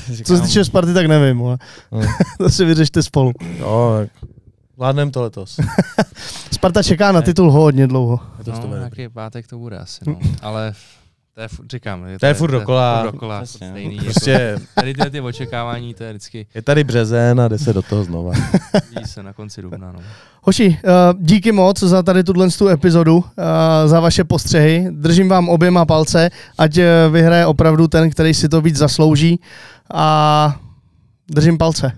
co 0.08 0.16
říkám, 0.16 0.38
se 0.38 0.44
týče 0.44 0.66
Sparty, 0.66 0.94
tak 0.94 1.06
nevím. 1.06 1.42
Ale. 1.46 1.58
Mm. 1.92 2.02
to 2.38 2.50
si 2.50 2.66
vyřešte 2.66 3.04
spolu. 3.04 3.32
Jo, 3.58 3.92
tak 4.00 4.30
vládnem 4.78 5.12
to 5.12 5.22
letos. 5.22 5.60
Sparta 6.52 6.84
čeká 6.84 7.12
na 7.12 7.22
titul 7.22 7.52
hodně 7.52 7.88
dlouho. 7.88 8.18
To 8.18 8.52
no 8.52 8.58
bude 8.60 8.62
dobrý. 8.62 8.80
nějaký 8.80 9.14
pátek 9.14 9.48
to 9.48 9.58
bude 9.58 9.78
asi, 9.78 10.00
no. 10.08 10.20
Ale 10.42 10.74
to 11.34 11.42
je, 11.42 11.48
furt- 11.48 11.72
říkám, 11.72 12.06
To 12.20 12.26
je 12.26 12.34
furt 12.34 12.52
dokola. 12.52 13.02
furt 13.02 13.12
dokola, 13.12 13.40
no. 13.40 13.46
stejný. 13.46 13.96
Jako, 13.96 14.06
Prostě 14.06 14.58
tady 14.76 14.94
ty, 14.94 15.10
ty 15.10 15.22
očekávání, 15.22 15.94
to 15.94 16.04
je 16.04 16.10
vždycky, 16.10 16.48
je 16.56 16.62
tady 16.62 16.84
březen 16.84 17.42
a 17.42 17.48
jde 17.48 17.58
se 17.58 17.74
do 17.74 17.82
toho 17.82 18.04
znova. 18.04 18.32
vidí 18.96 19.06
se 19.06 19.24
na 19.24 19.34
konci 19.34 19.62
dubna, 19.62 19.92
no. 19.92 20.00
Hoši, 20.44 20.68
uh, 20.68 21.22
díky 21.22 21.52
moc 21.52 21.80
za 21.80 22.04
tady 22.04 22.24
tuhle 22.24 22.50
tu 22.50 22.68
epizodu, 22.68 23.18
uh, 23.18 23.24
za 23.86 24.00
vaše 24.00 24.24
postřehy. 24.24 24.88
Držím 24.92 25.30
vám 25.30 25.50
oběma 25.50 25.86
palce, 25.86 26.30
ať 26.58 26.78
uh, 26.78 26.84
vyhraje 27.14 27.46
opravdu 27.46 27.88
ten, 27.88 28.10
který 28.10 28.34
si 28.34 28.50
to 28.50 28.62
víc 28.62 28.76
zaslouží. 28.76 29.40
A 29.94 30.56
držím 31.32 31.58
palce. 31.58 31.92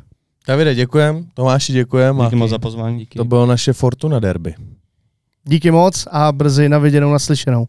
Davide, 0.49 0.75
děkujem. 0.75 1.25
Tomáši, 1.33 1.73
děkujem. 1.73 2.21
A 2.21 2.25
díky 2.25 2.35
moc 2.35 2.49
za 2.49 2.59
pozvání. 2.59 2.99
Díky. 2.99 3.19
to 3.19 3.25
bylo 3.25 3.45
naše 3.45 3.73
Fortuna 3.73 4.19
derby. 4.19 4.55
Díky 5.43 5.71
moc 5.71 6.07
a 6.11 6.31
brzy 6.31 6.69
na 6.69 6.77
viděnou 6.77 7.11
naslyšenou. 7.11 7.67